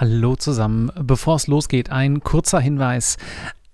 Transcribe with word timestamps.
Hallo 0.00 0.34
zusammen. 0.34 0.90
Bevor 0.98 1.36
es 1.36 1.46
losgeht, 1.46 1.90
ein 1.90 2.20
kurzer 2.20 2.58
Hinweis. 2.58 3.18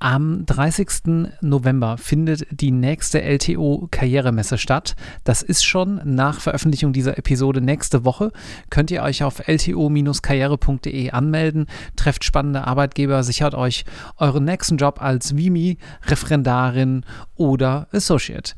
Am 0.01 0.45
30. 0.45 1.29
November 1.41 1.99
findet 1.99 2.49
die 2.51 2.73
nächste 2.73 3.23
LTO 3.23 3.87
Karrieremesse 3.93 4.59
statt. 4.59 4.97
Das 5.23 5.43
ist 5.43 5.63
schon 5.65 6.01
nach 6.05 6.41
Veröffentlichung 6.41 6.93
dieser 6.93 7.17
Episode 7.17 7.61
nächste 7.61 8.05
Woche. 8.05 8.33
Könnt 8.71 8.91
ihr 8.91 9.05
euch 9.05 9.23
auf 9.23 9.47
lto-karriere.de 9.47 11.13
anmelden, 11.13 11.67
trefft 11.95 12.25
spannende 12.25 12.67
Arbeitgeber, 12.67 13.23
sichert 13.23 13.55
euch 13.55 13.85
euren 14.17 14.43
nächsten 14.43 14.79
Job 14.79 15.01
als 15.01 15.37
Vimi, 15.37 15.79
Referendarin 16.07 17.05
oder 17.37 17.87
Associate. 17.93 18.53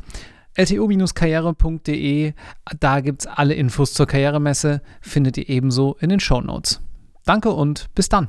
lto-karriere.de, 0.55 2.33
da 2.81 3.01
gibt 3.01 3.21
es 3.21 3.27
alle 3.27 3.53
Infos 3.53 3.93
zur 3.93 4.07
Karrieremesse, 4.07 4.81
findet 5.03 5.37
ihr 5.37 5.51
ebenso 5.51 5.99
in 6.01 6.09
den 6.09 6.21
Show 6.21 6.41
Notes. 6.41 6.81
Danke 7.29 7.51
und 7.51 7.91
bis 7.95 8.09
dann. 8.09 8.29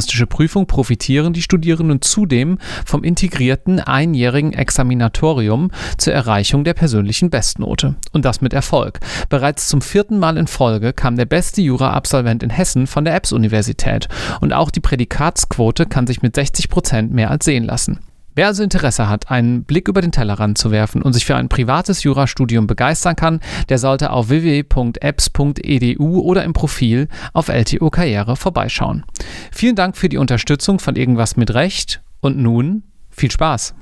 juristische 0.01 0.25
Prüfung 0.25 0.65
profitieren 0.65 1.31
die 1.31 1.43
Studierenden 1.43 2.01
zudem 2.01 2.57
vom 2.87 3.03
integrierten 3.03 3.79
einjährigen 3.79 4.51
Examinatorium 4.51 5.69
zur 5.99 6.13
Erreichung 6.13 6.63
der 6.63 6.73
persönlichen 6.73 7.29
Bestnote. 7.29 7.93
Und 8.11 8.25
das 8.25 8.41
mit 8.41 8.51
Erfolg. 8.51 8.99
Bereits 9.29 9.67
zum 9.67 9.83
vierten 9.83 10.17
Mal 10.17 10.37
in 10.37 10.47
Folge 10.47 10.91
kam 10.91 11.17
der 11.17 11.25
beste 11.25 11.61
Jura-Absolvent 11.61 12.41
in 12.41 12.49
Hessen 12.49 12.87
von 12.87 13.05
der 13.05 13.15
EBS-Universität. 13.15 14.07
Und 14.39 14.53
auch 14.53 14.71
die 14.71 14.79
Prädikatsquote 14.79 15.85
kann 15.85 16.07
sich 16.07 16.23
mit 16.23 16.33
60 16.33 16.69
Prozent 16.69 17.13
mehr 17.13 17.29
als 17.29 17.45
sehen 17.45 17.65
lassen. 17.65 17.99
Wer 18.33 18.47
also 18.47 18.63
Interesse 18.63 19.09
hat, 19.09 19.29
einen 19.29 19.65
Blick 19.65 19.89
über 19.89 20.01
den 20.01 20.13
Tellerrand 20.13 20.57
zu 20.57 20.71
werfen 20.71 21.01
und 21.01 21.11
sich 21.13 21.25
für 21.25 21.35
ein 21.35 21.49
privates 21.49 22.03
Jurastudium 22.03 22.65
begeistern 22.65 23.15
kann, 23.15 23.41
der 23.67 23.77
sollte 23.77 24.11
auf 24.11 24.29
www.apps.edu 24.29 26.21
oder 26.21 26.43
im 26.43 26.53
Profil 26.53 27.09
auf 27.33 27.49
LTO 27.49 27.89
Karriere 27.89 28.37
vorbeischauen. 28.37 29.03
Vielen 29.51 29.75
Dank 29.75 29.97
für 29.97 30.07
die 30.07 30.17
Unterstützung 30.17 30.79
von 30.79 30.95
Irgendwas 30.95 31.35
mit 31.35 31.53
Recht 31.53 32.01
und 32.21 32.37
nun 32.37 32.83
viel 33.09 33.31
Spaß! 33.31 33.75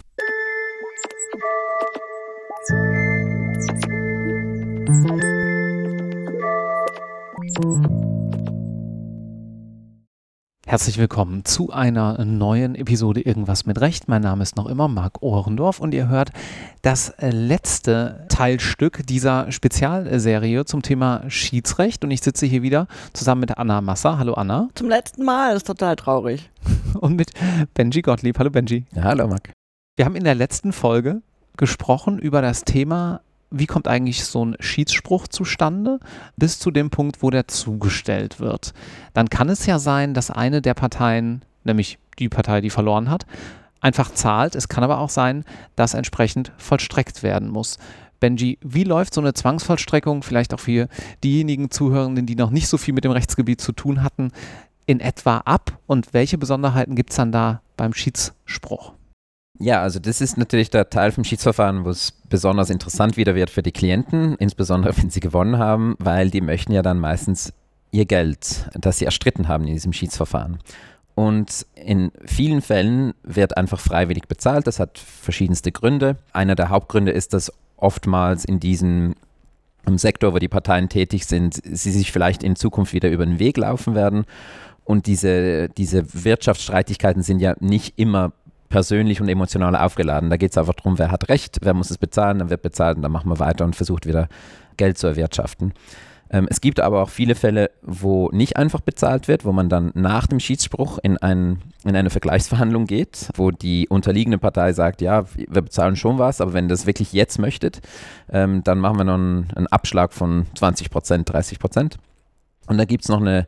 Herzlich 10.70 11.00
willkommen 11.00 11.46
zu 11.46 11.72
einer 11.72 12.24
neuen 12.24 12.76
Episode 12.76 13.22
Irgendwas 13.22 13.66
mit 13.66 13.82
Recht. 13.82 14.08
Mein 14.08 14.22
Name 14.22 14.44
ist 14.44 14.56
noch 14.56 14.68
immer 14.68 14.88
Marc 14.88 15.24
Ohrendorf 15.24 15.80
und 15.80 15.96
ihr 15.96 16.10
hört 16.10 16.30
das 16.84 17.12
letzte 17.20 18.28
Teilstück 18.30 19.02
dieser 19.08 19.52
Spezialserie 19.52 20.66
zum 20.66 20.84
Thema 20.84 21.24
Schiedsrecht. 21.28 22.04
Und 22.04 22.12
ich 22.12 22.22
sitze 22.22 22.46
hier 22.46 22.62
wieder 22.62 22.86
zusammen 23.14 23.42
mit 23.42 23.58
Anna 23.58 23.82
Massa. 23.82 24.20
Hallo 24.20 24.36
Anna. 24.36 24.70
Zum 24.76 24.90
letzten 24.90 25.26
Mal, 25.26 25.54
das 25.54 25.64
ist 25.64 25.68
total 25.68 25.96
traurig. 25.96 26.52
Und 27.00 27.16
mit 27.16 27.32
Benji 27.74 28.04
Gottlieb. 28.04 28.38
Hallo 28.38 28.52
Benji. 28.52 28.86
Ja, 28.94 29.06
hallo 29.06 29.28
Marc. 29.28 29.52
Wir 29.96 30.06
haben 30.06 30.16
in 30.16 30.24
der 30.24 30.36
letzten 30.36 30.72
Folge 30.72 31.24
gesprochen 31.58 32.20
über 32.20 32.44
das 32.44 32.64
Thema 32.64 33.22
wie 33.52 33.66
kommt 33.66 33.88
eigentlich 33.88 34.26
so 34.26 34.46
ein 34.46 34.56
Schiedsspruch 34.60 35.28
zustande, 35.28 36.00
bis 36.38 36.60
zu 36.60 36.72
dem 36.72 36.90
Punkt, 36.90 37.24
wo 37.24 37.30
der 37.30 37.48
zugestellt 37.48 38.40
wird. 38.40 38.74
Dann 39.14 39.30
kann 39.30 39.50
es 39.50 39.66
ja 39.66 39.80
sein, 39.80 40.14
dass 40.14 40.32
eine 40.32 40.62
der 40.62 40.74
Parteien, 40.74 41.44
nämlich 41.64 41.98
die 42.20 42.30
Partei, 42.30 42.62
die 42.62 42.70
verloren 42.70 43.10
hat, 43.10 43.26
einfach 43.82 44.14
zahlt. 44.14 44.56
Es 44.56 44.68
kann 44.68 44.84
aber 44.84 45.00
auch 45.00 45.10
sein, 45.10 45.46
dass 45.76 45.94
entsprechend 45.94 46.52
vollstreckt 46.58 47.24
werden 47.24 47.50
muss. 47.50 47.78
Benji, 48.20 48.60
wie 48.62 48.84
läuft 48.84 49.14
so 49.14 49.22
eine 49.22 49.34
Zwangsvollstreckung, 49.34 50.24
vielleicht 50.24 50.54
auch 50.54 50.60
für 50.60 50.90
diejenigen 51.24 51.72
Zuhörenden, 51.72 52.26
die 52.26 52.36
noch 52.36 52.50
nicht 52.50 52.68
so 52.68 52.78
viel 52.78 52.94
mit 52.94 53.06
dem 53.06 53.12
Rechtsgebiet 53.12 53.62
zu 53.62 53.72
tun 53.72 54.04
hatten, 54.04 54.32
in 54.86 55.00
etwa 55.00 55.38
ab 55.38 55.78
und 55.88 56.14
welche 56.14 56.38
Besonderheiten 56.38 56.96
gibt 56.96 57.12
es 57.12 57.16
dann 57.16 57.32
da 57.32 57.62
beim 57.78 57.94
Schiedsspruch? 57.94 58.94
Ja, 59.60 59.82
also 59.82 60.00
das 60.00 60.22
ist 60.22 60.38
natürlich 60.38 60.70
der 60.70 60.90
Teil 60.90 61.12
vom 61.12 61.26
Schiedsverfahren, 61.26 61.84
wo 61.84 61.90
es 61.90 62.14
besonders 62.30 62.70
interessant 62.70 63.18
wieder 63.18 63.36
wird 63.36 63.50
für 63.50 63.62
die 63.62 63.74
Klienten, 63.74 64.36
insbesondere 64.36 64.96
wenn 64.98 65.10
sie 65.10 65.20
gewonnen 65.20 65.58
haben, 65.58 65.96
weil 66.00 66.30
die 66.30 66.42
möchten 66.42 66.72
ja 66.72 66.82
dann 66.82 67.00
meistens 67.00 67.54
ihr 67.92 68.06
Geld, 68.06 68.70
das 68.74 69.00
sie 69.00 69.06
erstritten 69.06 69.48
haben 69.48 69.66
in 69.68 69.74
diesem 69.74 69.92
Schiedsverfahren. 69.94 70.60
Und 71.14 71.66
in 71.76 72.12
vielen 72.26 72.62
Fällen 72.62 73.14
wird 73.24 73.58
einfach 73.58 73.82
freiwillig 73.82 74.30
bezahlt. 74.30 74.68
Das 74.68 74.80
hat 74.80 74.98
verschiedenste 74.98 75.74
Gründe. 75.74 76.16
Einer 76.32 76.56
der 76.56 76.70
Hauptgründe 76.70 77.12
ist, 77.12 77.34
dass 77.34 77.52
oftmals 77.76 78.46
in 78.46 78.62
diesem 78.62 79.16
Sektor, 79.96 80.34
wo 80.34 80.40
die 80.40 80.48
Parteien 80.48 80.88
tätig 80.88 81.26
sind, 81.26 81.56
sie 81.56 81.92
sich 81.92 82.14
vielleicht 82.14 82.44
in 82.44 82.56
Zukunft 82.56 82.94
wieder 82.94 83.10
über 83.10 83.26
den 83.26 83.40
Weg 83.40 83.58
laufen 83.58 83.96
werden. 83.96 84.26
Und 84.86 85.08
diese, 85.08 85.68
diese 85.70 86.06
Wirtschaftsstreitigkeiten 86.24 87.22
sind 87.22 87.40
ja 87.40 87.56
nicht 87.60 87.96
immer 87.98 88.32
persönlich 88.70 89.22
und 89.22 89.28
emotional 89.28 89.76
aufgeladen. 89.76 90.30
Da 90.30 90.38
geht 90.38 90.52
es 90.52 90.58
einfach 90.58 90.76
darum, 90.76 91.00
wer 91.00 91.12
hat 91.12 91.30
Recht, 91.30 91.60
wer 91.62 91.74
muss 91.74 91.90
es 91.90 91.98
bezahlen, 91.98 92.40
dann 92.40 92.50
wird 92.50 92.62
bezahlt 92.62 92.98
und 92.98 93.04
dann 93.04 93.12
machen 93.12 93.30
wir 93.30 93.40
weiter 93.40 93.66
und 93.66 93.76
versucht 93.76 94.06
wieder 94.06 94.30
Geld 94.78 94.98
zu 94.98 95.08
erwirtschaften. 95.08 95.74
Ähm, 96.32 96.48
es 96.50 96.62
gibt 96.62 96.80
aber 96.80 97.02
auch 97.02 97.10
viele 97.10 97.36
Fälle, 97.36 97.72
wo 97.82 98.30
nicht 98.32 98.58
einfach 98.58 98.82
bezahlt 98.82 99.28
wird, 99.28 99.46
wo 99.46 99.52
man 99.52 99.68
dann 99.68 99.92
nach 99.96 100.28
dem 100.28 100.40
Schiedsspruch 100.40 101.00
in, 101.02 101.18
ein, 101.18 101.60
in 101.84 101.96
eine 101.96 102.12
Vergleichsverhandlung 102.12 102.86
geht, 102.86 103.30
wo 103.36 103.52
die 103.52 103.88
unterliegende 103.88 104.38
Partei 104.38 104.74
sagt, 104.74 105.02
ja, 105.02 105.26
wir 105.36 105.62
bezahlen 105.62 105.96
schon 105.96 106.20
was, 106.20 106.40
aber 106.40 106.54
wenn 106.54 106.66
ihr 106.66 106.70
das 106.70 106.86
wirklich 106.86 107.14
jetzt 107.14 107.40
möchtet, 107.40 107.82
ähm, 108.32 108.64
dann 108.64 108.80
machen 108.80 108.98
wir 108.98 109.06
noch 109.06 109.16
einen, 109.16 109.48
einen 109.56 109.68
Abschlag 109.68 110.14
von 110.14 110.46
20 110.56 110.92
Prozent, 110.92 111.32
30 111.32 111.60
Prozent. 111.60 111.98
Und 112.70 112.78
da 112.78 112.86
gibt 112.86 113.04
es 113.04 113.10
noch 113.10 113.20
eine 113.20 113.48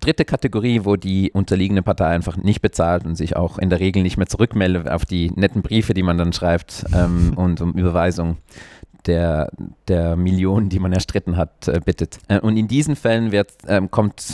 dritte 0.00 0.24
Kategorie, 0.24 0.84
wo 0.84 0.96
die 0.96 1.32
unterliegende 1.32 1.82
Partei 1.82 2.06
einfach 2.06 2.36
nicht 2.36 2.62
bezahlt 2.62 3.04
und 3.04 3.16
sich 3.16 3.36
auch 3.36 3.58
in 3.58 3.70
der 3.70 3.80
Regel 3.80 4.02
nicht 4.02 4.16
mehr 4.16 4.28
zurückmeldet 4.28 4.88
auf 4.88 5.04
die 5.04 5.30
netten 5.32 5.62
Briefe, 5.62 5.94
die 5.94 6.04
man 6.04 6.16
dann 6.16 6.32
schreibt 6.32 6.84
ähm, 6.94 7.32
und 7.36 7.60
um 7.60 7.72
Überweisung 7.72 8.38
der, 9.06 9.50
der 9.88 10.14
Millionen, 10.14 10.68
die 10.68 10.78
man 10.78 10.92
erstritten 10.92 11.36
hat, 11.36 11.66
äh, 11.66 11.80
bittet. 11.84 12.18
Äh, 12.28 12.38
und 12.38 12.56
in 12.56 12.68
diesen 12.68 12.94
Fällen 12.94 13.32
wird, 13.32 13.52
ähm, 13.66 13.90
kommt 13.90 14.24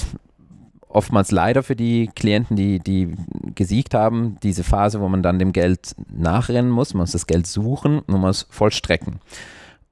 oftmals 0.89 1.31
leider 1.31 1.63
für 1.63 1.77
die 1.77 2.11
Klienten, 2.15 2.57
die, 2.57 2.79
die 2.81 3.15
gesiegt 3.55 3.95
haben, 3.95 4.37
diese 4.43 4.65
Phase, 4.65 5.01
wo 5.01 5.09
man 5.09 5.23
dann 5.23 5.39
dem 5.39 5.53
Geld 5.53 5.95
nachrennen 6.11 6.71
muss, 6.71 6.93
man 6.93 7.03
muss 7.03 7.13
das 7.13 7.27
Geld 7.27 7.47
suchen 7.47 8.01
und 8.01 8.09
man 8.09 8.21
muss 8.21 8.47
vollstrecken. 8.51 9.21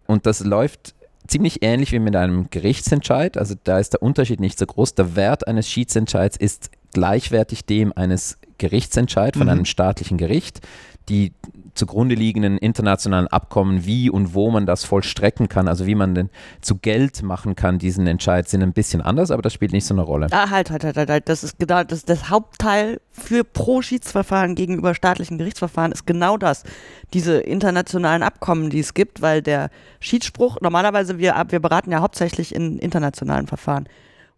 Und 0.06 0.26
das 0.26 0.44
läuft 0.44 0.94
ziemlich 1.26 1.62
ähnlich 1.62 1.92
wie 1.92 1.98
mit 1.98 2.16
einem 2.16 2.48
Gerichtsentscheid. 2.50 3.36
Also 3.36 3.54
da 3.64 3.78
ist 3.78 3.94
der 3.94 4.02
Unterschied 4.02 4.40
nicht 4.40 4.58
so 4.58 4.66
groß. 4.66 4.94
Der 4.94 5.16
Wert 5.16 5.46
eines 5.46 5.68
Schiedsentscheids 5.68 6.36
ist 6.36 6.70
gleichwertig 6.92 7.64
dem 7.64 7.92
eines 7.94 8.38
Gerichtsentscheids 8.58 9.36
von 9.36 9.46
mhm. 9.46 9.52
einem 9.52 9.64
staatlichen 9.64 10.18
Gericht. 10.18 10.60
Die 11.08 11.32
zugrunde 11.76 12.14
liegenden 12.14 12.58
internationalen 12.58 13.28
Abkommen, 13.28 13.84
wie 13.84 14.10
und 14.10 14.34
wo 14.34 14.50
man 14.50 14.66
das 14.66 14.84
vollstrecken 14.84 15.48
kann, 15.48 15.68
also 15.68 15.86
wie 15.86 15.94
man 15.94 16.14
denn 16.14 16.30
zu 16.60 16.76
Geld 16.76 17.22
machen 17.22 17.54
kann, 17.54 17.78
diesen 17.78 18.06
Entscheid, 18.06 18.48
sind 18.48 18.62
ein 18.62 18.72
bisschen 18.72 19.00
anders, 19.00 19.30
aber 19.30 19.42
das 19.42 19.52
spielt 19.52 19.72
nicht 19.72 19.84
so 19.84 19.94
eine 19.94 20.02
Rolle. 20.02 20.28
Ah, 20.30 20.50
halt, 20.50 20.70
halt, 20.70 20.84
halt, 20.84 20.96
halt, 20.96 21.10
halt. 21.10 21.28
Das 21.28 21.44
ist 21.44 21.58
genau 21.58 21.84
das, 21.84 22.04
das 22.04 22.30
Hauptteil 22.30 23.00
für 23.12 23.44
Pro-Schiedsverfahren 23.44 24.54
gegenüber 24.54 24.94
staatlichen 24.94 25.38
Gerichtsverfahren 25.38 25.92
ist 25.92 26.06
genau 26.06 26.36
das. 26.36 26.64
Diese 27.12 27.38
internationalen 27.38 28.22
Abkommen, 28.22 28.70
die 28.70 28.80
es 28.80 28.94
gibt, 28.94 29.22
weil 29.22 29.42
der 29.42 29.70
Schiedsspruch, 30.00 30.58
normalerweise, 30.60 31.18
wir, 31.18 31.34
wir 31.48 31.60
beraten 31.60 31.90
ja 31.92 32.00
hauptsächlich 32.00 32.54
in 32.54 32.78
internationalen 32.78 33.46
Verfahren. 33.46 33.88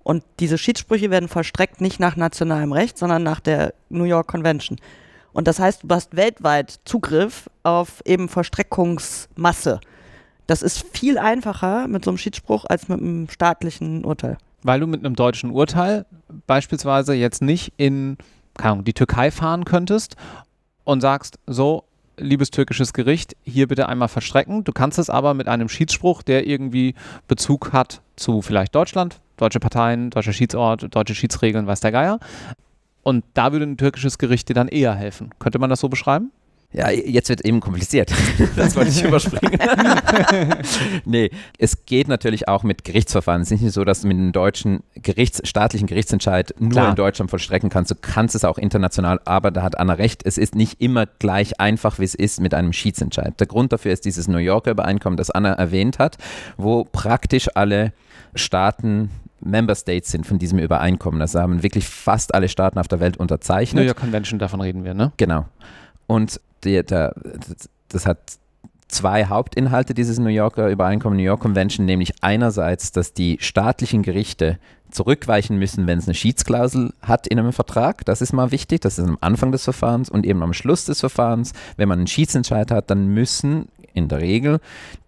Und 0.02 0.24
diese 0.40 0.56
Schiedssprüche 0.56 1.10
werden 1.10 1.28
vollstreckt 1.28 1.80
nicht 1.82 2.00
nach 2.00 2.16
nationalem 2.16 2.72
Recht, 2.72 2.96
sondern 2.96 3.22
nach 3.22 3.40
der 3.40 3.74
New 3.90 4.04
York 4.04 4.26
Convention. 4.26 4.78
Und 5.38 5.46
das 5.46 5.60
heißt, 5.60 5.84
du 5.84 5.94
hast 5.94 6.16
weltweit 6.16 6.80
Zugriff 6.84 7.48
auf 7.62 8.02
eben 8.04 8.28
Verstreckungsmasse. 8.28 9.78
Das 10.48 10.62
ist 10.62 10.84
viel 10.92 11.16
einfacher 11.16 11.86
mit 11.86 12.04
so 12.04 12.10
einem 12.10 12.18
Schiedsspruch 12.18 12.64
als 12.64 12.88
mit 12.88 13.00
einem 13.00 13.28
staatlichen 13.30 14.04
Urteil. 14.04 14.36
Weil 14.64 14.80
du 14.80 14.88
mit 14.88 15.04
einem 15.04 15.14
deutschen 15.14 15.52
Urteil 15.52 16.06
beispielsweise 16.48 17.14
jetzt 17.14 17.40
nicht 17.40 17.72
in 17.76 18.18
Ahnung, 18.56 18.82
die 18.82 18.94
Türkei 18.94 19.30
fahren 19.30 19.64
könntest 19.64 20.16
und 20.82 21.02
sagst, 21.02 21.38
so, 21.46 21.84
liebes 22.16 22.50
türkisches 22.50 22.92
Gericht, 22.92 23.36
hier 23.44 23.68
bitte 23.68 23.88
einmal 23.88 24.08
verstrecken. 24.08 24.64
Du 24.64 24.72
kannst 24.72 24.98
es 24.98 25.08
aber 25.08 25.34
mit 25.34 25.46
einem 25.46 25.68
Schiedsspruch, 25.68 26.22
der 26.22 26.48
irgendwie 26.48 26.96
Bezug 27.28 27.72
hat 27.72 28.02
zu 28.16 28.42
vielleicht 28.42 28.74
Deutschland, 28.74 29.20
deutsche 29.36 29.60
Parteien, 29.60 30.10
deutscher 30.10 30.32
Schiedsort, 30.32 30.92
deutsche 30.92 31.14
Schiedsregeln, 31.14 31.68
weiß 31.68 31.78
der 31.78 31.92
Geier. 31.92 32.18
Und 33.08 33.24
da 33.32 33.52
würde 33.52 33.64
ein 33.64 33.78
türkisches 33.78 34.18
Gericht 34.18 34.50
dir 34.50 34.54
dann 34.54 34.68
eher 34.68 34.94
helfen. 34.94 35.30
Könnte 35.38 35.58
man 35.58 35.70
das 35.70 35.80
so 35.80 35.88
beschreiben? 35.88 36.30
Ja, 36.72 36.90
jetzt 36.90 37.30
wird 37.30 37.40
eben 37.40 37.60
kompliziert. 37.60 38.12
Das 38.54 38.76
wollte 38.76 38.90
ich 38.90 39.02
überspringen. 39.02 39.58
nee, 41.06 41.30
es 41.56 41.86
geht 41.86 42.08
natürlich 42.08 42.48
auch 42.48 42.64
mit 42.64 42.84
Gerichtsverfahren. 42.84 43.40
Es 43.40 43.50
ist 43.50 43.62
nicht 43.62 43.72
so, 43.72 43.82
dass 43.84 44.02
du 44.02 44.08
mit 44.08 44.18
einem 44.18 44.32
deutschen 44.32 44.80
Gerichts-, 44.94 45.40
staatlichen 45.48 45.86
Gerichtsentscheid 45.86 46.54
nur 46.58 46.72
Klar. 46.72 46.90
in 46.90 46.96
Deutschland 46.96 47.30
vollstrecken 47.30 47.70
kannst. 47.70 47.92
Du 47.92 47.94
kannst 47.94 48.34
es 48.34 48.44
auch 48.44 48.58
international, 48.58 49.22
aber 49.24 49.52
da 49.52 49.62
hat 49.62 49.78
Anna 49.78 49.94
recht. 49.94 50.20
Es 50.26 50.36
ist 50.36 50.54
nicht 50.54 50.78
immer 50.82 51.06
gleich 51.06 51.58
einfach, 51.58 51.98
wie 51.98 52.04
es 52.04 52.14
ist 52.14 52.42
mit 52.42 52.52
einem 52.52 52.74
Schiedsentscheid. 52.74 53.40
Der 53.40 53.46
Grund 53.46 53.72
dafür 53.72 53.94
ist 53.94 54.04
dieses 54.04 54.28
New 54.28 54.36
Yorker 54.36 54.72
Übereinkommen, 54.72 55.16
das 55.16 55.30
Anna 55.30 55.54
erwähnt 55.54 55.98
hat, 55.98 56.18
wo 56.58 56.84
praktisch 56.84 57.48
alle 57.54 57.94
Staaten 58.34 59.08
Member 59.40 59.74
States 59.74 60.10
sind 60.10 60.26
von 60.26 60.38
diesem 60.38 60.58
Übereinkommen. 60.58 61.20
Das 61.20 61.34
haben 61.34 61.62
wirklich 61.62 61.86
fast 61.86 62.34
alle 62.34 62.48
Staaten 62.48 62.78
auf 62.78 62.88
der 62.88 63.00
Welt 63.00 63.16
New 63.16 63.22
unterzeichnet. 63.22 63.86
York 63.86 63.98
Convention, 63.98 64.38
davon 64.38 64.60
reden 64.60 64.84
wir, 64.84 64.94
ne? 64.94 65.12
Genau. 65.16 65.46
Und 66.06 66.40
der, 66.64 66.82
der, 66.82 67.14
das 67.88 68.06
hat 68.06 68.18
zwei 68.88 69.26
Hauptinhalte, 69.26 69.94
dieses 69.94 70.18
New 70.18 70.28
Yorker 70.28 70.68
Übereinkommen, 70.68 71.18
New 71.18 71.24
York 71.24 71.40
Convention, 71.40 71.86
nämlich 71.86 72.14
einerseits, 72.22 72.90
dass 72.90 73.12
die 73.12 73.36
staatlichen 73.40 74.02
Gerichte 74.02 74.58
zurückweichen 74.90 75.58
müssen, 75.58 75.86
wenn 75.86 75.98
es 75.98 76.06
eine 76.06 76.14
Schiedsklausel 76.14 76.94
hat 77.02 77.26
in 77.26 77.38
einem 77.38 77.52
Vertrag. 77.52 78.04
Das 78.06 78.22
ist 78.22 78.32
mal 78.32 78.50
wichtig. 78.50 78.80
Das 78.80 78.98
ist 78.98 79.06
am 79.06 79.18
Anfang 79.20 79.52
des 79.52 79.64
Verfahrens 79.64 80.08
und 80.08 80.24
eben 80.24 80.42
am 80.42 80.54
Schluss 80.54 80.86
des 80.86 81.00
Verfahrens. 81.00 81.52
Wenn 81.76 81.88
man 81.88 81.98
einen 81.98 82.06
Schiedsentscheid 82.06 82.70
hat, 82.70 82.90
dann 82.90 83.08
müssen 83.08 83.68
in 83.92 84.08
der 84.08 84.20
Regel 84.20 84.60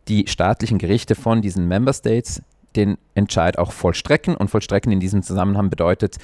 die 0.08 0.26
staatlichen 0.26 0.78
Gerichte 0.78 1.14
von 1.14 1.40
diesen 1.40 1.66
Member 1.66 1.92
States 1.92 2.42
den 2.76 2.98
Entscheid 3.14 3.58
auch 3.58 3.72
vollstrecken. 3.72 4.36
Und 4.36 4.48
vollstrecken 4.48 4.92
in 4.92 5.00
diesem 5.00 5.22
Zusammenhang 5.22 5.70
bedeutet, 5.70 6.16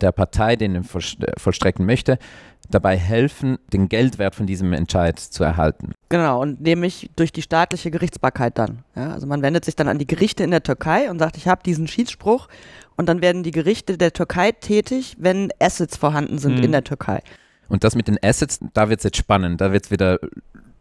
der 0.00 0.12
Partei, 0.12 0.56
den 0.56 0.74
er 0.74 0.80
äh, 0.82 1.32
vollstrecken 1.38 1.84
möchte, 1.86 2.18
dabei 2.70 2.96
helfen, 2.96 3.58
den 3.72 3.88
Geldwert 3.88 4.34
von 4.34 4.46
diesem 4.46 4.72
Entscheid 4.72 5.18
zu 5.18 5.44
erhalten. 5.44 5.92
Genau, 6.08 6.40
und 6.40 6.60
nämlich 6.60 7.10
durch 7.16 7.32
die 7.32 7.42
staatliche 7.42 7.90
Gerichtsbarkeit 7.90 8.58
dann. 8.58 8.84
Ja, 8.94 9.12
also 9.12 9.26
man 9.26 9.42
wendet 9.42 9.64
sich 9.64 9.76
dann 9.76 9.88
an 9.88 9.98
die 9.98 10.06
Gerichte 10.06 10.44
in 10.44 10.50
der 10.50 10.62
Türkei 10.62 11.10
und 11.10 11.18
sagt, 11.18 11.36
ich 11.36 11.48
habe 11.48 11.62
diesen 11.64 11.88
Schiedsspruch 11.88 12.48
und 12.96 13.08
dann 13.08 13.20
werden 13.22 13.42
die 13.42 13.50
Gerichte 13.50 13.98
der 13.98 14.12
Türkei 14.12 14.52
tätig, 14.52 15.16
wenn 15.18 15.50
Assets 15.60 15.96
vorhanden 15.96 16.38
sind 16.38 16.58
Mhm. 16.58 16.64
in 16.64 16.72
der 16.72 16.84
Türkei. 16.84 17.22
Und 17.68 17.84
das 17.84 17.94
mit 17.94 18.08
den 18.08 18.18
Assets, 18.22 18.58
da 18.74 18.88
wird 18.88 19.00
es 19.00 19.04
jetzt 19.04 19.16
spannend, 19.16 19.60
da 19.60 19.72
wird 19.72 19.84
es 19.84 19.90
wieder 19.90 20.18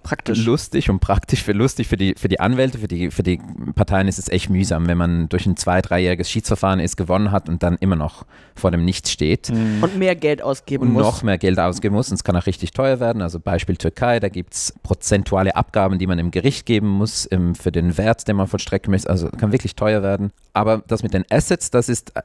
Praktisch. 0.04 0.46
lustig 0.46 0.90
und 0.90 1.00
praktisch 1.00 1.44
für 1.44 1.52
lustig 1.52 1.88
für 1.88 1.98
die, 1.98 2.16
für 2.18 2.30
die 2.30 2.40
Anwälte, 2.40 2.80
für 2.80 2.88
die, 2.88 3.12
für 3.12 3.22
die 3.22 3.40
Parteien 3.76 4.08
ist 4.08 4.18
es 4.18 4.30
echt 4.30 4.50
mühsam, 4.50 4.88
wenn 4.88 4.98
man 4.98 5.30
durch 5.30 5.46
ein 5.46 5.58
zwei-, 5.58 5.82
dreijähriges 5.82 6.32
Schiedsverfahren 6.32 6.80
ist, 6.80 6.96
gewonnen 6.96 7.32
hat 7.32 7.50
und 7.50 7.64
dann 7.64 7.78
immer 7.78 7.96
noch 7.96 8.26
vor 8.56 8.72
dem 8.72 8.86
Nichts 8.86 9.12
steht. 9.12 9.50
Und 9.50 9.98
mehr 9.98 10.16
Geld 10.16 10.42
ausgeben 10.42 10.88
und 10.88 10.94
muss. 10.94 11.04
noch 11.04 11.24
mehr 11.24 11.38
Geld 11.38 11.60
ausgeben 11.60 11.96
muss. 11.96 12.10
Und 12.10 12.16
es 12.16 12.24
kann 12.24 12.36
auch 12.36 12.46
richtig 12.46 12.72
teuer 12.72 13.00
werden. 13.00 13.22
Also 13.22 13.40
Beispiel 13.40 13.76
Türkei, 13.76 14.20
da 14.20 14.30
gibt 14.30 14.54
es 14.54 14.74
prozentuale 14.84 15.56
Abgaben, 15.56 16.00
die 16.00 16.08
man 16.08 16.18
im 16.18 16.32
Gericht 16.32 16.66
geben 16.66 16.88
muss 16.88 17.28
ähm, 17.32 17.54
für 17.54 17.72
den 17.72 17.98
Wert, 17.98 18.28
den 18.28 18.38
man 18.38 18.48
vollstrecken 18.48 18.92
möchte. 18.92 19.10
Also 19.10 19.30
kann 19.30 19.52
wirklich 19.52 19.76
teuer 19.76 20.02
werden. 20.02 20.32
Aber 20.54 20.82
das 20.88 21.04
mit 21.04 21.14
den 21.14 21.26
Assets, 21.30 21.72
das 21.72 21.90
ist 21.90 22.16
äh, 22.16 22.22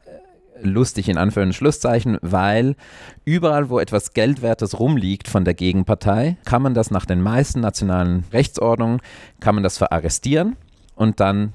lustig 0.60 1.08
in 1.08 1.18
Anführungs- 1.18 1.46
und 1.46 1.54
Schlusszeichen, 1.54 2.18
weil 2.22 2.76
überall, 3.24 3.70
wo 3.70 3.78
etwas 3.78 4.12
Geldwertes 4.12 4.78
rumliegt 4.78 5.28
von 5.28 5.44
der 5.44 5.54
Gegenpartei, 5.54 6.36
kann 6.44 6.62
man 6.62 6.74
das 6.74 6.90
nach 6.90 7.06
den 7.06 7.20
meisten 7.20 7.60
nationalen 7.60 8.24
Rechtsordnungen, 8.32 9.00
kann 9.40 9.54
man 9.54 9.64
das 9.64 9.78
verarrestieren 9.78 10.56
und 10.94 11.20
dann 11.20 11.52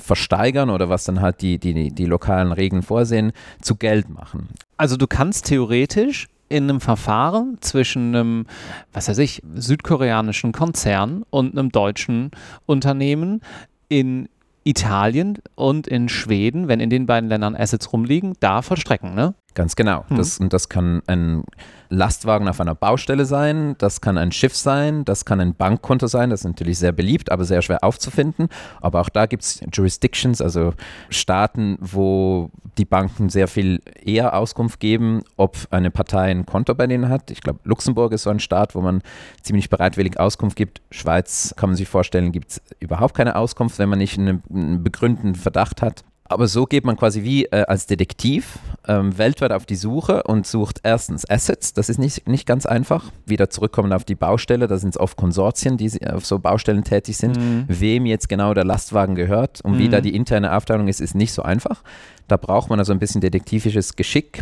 versteigern 0.00 0.70
oder 0.70 0.88
was 0.88 1.04
dann 1.04 1.20
halt 1.20 1.42
die, 1.42 1.58
die, 1.58 1.90
die 1.90 2.06
lokalen 2.06 2.52
Regeln 2.52 2.82
vorsehen, 2.82 3.32
zu 3.60 3.76
Geld 3.76 4.08
machen. 4.08 4.48
Also 4.76 4.96
du 4.96 5.06
kannst 5.06 5.46
theoretisch 5.46 6.28
in 6.48 6.64
einem 6.64 6.80
Verfahren 6.80 7.58
zwischen 7.60 8.14
einem, 8.14 8.46
was 8.92 9.08
weiß 9.08 9.18
ich, 9.18 9.42
südkoreanischen 9.54 10.52
Konzern 10.52 11.24
und 11.30 11.52
einem 11.52 11.70
deutschen 11.70 12.30
Unternehmen 12.66 13.40
in 13.88 14.28
Italien 14.64 15.38
und 15.54 15.86
in 15.86 16.08
Schweden, 16.08 16.68
wenn 16.68 16.80
in 16.80 16.90
den 16.90 17.06
beiden 17.06 17.28
Ländern 17.28 17.56
Assets 17.56 17.92
rumliegen, 17.92 18.34
da 18.40 18.62
vollstrecken, 18.62 19.14
ne? 19.14 19.34
Ganz 19.54 19.76
genau. 19.76 20.04
Mhm. 20.08 20.16
Das, 20.16 20.38
und 20.38 20.52
das 20.52 20.68
kann 20.68 21.02
ein 21.06 21.44
Lastwagen 21.90 22.48
auf 22.48 22.58
einer 22.58 22.74
Baustelle 22.74 23.26
sein, 23.26 23.74
das 23.76 24.00
kann 24.00 24.16
ein 24.16 24.32
Schiff 24.32 24.56
sein, 24.56 25.04
das 25.04 25.26
kann 25.26 25.40
ein 25.40 25.54
Bankkonto 25.54 26.06
sein, 26.06 26.30
das 26.30 26.40
ist 26.40 26.46
natürlich 26.46 26.78
sehr 26.78 26.92
beliebt, 26.92 27.30
aber 27.30 27.44
sehr 27.44 27.60
schwer 27.60 27.84
aufzufinden. 27.84 28.48
Aber 28.80 29.02
auch 29.02 29.10
da 29.10 29.26
gibt 29.26 29.42
es 29.42 29.60
Jurisdictions, 29.70 30.40
also 30.40 30.72
Staaten, 31.10 31.76
wo 31.80 32.50
die 32.78 32.86
Banken 32.86 33.28
sehr 33.28 33.46
viel 33.46 33.82
eher 34.02 34.34
Auskunft 34.34 34.80
geben, 34.80 35.22
ob 35.36 35.58
eine 35.70 35.90
Partei 35.90 36.30
ein 36.30 36.46
Konto 36.46 36.74
bei 36.74 36.86
denen 36.86 37.10
hat. 37.10 37.30
Ich 37.30 37.42
glaube, 37.42 37.60
Luxemburg 37.64 38.12
ist 38.12 38.22
so 38.22 38.30
ein 38.30 38.40
Staat, 38.40 38.74
wo 38.74 38.80
man 38.80 39.02
ziemlich 39.42 39.68
bereitwillig 39.68 40.18
Auskunft 40.18 40.56
gibt. 40.56 40.80
Schweiz, 40.90 41.52
kann 41.58 41.68
man 41.68 41.76
sich 41.76 41.88
vorstellen, 41.88 42.32
gibt 42.32 42.52
es 42.52 42.62
überhaupt 42.80 43.14
keine 43.14 43.36
Auskunft, 43.36 43.78
wenn 43.78 43.90
man 43.90 43.98
nicht 43.98 44.18
einen, 44.18 44.42
einen 44.50 44.82
begründeten 44.82 45.34
Verdacht 45.34 45.82
hat. 45.82 46.04
Aber 46.32 46.48
so 46.48 46.64
geht 46.66 46.84
man 46.84 46.96
quasi 46.96 47.22
wie 47.22 47.44
äh, 47.46 47.64
als 47.66 47.86
Detektiv 47.86 48.58
ähm, 48.88 49.16
weltweit 49.16 49.52
auf 49.52 49.64
die 49.66 49.76
Suche 49.76 50.22
und 50.24 50.46
sucht 50.46 50.80
erstens 50.82 51.28
Assets, 51.28 51.72
das 51.72 51.88
ist 51.88 51.98
nicht, 51.98 52.26
nicht 52.28 52.46
ganz 52.46 52.66
einfach. 52.66 53.04
Wieder 53.26 53.48
zurückkommen 53.50 53.92
auf 53.92 54.04
die 54.04 54.14
Baustelle, 54.16 54.66
da 54.66 54.76
sind 54.78 54.90
es 54.90 55.00
oft 55.00 55.16
Konsortien, 55.16 55.76
die 55.76 55.88
si- 55.88 56.04
auf 56.06 56.26
so 56.26 56.38
Baustellen 56.38 56.82
tätig 56.84 57.16
sind. 57.16 57.38
Wem 57.68 58.06
jetzt 58.06 58.28
genau 58.28 58.54
der 58.54 58.64
Lastwagen 58.64 59.14
gehört 59.14 59.60
und 59.62 59.78
wie 59.78 59.86
Mhm. 59.86 59.90
da 59.92 60.00
die 60.00 60.14
interne 60.14 60.56
Aufteilung 60.56 60.88
ist, 60.88 61.00
ist 61.00 61.14
nicht 61.14 61.32
so 61.32 61.42
einfach. 61.42 61.82
Da 62.28 62.36
braucht 62.36 62.70
man 62.70 62.78
also 62.78 62.92
ein 62.92 62.98
bisschen 62.98 63.20
detektivisches 63.20 63.94
Geschick. 63.96 64.40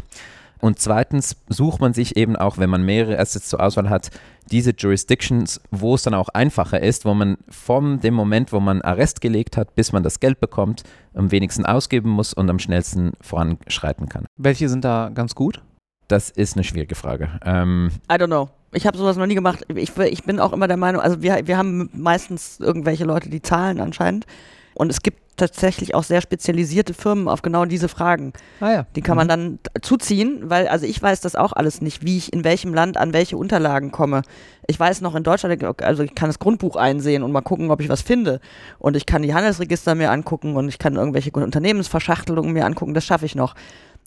Und 0.61 0.79
zweitens 0.79 1.37
sucht 1.49 1.81
man 1.81 1.95
sich 1.95 2.17
eben 2.17 2.37
auch, 2.37 2.59
wenn 2.59 2.71
man 2.71 2.83
mehrere 2.83 3.19
Assets 3.19 3.49
zur 3.49 3.61
Auswahl 3.61 3.89
hat, 3.89 4.11
diese 4.51 4.73
Jurisdictions, 4.77 5.61
wo 5.71 5.95
es 5.95 6.03
dann 6.03 6.15
auch 6.15 6.29
einfacher 6.29 6.83
ist, 6.83 7.05
wo 7.05 7.15
man 7.15 7.39
von 7.49 8.01
dem 8.01 8.15
Moment, 8.15 8.53
wo 8.53 8.61
man 8.61 8.83
Arrest 8.83 9.21
gelegt 9.21 9.57
hat, 9.57 9.75
bis 9.75 9.93
man 9.93 10.03
das 10.03 10.21
Geld 10.21 10.41
bekommt, 10.41 10.83
am 11.15 11.31
wenigsten 11.31 11.65
ausgeben 11.65 12.11
muss 12.11 12.35
und 12.35 12.51
am 12.51 12.59
schnellsten 12.59 13.13
voranschreiten 13.21 14.09
kann. 14.09 14.27
Welche 14.37 14.69
sind 14.69 14.85
da 14.85 15.11
ganz 15.15 15.35
gut? 15.35 15.63
Das 16.09 16.29
ist 16.29 16.57
eine 16.57 16.65
schwierige 16.65 16.97
Frage. 16.97 17.29
Ähm, 17.45 17.91
I 18.11 18.15
don't 18.15 18.27
know. 18.27 18.51
Ich 18.73 18.87
habe 18.87 18.99
sowas 18.99 19.17
noch 19.17 19.27
nie 19.27 19.35
gemacht. 19.35 19.65
Ich, 19.69 19.97
ich 19.97 20.25
bin 20.25 20.41
auch 20.41 20.53
immer 20.53 20.69
der 20.69 20.77
Meinung, 20.77 21.01
also 21.01 21.23
wir, 21.23 21.47
wir 21.47 21.57
haben 21.57 21.89
meistens 21.93 22.61
irgendwelche 22.61 23.05
Leute, 23.05 23.29
die 23.31 23.43
zahlen 23.43 23.81
anscheinend. 23.81 24.27
Und 24.75 24.91
es 24.91 25.03
gibt 25.03 25.21
tatsächlich 25.41 25.95
auch 25.95 26.05
sehr 26.05 26.21
spezialisierte 26.21 26.95
Firmen 26.95 27.27
auf 27.29 27.43
genau 27.43 27.65
diese 27.65 27.89
Fragen. 27.89 28.33
Ah 28.61 28.71
ja. 28.73 28.87
Die 28.95 29.01
kann 29.01 29.17
man 29.17 29.27
dann 29.29 29.59
t- 29.63 29.81
zuziehen, 29.83 30.39
weil, 30.45 30.69
also 30.69 30.87
ich 30.87 31.01
weiß 31.03 31.21
das 31.21 31.35
auch 31.35 31.53
alles 31.53 31.81
nicht, 31.81 32.05
wie 32.05 32.17
ich 32.19 32.33
in 32.33 32.45
welchem 32.45 32.73
Land 32.75 32.97
an 32.97 33.13
welche 33.13 33.37
Unterlagen 33.37 33.91
komme. 33.91 34.23
Ich 34.67 34.79
weiß 34.79 35.01
noch 35.01 35.15
in 35.17 35.23
Deutschland, 35.25 35.63
also 35.83 36.03
ich 36.03 36.15
kann 36.15 36.29
das 36.29 36.39
Grundbuch 36.39 36.77
einsehen 36.77 37.23
und 37.23 37.33
mal 37.33 37.41
gucken, 37.41 37.71
ob 37.71 37.81
ich 37.81 37.89
was 37.89 38.03
finde. 38.03 38.41
Und 38.79 38.97
ich 38.97 39.07
kann 39.07 39.23
die 39.23 39.35
Handelsregister 39.35 39.95
mir 39.95 40.11
angucken 40.11 40.55
und 40.57 40.69
ich 40.69 40.79
kann 40.79 40.95
irgendwelche 40.97 41.31
Unternehmensverschachtelungen 41.33 42.53
mir 42.53 42.65
angucken, 42.67 42.95
das 42.95 43.05
schaffe 43.05 43.27
ich 43.27 43.35
noch. 43.35 43.55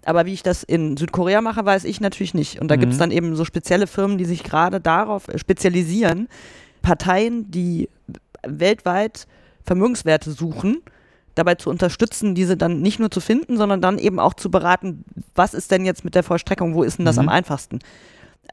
Aber 0.06 0.26
wie 0.26 0.34
ich 0.34 0.44
das 0.44 0.64
in 0.64 0.98
Südkorea 0.98 1.42
mache, 1.42 1.66
weiß 1.66 1.86
ich 1.86 2.00
natürlich 2.02 2.34
nicht. 2.34 2.60
Und 2.62 2.68
da 2.70 2.76
Mhm. 2.76 2.80
gibt 2.82 2.92
es 2.94 3.00
dann 3.00 3.12
eben 3.12 3.36
so 3.36 3.46
spezielle 3.46 3.88
Firmen, 3.88 4.18
die 4.18 4.26
sich 4.26 4.44
gerade 4.44 4.80
darauf 4.82 5.28
äh, 5.30 5.38
spezialisieren, 5.38 6.28
Parteien, 6.82 7.50
die 7.52 7.90
weltweit 8.46 9.28
Vermögenswerte 9.64 10.32
suchen, 10.32 10.82
dabei 11.36 11.56
zu 11.56 11.70
unterstützen, 11.70 12.36
diese 12.36 12.58
dann 12.58 12.82
nicht 12.82 13.00
nur 13.00 13.10
zu 13.12 13.20
finden, 13.22 13.58
sondern 13.58 13.82
dann 13.82 13.98
eben 13.98 14.20
auch 14.20 14.34
zu 14.34 14.52
beraten, 14.52 15.04
was 15.36 15.54
ist 15.54 15.72
denn 15.72 15.86
jetzt 15.86 16.04
mit 16.06 16.16
der 16.16 16.24
Vollstreckung, 16.24 16.74
wo 16.76 16.84
ist 16.84 16.98
denn 17.00 17.06
das 17.06 17.16
Mhm. 17.16 17.24
am 17.24 17.30
einfachsten? 17.30 17.80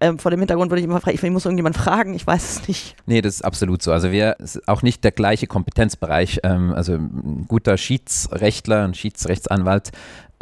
Ähm, 0.01 0.19
vor 0.19 0.31
dem 0.31 0.41
Hintergrund 0.41 0.71
würde 0.71 0.81
ich 0.81 0.87
immer 0.87 1.01
fragen, 1.01 1.19
ich 1.23 1.31
muss 1.31 1.45
irgendjemand 1.45 1.77
fragen, 1.77 2.15
ich 2.15 2.27
weiß 2.27 2.51
es 2.61 2.69
nicht. 2.69 2.97
Nee, 3.07 3.21
das 3.21 3.35
ist 3.35 3.43
absolut 3.43 3.83
so. 3.83 3.93
Also 3.93 4.13
wir 4.13 4.37
ist 4.39 4.67
auch 4.69 4.83
nicht 4.83 5.05
der 5.05 5.11
gleiche 5.11 5.47
Kompetenzbereich. 5.47 6.41
Ähm, 6.45 6.73
also 6.73 6.95
ein 6.95 7.45
guter 7.49 7.77
Schiedsrechtler, 7.77 8.85
ein 8.85 8.95
Schiedsrechtsanwalt 8.95 9.91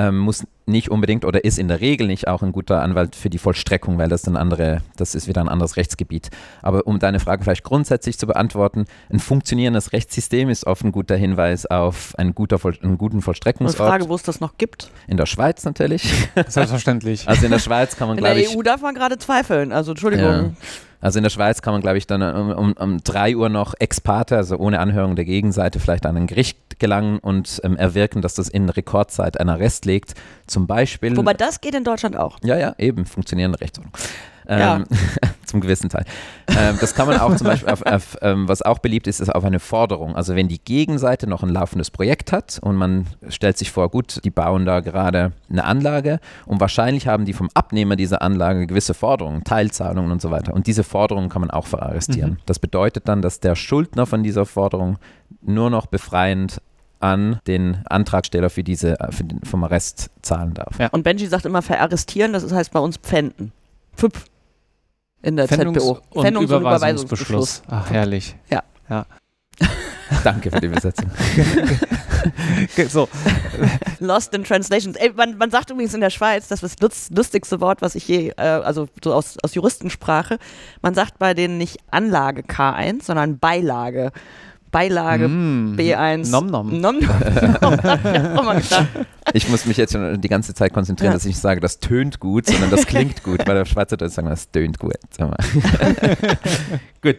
ähm, 0.01 0.19
muss 0.19 0.47
nicht 0.67 0.91
unbedingt 0.91 1.25
oder 1.25 1.45
ist 1.45 1.59
in 1.59 1.67
der 1.69 1.81
Regel 1.81 2.07
nicht 2.07 2.29
auch 2.29 2.43
ein 2.43 2.53
guter 2.53 2.83
Anwalt 2.83 3.17
für 3.17 3.31
die 3.31 3.39
Vollstreckung, 3.39 3.99
weil 3.99 4.09
das 4.09 4.23
dann 4.23 4.37
andere, 4.37 4.83
das 4.97 5.15
ist 5.15 5.27
wieder 5.27 5.41
ein 5.41 5.49
anderes 5.49 5.77
Rechtsgebiet. 5.77 6.29
Aber 6.63 6.87
um 6.87 6.99
deine 6.99 7.19
Frage 7.21 7.43
vielleicht 7.43 7.65
grundsätzlich 7.65 8.19
zu 8.19 8.27
beantworten, 8.27 8.85
ein 9.11 9.19
funktionierendes 9.19 9.93
Rechtssystem 9.93 10.49
ist 10.51 10.67
oft 10.67 10.85
ein 10.85 10.93
guter 10.93 11.17
Hinweis 11.17 11.67
auf 11.67 12.15
einen, 12.19 12.35
guter, 12.35 12.59
Voll- 12.59 12.79
einen 12.83 12.97
guten 12.99 13.17
Eine 13.17 13.23
Vollstreckungsort. 13.23 13.89
Frage, 13.89 14.09
wo 14.09 14.15
es 14.15 14.23
das 14.23 14.41
noch 14.41 14.57
gibt. 14.59 14.91
In 15.09 15.17
der 15.17 15.27
Schweiz 15.27 15.65
natürlich. 15.65 16.13
Selbstverständlich. 16.47 17.27
Also 17.29 17.45
in 17.47 17.51
der 17.51 17.59
Schweiz 17.59 17.97
kann 17.97 18.09
man, 18.09 18.19
In 18.19 18.25
der 18.25 18.35
glaube 18.35 18.47
ich, 18.49 18.57
EU 18.57 18.63
darf 18.63 18.81
man 18.83 18.95
gerade 18.95 19.19
zweifeln, 19.19 19.73
also 19.73 19.93
Entschuldigung. 19.93 20.27
Ja. 20.27 20.51
Also 21.01 21.19
in 21.19 21.23
der 21.23 21.31
Schweiz 21.31 21.63
kann 21.63 21.75
man, 21.75 21.81
glaube 21.81 21.99
ich, 21.99 22.07
dann 22.07 22.23
um, 22.23 22.51
um, 22.51 22.73
um 22.73 22.99
3 22.99 23.37
Uhr 23.37 23.49
noch 23.49 23.75
ex 23.79 24.01
parte, 24.01 24.37
also 24.37 24.57
ohne 24.57 24.81
Anhörung 24.81 25.17
der 25.17 25.25
Gegenseite, 25.25 25.79
vielleicht 25.79 26.07
an 26.07 26.17
ein 26.17 26.27
Gericht 26.27 26.79
gelangen 26.79 27.19
und 27.19 27.61
ähm, 27.65 27.77
erwirken, 27.77 28.23
dass 28.23 28.35
das 28.35 28.49
in 28.49 28.69
Rekordzeit 28.69 29.39
einen 29.39 29.51
Arrest 29.51 29.85
legt. 29.85 30.15
Zum 30.47 30.67
Beispiel. 30.67 31.17
Wobei 31.17 31.35
das 31.35 31.61
geht 31.61 31.75
in 31.75 31.85
Deutschland 31.85 32.17
auch. 32.17 32.39
ja, 32.43 32.57
ja, 32.57 32.75
eben, 32.79 33.05
funktionierende 33.07 33.61
Rechtsordnung. 33.61 33.93
Ähm, 34.49 34.85
zum 35.45 35.61
gewissen 35.61 35.89
Teil. 35.91 36.05
Ähm, 36.49 36.77
das 36.81 36.95
kann 36.95 37.07
man 37.07 37.19
auch 37.19 37.35
zum 37.37 37.47
Beispiel, 37.47 37.71
auf, 37.71 37.83
auf, 37.83 38.17
ähm, 38.23 38.49
was 38.49 38.63
auch 38.63 38.79
beliebt 38.79 39.07
ist, 39.07 39.21
ist 39.21 39.35
auf 39.35 39.45
eine 39.45 39.61
Forderung. 39.61 40.17
Also 40.17 40.37
wenn 40.37 40.49
die 40.49 40.63
Gegenseite 40.63 41.27
noch 41.27 41.43
ein 41.43 41.49
laufendes 41.49 41.91
Projekt 41.91 42.33
hat 42.33 42.59
und 42.63 42.77
man 42.77 43.07
stellt 43.29 43.59
sich 43.59 43.71
vor, 43.71 43.91
gut, 43.91 44.21
die 44.25 44.31
bauen 44.31 44.65
da 44.65 44.81
gerade 44.81 45.33
eine 45.51 45.65
Anlage 45.65 46.21
und 46.47 46.61
wahrscheinlich 46.61 47.07
haben 47.07 47.25
die 47.25 47.33
vom 47.33 47.49
Abnehmer 47.55 47.97
dieser 47.97 48.23
Anlage 48.23 48.67
gewisse 48.67 48.95
Forderungen, 48.95 49.45
Teilzahlungen 49.45 50.13
und 50.13 50.23
so 50.23 50.31
weiter. 50.31 50.55
Und 50.55 50.67
diese 50.67 50.85
Forderungen 50.85 51.29
kann 51.29 51.41
man 51.41 51.51
auch 51.51 51.67
verarrestieren. 51.67 52.33
Mhm. 52.33 52.39
Das 52.47 52.59
bedeutet 52.59 53.09
dann, 53.09 53.23
dass 53.23 53.41
der 53.41 53.55
Schuldner 53.55 54.07
von 54.07 54.23
dieser 54.23 54.47
Forderung 54.47 54.99
nur 55.43 55.71
noch 55.71 55.87
befreiend 55.87 56.61
an 57.01 57.39
den 57.47 57.83
Antragsteller 57.89 58.51
für 58.51 58.65
diese 58.65 58.97
für 59.11 59.25
den, 59.25 59.41
vom 59.45 59.63
Arrest 59.63 60.11
zahlen 60.23 60.55
darf. 60.55 60.79
Ja. 60.81 60.89
Und 60.89 61.05
Benji 61.05 61.27
sagt 61.27 61.47
immer 61.47 61.63
verarrestieren, 61.63 62.33
das 62.33 62.51
heißt 62.51 62.73
bei 62.73 62.81
uns 62.81 62.97
pfänden. 62.97 63.53
Pfüpf 63.97 64.25
in 65.23 65.37
der 65.37 65.49
Pfändungs 65.49 65.83
ZBO. 65.83 65.99
Und 66.11 66.25
Pfändungs- 66.25 66.53
und 66.55 66.61
Überweisungsbeschluss. 66.61 67.63
Ach, 67.69 67.91
herrlich. 67.91 68.37
Ja. 68.51 68.63
ja. 68.89 69.07
Danke 70.25 70.51
für 70.51 70.61
die 70.61 70.67
Übersetzung. 70.67 71.11
so. 72.89 73.09
Lost 74.01 74.35
in 74.35 74.45
Translations. 74.45 74.97
Ey, 74.97 75.13
man, 75.15 75.37
man, 75.37 75.51
sagt 75.51 75.71
übrigens 75.71 75.95
in 75.95 76.01
der 76.01 76.11
Schweiz, 76.11 76.49
das 76.49 76.63
ist 76.63 76.83
das 76.83 77.11
lustigste 77.11 77.61
Wort, 77.61 77.83
was 77.83 77.95
ich 77.95 78.09
je, 78.09 78.31
äh, 78.37 78.43
also 78.43 78.89
so 79.03 79.13
aus, 79.13 79.37
aus 79.43 79.55
Juristensprache, 79.55 80.39
man 80.83 80.95
sagt 80.95 81.19
bei 81.19 81.35
denen 81.35 81.59
nicht 81.59 81.79
Anlage 81.91 82.43
K1, 82.43 83.05
sondern 83.05 83.39
Beilage. 83.39 84.13
Beilage 84.71 85.29
mm, 85.29 85.77
B1. 85.79 86.31
Nom 86.31 86.47
nom. 86.47 86.81
nom, 86.81 86.99
nom. 87.01 87.79
ich 89.33 89.49
muss 89.49 89.67
mich 89.67 89.77
jetzt 89.77 89.93
schon 89.93 90.21
die 90.21 90.29
ganze 90.29 90.55
Zeit 90.55 90.73
konzentrieren, 90.73 91.13
ja. 91.13 91.15
dass 91.15 91.25
ich 91.25 91.31
nicht 91.31 91.41
sage, 91.41 91.61
das 91.61 91.81
tönt 91.81 92.21
gut, 92.21 92.47
sondern 92.47 92.71
das 92.71 92.87
klingt 92.87 93.23
gut, 93.23 93.47
weil 93.47 93.55
der 93.55 93.65
Schweizer 93.65 93.97
Deutsch 93.97 94.15
sagen, 94.15 94.29
das 94.29 94.51
tönt 94.51 94.79
gut. 94.79 94.97
gut. 97.03 97.17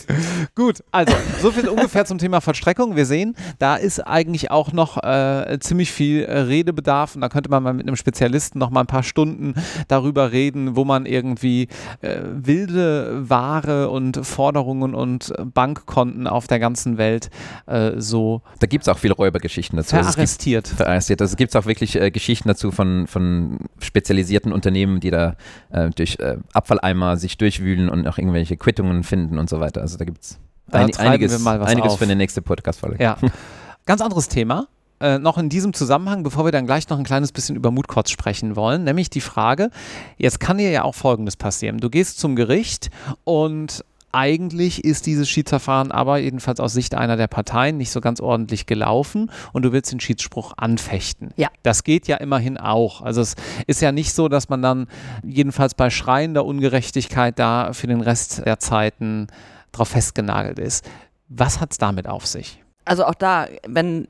Gut, 0.55 0.83
also 0.91 1.13
so 1.41 1.51
viel 1.51 1.67
ungefähr 1.69 2.05
zum 2.05 2.17
Thema 2.17 2.41
Vollstreckung. 2.41 2.95
Wir 2.95 3.05
sehen, 3.05 3.35
da 3.57 3.75
ist 3.75 3.99
eigentlich 3.99 4.51
auch 4.51 4.71
noch 4.73 5.01
äh, 5.03 5.57
ziemlich 5.59 5.91
viel 5.91 6.23
äh, 6.23 6.39
Redebedarf 6.39 7.15
und 7.15 7.21
da 7.21 7.29
könnte 7.29 7.49
man 7.49 7.63
mal 7.63 7.73
mit 7.73 7.87
einem 7.87 7.95
Spezialisten 7.95 8.59
noch 8.59 8.69
mal 8.69 8.81
ein 8.81 8.87
paar 8.87 9.03
Stunden 9.03 9.55
darüber 9.87 10.31
reden, 10.31 10.75
wo 10.75 10.85
man 10.85 11.05
irgendwie 11.05 11.67
äh, 12.01 12.19
wilde 12.23 13.29
Ware 13.29 13.89
und 13.89 14.25
Forderungen 14.25 14.93
und 14.93 15.33
Bankkonten 15.53 16.27
auf 16.27 16.47
der 16.47 16.59
ganzen 16.59 16.97
Welt 16.97 17.29
äh, 17.65 17.91
so. 17.97 18.41
Da 18.59 18.67
gibt 18.67 18.83
es 18.83 18.89
auch 18.89 18.97
viele 18.97 19.13
Räubergeschichten 19.13 19.77
dazu. 19.77 19.95
Verarrestiert. 19.95 20.65
Also 20.65 20.75
verarrestiert. 20.77 21.21
Also 21.21 21.33
es 21.33 21.37
gibt 21.37 21.55
auch 21.55 21.65
wirklich 21.65 21.95
äh, 21.95 22.11
Geschichten 22.11 22.47
dazu 22.47 22.71
von, 22.71 23.07
von 23.07 23.59
spezialisierten 23.79 24.51
Unternehmen, 24.53 24.99
die 24.99 25.11
da 25.11 25.35
äh, 25.71 25.89
durch 25.89 26.17
äh, 26.19 26.37
Abfalleimer 26.53 27.17
sich 27.17 27.37
durchwühlen 27.37 27.89
und 27.89 28.07
auch 28.07 28.17
irgendwelche 28.17 28.57
Quittungen 28.57 29.03
finden 29.03 29.37
und 29.37 29.49
so 29.49 29.59
weiter. 29.59 29.81
Also 29.81 29.97
da 29.97 30.05
gibt 30.05 30.23
es 30.23 30.39
ein, 30.71 30.95
einiges, 30.97 31.45
einiges 31.45 31.95
für 31.95 32.03
eine 32.03 32.15
nächste 32.15 32.41
Podcast-Folge. 32.41 33.03
Ja. 33.03 33.17
Ganz 33.85 34.01
anderes 34.01 34.27
Thema. 34.27 34.67
Äh, 35.01 35.17
noch 35.17 35.37
in 35.37 35.47
diesem 35.47 35.73
Zusammenhang, 35.73 36.23
bevor 36.23 36.43
wir 36.45 36.51
dann 36.51 36.65
gleich 36.65 36.89
noch 36.89 36.97
ein 36.97 37.05
kleines 37.05 37.31
bisschen 37.31 37.55
über 37.55 37.71
Mutkotz 37.71 38.09
sprechen 38.09 38.57
wollen, 38.57 38.83
nämlich 38.83 39.09
die 39.09 39.21
Frage, 39.21 39.69
jetzt 40.17 40.41
kann 40.41 40.57
dir 40.57 40.71
ja 40.71 40.83
auch 40.83 40.93
Folgendes 40.93 41.37
passieren. 41.37 41.77
Du 41.77 41.89
gehst 41.89 42.19
zum 42.19 42.35
Gericht 42.35 42.89
und 43.23 43.85
eigentlich 44.11 44.83
ist 44.83 45.05
dieses 45.05 45.29
Schiedsverfahren 45.29 45.91
aber 45.91 46.17
jedenfalls 46.17 46.59
aus 46.59 46.73
Sicht 46.73 46.95
einer 46.95 47.17
der 47.17 47.27
Parteien 47.27 47.77
nicht 47.77 47.91
so 47.91 48.01
ganz 48.01 48.19
ordentlich 48.19 48.65
gelaufen 48.65 49.31
und 49.53 49.63
du 49.63 49.71
willst 49.71 49.91
den 49.91 49.99
Schiedsspruch 49.99 50.53
anfechten. 50.57 51.29
Ja. 51.35 51.49
Das 51.63 51.83
geht 51.83 52.07
ja 52.07 52.17
immerhin 52.17 52.57
auch. 52.57 53.01
Also 53.01 53.21
es 53.21 53.35
ist 53.67 53.81
ja 53.81 53.91
nicht 53.91 54.13
so, 54.13 54.27
dass 54.27 54.49
man 54.49 54.61
dann 54.61 54.87
jedenfalls 55.23 55.73
bei 55.73 55.89
schreiender 55.89 56.45
Ungerechtigkeit 56.45 57.37
da 57.37 57.73
für 57.73 57.87
den 57.87 58.01
Rest 58.01 58.45
der 58.45 58.59
Zeiten 58.59 59.27
drauf 59.71 59.89
festgenagelt 59.89 60.59
ist. 60.59 60.89
Was 61.27 61.61
hat 61.61 61.71
es 61.71 61.77
damit 61.77 62.07
auf 62.07 62.25
sich? 62.25 62.63
Also 62.85 63.05
auch 63.05 63.13
da, 63.13 63.47
wenn 63.67 64.07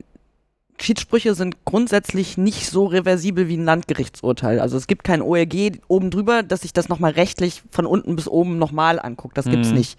Schiedssprüche 0.82 1.34
sind 1.34 1.64
grundsätzlich 1.64 2.38
nicht 2.38 2.68
so 2.68 2.86
reversibel 2.86 3.48
wie 3.48 3.56
ein 3.56 3.64
Landgerichtsurteil. 3.64 4.60
Also 4.60 4.76
es 4.76 4.86
gibt 4.86 5.04
kein 5.04 5.22
ORG 5.22 5.78
oben 5.88 6.10
drüber, 6.10 6.42
dass 6.42 6.62
sich 6.62 6.72
das 6.72 6.88
nochmal 6.88 7.12
rechtlich 7.12 7.62
von 7.70 7.86
unten 7.86 8.16
bis 8.16 8.28
oben 8.28 8.58
nochmal 8.58 8.98
anguckt. 8.98 9.36
Das 9.36 9.46
gibt's 9.46 9.70
mhm. 9.70 9.76
nicht. 9.76 9.98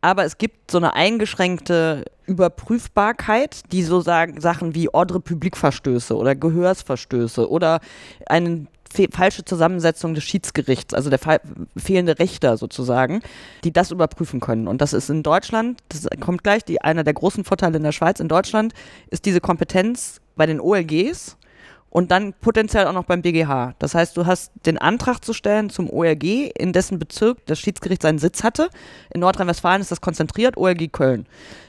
Aber 0.00 0.24
es 0.24 0.38
gibt 0.38 0.70
so 0.70 0.78
eine 0.78 0.94
eingeschränkte 0.94 2.04
Überprüfbarkeit, 2.26 3.62
die 3.72 3.82
so 3.82 4.00
sagen, 4.00 4.40
Sachen 4.40 4.74
wie 4.74 4.88
Ordre 4.92 5.18
Public 5.18 5.56
Verstöße 5.56 6.14
oder 6.16 6.36
Gehörsverstöße 6.36 7.50
oder 7.50 7.80
einen 8.26 8.68
falsche 9.10 9.44
Zusammensetzung 9.44 10.14
des 10.14 10.24
Schiedsgerichts, 10.24 10.94
also 10.94 11.08
der 11.10 11.18
fehlende 11.76 12.18
Richter 12.18 12.56
sozusagen, 12.56 13.22
die 13.64 13.72
das 13.72 13.90
überprüfen 13.90 14.40
können. 14.40 14.68
Und 14.68 14.80
das 14.80 14.92
ist 14.92 15.08
in 15.08 15.22
Deutschland, 15.22 15.80
das 15.88 16.06
kommt 16.20 16.44
gleich, 16.44 16.64
die, 16.64 16.82
einer 16.82 17.04
der 17.04 17.14
großen 17.14 17.44
Vorteile 17.44 17.76
in 17.76 17.82
der 17.82 17.92
Schweiz, 17.92 18.20
in 18.20 18.28
Deutschland 18.28 18.74
ist 19.10 19.24
diese 19.24 19.40
Kompetenz 19.40 20.20
bei 20.36 20.46
den 20.46 20.60
OLGs 20.60 21.37
und 21.90 22.10
dann 22.10 22.34
potenziell 22.34 22.86
auch 22.86 22.92
noch 22.92 23.04
beim 23.04 23.22
BGH. 23.22 23.74
Das 23.78 23.94
heißt, 23.94 24.16
du 24.16 24.26
hast 24.26 24.52
den 24.66 24.78
Antrag 24.78 25.24
zu 25.24 25.32
stellen 25.32 25.70
zum 25.70 25.90
OLG, 25.90 26.50
in 26.58 26.72
dessen 26.72 26.98
Bezirk 26.98 27.38
das 27.46 27.58
Schiedsgericht 27.58 28.02
seinen 28.02 28.18
Sitz 28.18 28.44
hatte. 28.44 28.68
In 29.12 29.20
Nordrhein-Westfalen 29.20 29.80
ist 29.80 29.90
das 29.90 30.00
konzentriert, 30.00 30.56
OLG 30.56 30.88
Köln. 30.92 31.26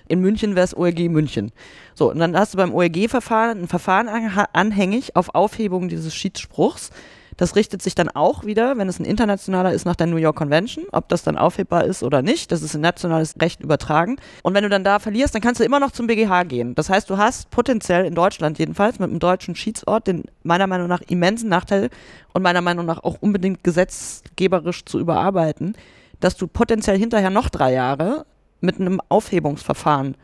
In 0.07 0.19
München 0.19 0.55
wäre 0.55 0.65
es 0.65 0.75
OLG 0.75 1.09
München. 1.09 1.51
So, 1.93 2.09
und 2.11 2.19
dann 2.19 2.37
hast 2.37 2.53
du 2.53 2.57
beim 2.57 2.73
OLG-Verfahren 2.73 3.61
ein 3.61 3.67
Verfahren 3.67 4.09
anhängig 4.53 5.15
auf 5.15 5.35
Aufhebung 5.35 5.87
dieses 5.87 6.13
Schiedsspruchs. 6.15 6.91
Das 7.39 7.55
richtet 7.55 7.81
sich 7.81 7.95
dann 7.95 8.09
auch 8.09 8.43
wieder, 8.43 8.77
wenn 8.77 8.89
es 8.89 8.99
ein 8.99 9.05
internationaler 9.05 9.71
ist, 9.71 9.85
nach 9.85 9.95
der 9.95 10.07
New 10.07 10.17
York 10.17 10.35
Convention, 10.35 10.83
ob 10.91 11.07
das 11.07 11.23
dann 11.23 11.37
aufhebbar 11.37 11.85
ist 11.85 12.03
oder 12.03 12.21
nicht. 12.21 12.51
Das 12.51 12.61
ist 12.61 12.75
in 12.75 12.81
nationales 12.81 13.35
Recht 13.41 13.61
übertragen. 13.61 14.17
Und 14.43 14.53
wenn 14.55 14.63
du 14.63 14.69
dann 14.69 14.83
da 14.83 14.99
verlierst, 14.99 15.33
dann 15.33 15.41
kannst 15.41 15.61
du 15.61 15.63
immer 15.63 15.79
noch 15.79 15.91
zum 15.91 16.07
BGH 16.07 16.43
gehen. 16.43 16.75
Das 16.75 16.89
heißt, 16.89 17.09
du 17.09 17.17
hast 17.17 17.49
potenziell 17.49 18.03
in 18.03 18.13
Deutschland 18.13 18.59
jedenfalls 18.59 18.99
mit 18.99 19.09
einem 19.09 19.19
deutschen 19.19 19.55
Schiedsort 19.55 20.07
den 20.07 20.25
meiner 20.43 20.67
Meinung 20.67 20.89
nach 20.89 20.99
immensen 21.07 21.47
Nachteil 21.47 21.89
und 22.33 22.41
meiner 22.41 22.59
Meinung 22.59 22.85
nach 22.85 23.05
auch 23.05 23.15
unbedingt 23.21 23.63
gesetzgeberisch 23.63 24.83
zu 24.83 24.99
überarbeiten, 24.99 25.77
dass 26.19 26.35
du 26.35 26.45
potenziell 26.45 26.97
hinterher 26.97 27.29
noch 27.29 27.47
drei 27.47 27.71
Jahre 27.71 28.25
mit 28.59 28.81
einem 28.81 28.99
Aufhebungsverfahren 29.07 30.15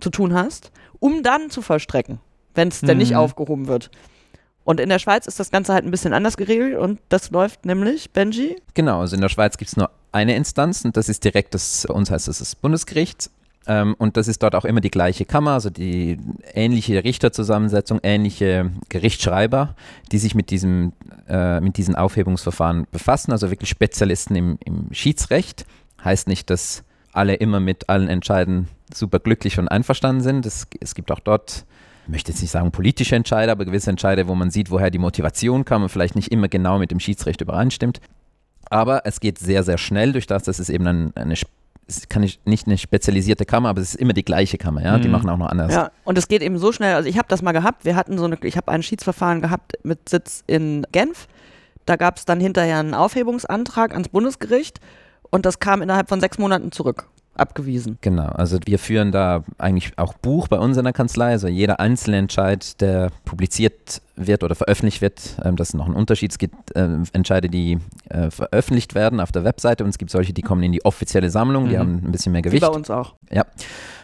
zu 0.00 0.08
tun 0.08 0.32
hast, 0.32 0.72
um 1.00 1.22
dann 1.22 1.50
zu 1.50 1.60
vollstrecken, 1.60 2.18
wenn 2.54 2.68
es 2.68 2.80
mhm. 2.80 2.86
denn 2.86 2.96
nicht 2.96 3.10
mhm. 3.10 3.18
aufgehoben 3.18 3.66
wird. 3.68 3.90
Und 4.66 4.80
in 4.80 4.88
der 4.88 4.98
Schweiz 4.98 5.28
ist 5.28 5.38
das 5.38 5.52
Ganze 5.52 5.72
halt 5.72 5.84
ein 5.84 5.92
bisschen 5.92 6.12
anders 6.12 6.36
geregelt 6.36 6.76
und 6.76 6.98
das 7.08 7.30
läuft 7.30 7.64
nämlich, 7.64 8.10
Benji? 8.10 8.56
Genau, 8.74 9.00
also 9.00 9.14
in 9.14 9.22
der 9.22 9.28
Schweiz 9.28 9.58
gibt 9.58 9.70
es 9.70 9.76
nur 9.76 9.90
eine 10.10 10.34
Instanz 10.34 10.84
und 10.84 10.96
das 10.96 11.08
ist 11.08 11.22
direkt 11.22 11.54
das, 11.54 11.84
uns 11.84 12.10
heißt 12.10 12.26
das 12.26 12.40
das 12.40 12.56
Bundesgericht. 12.56 13.30
Ähm, 13.68 13.94
und 13.96 14.16
das 14.16 14.26
ist 14.26 14.42
dort 14.42 14.56
auch 14.56 14.64
immer 14.64 14.80
die 14.80 14.90
gleiche 14.90 15.24
Kammer, 15.24 15.52
also 15.52 15.70
die 15.70 16.18
ähnliche 16.52 17.04
Richterzusammensetzung, 17.04 18.00
ähnliche 18.02 18.72
Gerichtsschreiber, 18.88 19.76
die 20.10 20.18
sich 20.18 20.34
mit, 20.34 20.50
diesem, 20.50 20.92
äh, 21.28 21.60
mit 21.60 21.76
diesen 21.76 21.94
Aufhebungsverfahren 21.94 22.88
befassen, 22.90 23.30
also 23.30 23.52
wirklich 23.52 23.70
Spezialisten 23.70 24.34
im, 24.34 24.58
im 24.64 24.92
Schiedsrecht. 24.92 25.64
Heißt 26.02 26.26
nicht, 26.26 26.50
dass 26.50 26.82
alle 27.12 27.34
immer 27.34 27.60
mit 27.60 27.88
allen 27.88 28.08
Entscheiden 28.08 28.66
super 28.92 29.20
glücklich 29.20 29.60
und 29.60 29.68
einverstanden 29.68 30.22
sind. 30.22 30.44
Es, 30.44 30.66
es 30.80 30.96
gibt 30.96 31.12
auch 31.12 31.20
dort 31.20 31.64
möchte 32.08 32.32
jetzt 32.32 32.40
nicht 32.40 32.50
sagen 32.50 32.70
politische 32.70 33.16
Entscheide, 33.16 33.52
aber 33.52 33.64
gewisse 33.64 33.90
Entscheide, 33.90 34.28
wo 34.28 34.34
man 34.34 34.50
sieht, 34.50 34.70
woher 34.70 34.90
die 34.90 34.98
Motivation 34.98 35.64
kam 35.64 35.82
und 35.82 35.88
vielleicht 35.88 36.14
nicht 36.14 36.30
immer 36.32 36.48
genau 36.48 36.78
mit 36.78 36.90
dem 36.90 37.00
Schiedsrecht 37.00 37.40
übereinstimmt. 37.40 38.00
Aber 38.68 39.02
es 39.04 39.20
geht 39.20 39.38
sehr, 39.38 39.62
sehr 39.62 39.78
schnell 39.78 40.12
durch 40.12 40.26
das, 40.26 40.42
dass 40.44 40.58
es 40.58 40.68
eben 40.68 40.86
ein, 40.86 41.12
eine 41.16 41.34
es 41.88 42.08
kann 42.08 42.22
nicht, 42.22 42.44
nicht 42.46 42.66
eine 42.66 42.78
spezialisierte 42.78 43.44
Kammer, 43.44 43.68
aber 43.68 43.80
es 43.80 43.90
ist 43.90 44.00
immer 44.00 44.12
die 44.12 44.24
gleiche 44.24 44.58
Kammer, 44.58 44.82
ja. 44.82 44.98
Mhm. 44.98 45.02
Die 45.02 45.08
machen 45.08 45.30
auch 45.30 45.36
noch 45.36 45.48
anders. 45.48 45.72
Ja, 45.72 45.92
und 46.04 46.18
es 46.18 46.26
geht 46.26 46.42
eben 46.42 46.58
so 46.58 46.72
schnell. 46.72 46.94
Also 46.94 47.08
ich 47.08 47.16
habe 47.16 47.28
das 47.28 47.42
mal 47.42 47.52
gehabt. 47.52 47.84
Wir 47.84 47.94
hatten 47.94 48.18
so 48.18 48.24
eine, 48.24 48.38
ich 48.42 48.56
habe 48.56 48.72
ein 48.72 48.82
Schiedsverfahren 48.82 49.40
gehabt 49.40 49.74
mit 49.84 50.08
Sitz 50.08 50.42
in 50.48 50.84
Genf. 50.90 51.28
Da 51.84 51.94
gab 51.94 52.16
es 52.16 52.24
dann 52.24 52.40
hinterher 52.40 52.80
einen 52.80 52.94
Aufhebungsantrag 52.94 53.92
ans 53.92 54.08
Bundesgericht 54.08 54.80
und 55.30 55.46
das 55.46 55.60
kam 55.60 55.80
innerhalb 55.80 56.08
von 56.08 56.20
sechs 56.20 56.38
Monaten 56.38 56.72
zurück 56.72 57.06
abgewiesen. 57.38 57.98
Genau, 58.00 58.26
also 58.26 58.58
wir 58.64 58.78
führen 58.78 59.12
da 59.12 59.44
eigentlich 59.58 59.92
auch 59.96 60.14
Buch 60.14 60.48
bei 60.48 60.58
uns 60.58 60.76
in 60.76 60.84
der 60.84 60.92
Kanzlei. 60.92 61.32
Also 61.32 61.48
jeder 61.48 61.80
einzelne 61.80 62.18
Entscheid, 62.18 62.80
der 62.80 63.10
publiziert 63.24 64.02
wird 64.16 64.42
oder 64.42 64.54
veröffentlicht 64.54 65.02
wird, 65.02 65.36
ähm, 65.44 65.56
das 65.56 65.70
ist 65.70 65.74
noch 65.74 65.86
ein 65.86 65.94
Unterschied. 65.94 66.32
Es 66.32 66.38
gibt 66.38 66.74
äh, 66.74 66.88
Entscheide, 67.12 67.48
die 67.48 67.78
äh, 68.08 68.30
veröffentlicht 68.30 68.94
werden 68.94 69.20
auf 69.20 69.32
der 69.32 69.44
Webseite 69.44 69.84
und 69.84 69.90
es 69.90 69.98
gibt 69.98 70.10
solche, 70.10 70.32
die 70.32 70.42
kommen 70.42 70.62
in 70.62 70.72
die 70.72 70.84
offizielle 70.84 71.30
Sammlung, 71.30 71.68
die 71.68 71.74
mhm. 71.74 71.80
haben 71.80 72.02
ein 72.04 72.12
bisschen 72.12 72.32
mehr 72.32 72.42
Gewicht. 72.42 72.62
Wie 72.62 72.66
bei 72.66 72.72
uns 72.72 72.90
auch. 72.90 73.14
Ja. 73.30 73.44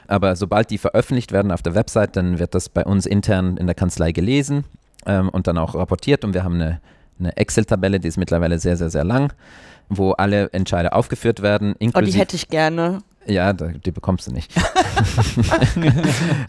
Aber 0.08 0.36
sobald 0.36 0.70
die 0.70 0.78
veröffentlicht 0.78 1.32
werden 1.32 1.50
auf 1.50 1.62
der 1.62 1.74
Webseite, 1.74 2.12
dann 2.12 2.38
wird 2.38 2.54
das 2.54 2.68
bei 2.68 2.84
uns 2.84 3.06
intern 3.06 3.56
in 3.56 3.66
der 3.66 3.74
Kanzlei 3.74 4.12
gelesen 4.12 4.64
ähm, 5.06 5.28
und 5.28 5.46
dann 5.46 5.58
auch 5.58 5.74
rapportiert 5.74 6.24
und 6.24 6.34
wir 6.34 6.44
haben 6.44 6.56
eine, 6.56 6.80
eine 7.18 7.36
Excel-Tabelle, 7.36 8.00
die 8.00 8.08
ist 8.08 8.18
mittlerweile 8.18 8.58
sehr, 8.58 8.76
sehr, 8.76 8.90
sehr 8.90 9.04
lang 9.04 9.32
wo 9.88 10.12
alle 10.12 10.50
Entscheide 10.52 10.92
aufgeführt 10.92 11.42
werden. 11.42 11.74
Oh, 11.94 12.00
die 12.00 12.12
hätte 12.12 12.36
ich 12.36 12.48
gerne. 12.48 13.02
Ja, 13.26 13.52
die 13.52 13.90
bekommst 13.92 14.26
du 14.26 14.32
nicht. 14.32 14.52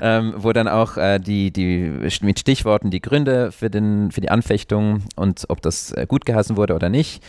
ähm, 0.01 0.33
wo 0.37 0.53
dann 0.53 0.67
auch 0.67 0.97
äh, 0.97 1.19
die, 1.19 1.51
die 1.51 2.09
mit 2.21 2.39
Stichworten 2.39 2.89
die 2.89 3.01
Gründe 3.01 3.51
für, 3.51 3.69
den, 3.69 4.11
für 4.11 4.21
die 4.21 4.29
Anfechtung 4.29 5.03
und 5.15 5.45
ob 5.49 5.61
das 5.61 5.91
äh, 5.91 6.05
gut 6.07 6.25
geheißen 6.25 6.57
wurde 6.57 6.73
oder 6.73 6.89
nicht 6.89 7.23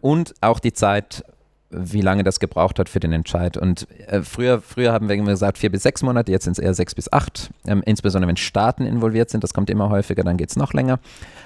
und 0.00 0.34
auch 0.40 0.58
die 0.58 0.72
Zeit, 0.72 1.24
wie 1.70 2.00
lange 2.00 2.24
das 2.24 2.40
gebraucht 2.40 2.78
hat 2.78 2.88
für 2.88 3.00
den 3.00 3.12
Entscheid. 3.12 3.56
Und 3.56 3.86
äh, 4.06 4.22
früher, 4.22 4.60
früher 4.60 4.92
haben 4.92 5.08
wir 5.08 5.16
immer 5.16 5.30
gesagt 5.30 5.58
vier 5.58 5.70
bis 5.70 5.82
sechs 5.82 6.02
Monate, 6.02 6.32
jetzt 6.32 6.44
sind 6.44 6.52
es 6.52 6.58
eher 6.58 6.74
sechs 6.74 6.94
bis 6.94 7.12
acht. 7.12 7.50
Ähm, 7.66 7.82
insbesondere 7.84 8.28
wenn 8.28 8.36
Staaten 8.36 8.86
involviert 8.86 9.30
sind, 9.30 9.44
das 9.44 9.52
kommt 9.52 9.70
immer 9.70 9.90
häufiger, 9.90 10.24
dann 10.24 10.36
geht 10.36 10.50
es 10.50 10.56
noch 10.56 10.72
länger. 10.72 10.98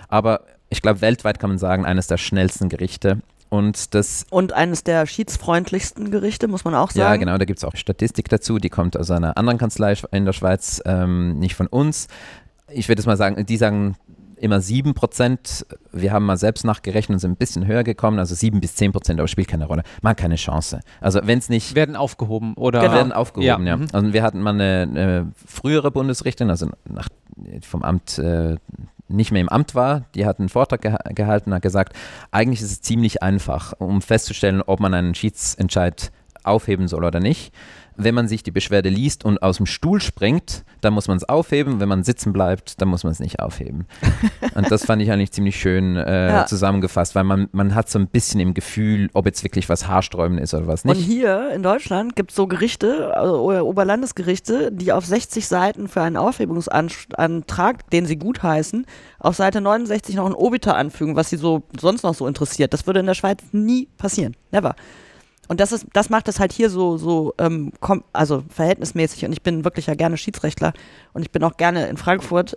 Aber 0.09 0.43
ich 0.69 0.81
glaube, 0.81 1.01
weltweit 1.01 1.39
kann 1.39 1.51
man 1.51 1.59
sagen, 1.59 1.85
eines 1.85 2.07
der 2.07 2.19
schnellsten 2.19 2.69
Gerichte. 2.69 3.19
Und, 3.53 3.95
das, 3.95 4.25
Und 4.31 4.55
eines 4.55 4.83
der 4.83 5.05
schiedsfreundlichsten 5.07 6.11
Gerichte, 6.11 6.49
muss 6.49 6.65
man 6.65 6.75
auch 6.75 6.91
sagen. 6.91 7.01
ja, 7.01 7.17
genau, 7.17 7.37
da 7.37 7.45
gibt 7.45 7.59
es 7.59 7.65
auch 7.65 7.77
Statistik 7.77 8.31
dazu, 8.31 8.59
die 8.59 8.71
kommt 8.71 8.97
aus 8.97 9.11
einer 9.11 9.37
anderen 9.37 9.59
Kanzlei 9.59 9.95
in 10.11 10.25
der 10.25 10.33
Schweiz, 10.33 10.81
ähm, 10.87 11.39
nicht 11.39 11.55
von 11.55 11.67
uns. 11.67 12.07
Ich 12.71 12.89
würde 12.89 13.01
es 13.01 13.05
mal 13.05 13.19
sagen, 13.19 13.45
die 13.45 13.59
sagen 13.59 13.97
immer 14.37 14.63
7 14.63 14.95
Prozent. 14.95 15.67
Wir 15.93 16.15
haben 16.15 16.25
mal 16.25 16.39
selbst 16.39 16.65
nachgerechnet 16.65 17.17
und 17.17 17.19
sind 17.19 17.33
ein 17.33 17.37
bisschen 17.37 17.67
höher 17.67 17.85
gekommen, 17.85 18.19
also 18.19 18.35
7 18.35 18.59
bis 18.59 18.75
10 18.77 18.93
Prozent, 18.93 19.21
aber 19.21 19.29
spielt 19.29 19.49
keine 19.49 19.67
Rolle. 19.67 19.83
Man 20.01 20.13
hat 20.13 20.17
keine 20.17 20.37
Chance. 20.37 20.81
Also 21.03 21.21
wenn 21.23 21.39
es 21.39 21.51
nicht 21.51 21.75
Werden 21.75 21.95
aufgehoben 21.95 22.55
oder 22.55 22.81
Genau. 22.81 22.95
werden 22.95 23.13
aufgehoben, 23.13 23.67
ja. 23.67 23.75
Ja, 23.75 23.77
mhm. 23.77 23.89
Also 23.93 24.15
wir 24.15 24.23
hatten 24.23 24.41
mal 24.41 24.55
eine, 24.55 24.89
eine 24.91 25.33
frühere 25.47 25.91
Bundesrichterin, 25.91 26.49
also 26.49 26.71
nach, 26.89 27.11
vom 27.61 27.83
Amt 27.83 28.19
äh, 28.19 28.57
nicht 29.13 29.33
mehr 29.33 29.41
im 29.41 29.49
Amt 29.49 29.75
war, 29.75 30.05
die 30.15 30.27
hat 30.27 30.39
einen 30.39 30.49
Vortrag 30.49 30.83
geha 30.83 30.99
gehalten 31.11 31.51
und 31.51 31.57
hat 31.57 31.63
gesagt, 31.63 31.95
eigentlich 32.31 32.61
ist 32.61 32.71
es 32.71 32.81
ziemlich 32.81 33.23
einfach, 33.23 33.75
um 33.79 34.03
festzustellen, 34.03 34.63
ob 34.63 34.81
man 34.81 34.95
einen 34.95 35.15
Schiedsentscheid 35.15 36.13
aufheben 36.45 36.89
soll 36.89 37.05
oder 37.05 37.21
nicht. 37.21 37.53
Wenn 37.97 38.15
man 38.15 38.29
sich 38.29 38.43
die 38.43 38.51
Beschwerde 38.51 38.89
liest 38.89 39.25
und 39.25 39.43
aus 39.43 39.59
dem 39.59 39.67
Stuhl 39.67 40.01
springt, 40.01 40.65
dann 40.81 40.93
muss 40.95 41.09
man 41.09 41.17
es 41.17 41.29
aufheben. 41.29 41.81
Wenn 41.81 41.89
man 41.89 42.03
sitzen 42.05 42.33
bleibt, 42.33 42.81
dann 42.81 42.89
muss 42.89 43.05
man 43.05 43.13
es 43.13 43.21
nicht 43.21 43.41
aufheben. 43.41 43.87
und 44.55 44.71
das 44.71 44.85
fand 44.85 45.03
ich 45.03 45.11
eigentlich 45.13 45.33
ziemlich 45.33 45.57
schön 45.61 45.97
äh, 45.97 46.29
Ja. 46.29 46.47
zusammengefasst, 46.47 47.15
weil 47.15 47.25
man, 47.25 47.49
man 47.53 47.75
hat 47.75 47.89
so 47.89 47.99
ein 47.99 48.07
bisschen 48.09 48.41
im 48.41 48.55
Gefühl, 48.55 49.09
ob 49.13 49.27
jetzt 49.27 49.45
wirklich 49.45 49.69
was 49.69 49.87
haarsträubend 49.89 50.41
ist 50.41 50.55
oder 50.55 50.67
was 50.67 50.85
Und 50.85 50.97
nicht. 50.97 51.07
hier 51.07 51.51
in 51.55 51.63
Deutschland 51.63 52.17
gibt 52.17 52.31
es 52.31 52.37
so 52.37 52.47
Gerichte, 52.47 53.17
also 53.17 53.51
Oberlandesgerichte, 53.63 54.73
die 54.73 54.93
auf 54.93 55.05
60 55.07 55.47
Seiten 55.47 55.89
für 55.89 56.03
einen 56.03 56.17
Aufhebungsantrag, 56.17 57.91
den 57.91 58.07
sie 58.07 58.17
gutheißen, 58.17 58.87
auf 59.19 59.37
Seite 59.37 59.61
69 59.61 60.17
noch 60.17 60.27
ein 60.27 60.35
Obiter 60.35 60.77
anfügen, 60.77 61.17
was 61.17 61.31
sie 61.31 61.37
so 61.37 61.63
sonst 61.79 62.03
noch 62.03 62.15
so 62.15 62.27
interessiert. 62.27 62.73
Das 62.73 62.87
würde 62.87 63.01
in 63.01 63.07
der 63.07 63.15
Schweiz 63.15 63.41
nie 63.53 63.89
passieren. 63.99 64.37
Never. 64.51 64.75
Und 65.49 65.61
das 65.61 65.73
ist, 65.73 65.87
das 65.93 66.09
macht 66.09 66.29
es 66.29 66.39
halt 66.39 66.53
hier 66.53 66.71
so, 66.71 66.97
so, 66.97 67.35
ähm, 67.39 67.73
kom 67.81 68.05
also 68.13 68.45
verhältnismäßig. 68.49 69.25
Und 69.25 69.33
ich 69.33 69.43
bin 69.43 69.65
wirklich 69.65 69.87
ja 69.87 69.95
gerne 69.95 70.17
Schiedsrechtler 70.17 70.73
und 71.13 71.23
ich 71.23 71.31
bin 71.31 71.43
auch 71.45 71.57
gerne 71.57 71.89
in 71.89 71.97
Frankfurt. 71.97 72.57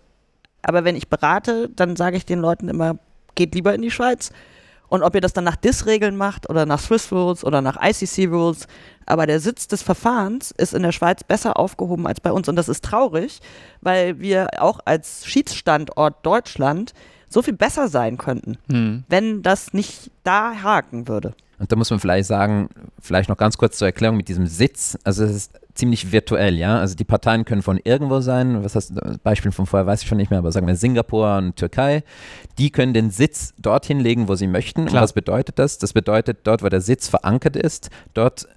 Aber 0.62 0.84
wenn 0.84 0.96
ich 0.96 1.10
berate, 1.10 1.70
dann 1.76 1.96
sage 1.96 2.18
ich 2.18 2.26
den 2.26 2.40
Leuten 2.40 2.70
immer, 2.70 2.98
geht 3.36 3.54
lieber 3.56 3.74
in 3.74 3.82
die 3.82 3.92
Schweiz. 3.92 4.32
Und 4.88 5.02
ob 5.02 5.16
ihr 5.16 5.22
das 5.22 5.34
dann 5.34 5.44
nach 5.44 5.56
DIS-Regeln 5.56 6.16
macht 6.16 6.48
oder 6.50 6.66
nach 6.68 6.80
Swiss 6.80 7.12
Rules 7.12 7.44
oder 7.44 7.62
nach 7.62 7.78
ICC 7.82 8.28
Rules, 8.28 8.68
aber 9.08 9.26
der 9.26 9.40
Sitz 9.40 9.68
des 9.68 9.82
Verfahrens 9.82 10.52
ist 10.52 10.74
in 10.76 10.84
der 10.84 10.92
Schweiz 10.92 11.24
besser 11.24 11.58
aufgehoben 11.58 12.06
als 12.06 12.22
bei 12.22 12.32
uns. 12.32 12.48
Und 12.48 12.56
das 12.56 12.70
ist 12.70 12.84
traurig, 12.84 13.40
weil 13.82 14.20
wir 14.20 14.48
auch 14.60 14.80
als 14.86 15.26
Schiedsstandort 15.26 16.24
Deutschland 16.26 16.94
so 17.30 17.42
viel 17.42 17.56
besser 17.56 17.88
sein 17.88 18.18
könnten, 18.18 18.58
Hm. 18.70 19.04
wenn 19.10 19.42
das 19.42 19.74
nicht 19.74 20.12
da 20.24 20.62
haken 20.62 21.08
würde. 21.08 21.34
Und 21.60 21.72
da 21.72 21.76
muss 21.76 21.90
man 21.90 22.00
vielleicht 22.00 22.28
sagen, 22.28 22.70
vielleicht 23.00 23.30
noch 23.30 23.38
ganz 23.38 23.58
kurz 23.58 23.78
zur 23.78 23.88
Erklärung 23.88 24.18
mit 24.18 24.28
diesem 24.28 24.48
Sitz. 24.48 24.98
Also 25.04 25.24
es 25.24 25.32
ist 25.32 25.60
ziemlich 25.74 26.12
virtuell, 26.12 26.56
ja. 26.56 26.80
Also 26.80 26.96
die 26.96 27.04
Parteien 27.04 27.46
können 27.46 27.62
von 27.62 27.80
irgendwo 27.84 28.22
sein. 28.22 28.64
Was 28.64 28.76
heißt, 28.76 28.94
Beispiel 29.24 29.52
von 29.52 29.66
vorher 29.66 29.86
weiß 29.86 30.02
ich 30.02 30.08
schon 30.08 30.18
nicht 30.18 30.32
mehr, 30.32 30.40
aber 30.40 30.52
sagen 30.52 30.68
wir 30.68 30.76
Singapur 30.76 31.38
und 31.38 31.56
Türkei. 31.56 32.04
Die 32.58 32.72
können 32.72 32.94
den 32.94 33.12
Sitz 33.12 33.54
dorthin 33.58 34.00
legen, 34.00 34.28
wo 34.28 34.36
sie 34.36 34.48
möchten. 34.48 34.86
Klar. 34.86 35.02
Und 35.02 35.04
was 35.04 35.14
bedeutet 35.14 35.60
das? 35.60 35.78
Das 35.78 35.94
bedeutet, 35.94 36.40
dort, 36.44 36.64
wo 36.64 36.70
der 36.70 36.82
Sitz 36.82 37.08
verankert 37.08 37.56
ist, 37.56 37.90
dort 38.14 38.48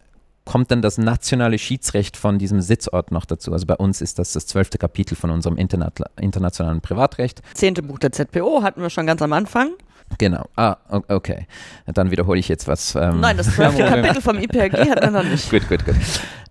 kommt 0.48 0.70
dann 0.70 0.80
das 0.80 0.96
nationale 0.96 1.58
Schiedsrecht 1.58 2.16
von 2.16 2.38
diesem 2.38 2.62
Sitzort 2.62 3.12
noch 3.12 3.26
dazu. 3.26 3.52
Also 3.52 3.66
bei 3.66 3.74
uns 3.74 4.00
ist 4.00 4.18
das 4.18 4.32
das 4.32 4.46
zwölfte 4.46 4.78
Kapitel 4.78 5.14
von 5.14 5.30
unserem 5.30 5.58
Interna 5.58 5.92
internationalen 6.18 6.80
Privatrecht. 6.80 7.42
Zehnte 7.52 7.82
Buch 7.82 7.98
der 7.98 8.12
ZPO 8.12 8.62
hatten 8.62 8.80
wir 8.80 8.88
schon 8.88 9.06
ganz 9.06 9.20
am 9.20 9.34
Anfang. 9.34 9.72
Genau. 10.16 10.46
Ah, 10.56 10.76
okay. 11.08 11.46
Dann 11.86 12.10
wiederhole 12.10 12.40
ich 12.40 12.48
jetzt 12.48 12.66
was. 12.66 12.94
ähm, 12.94 13.20
Nein, 13.20 13.36
das 13.36 13.46
zwölfte. 13.54 13.84
Kapitel 13.84 14.22
vom 14.22 14.38
IPRG 14.38 14.90
hatten 14.90 15.12
wir 15.12 15.22
noch 15.22 15.28
nicht. 15.28 15.50
Gut, 15.50 15.68
gut, 15.68 15.84
gut. 15.84 15.94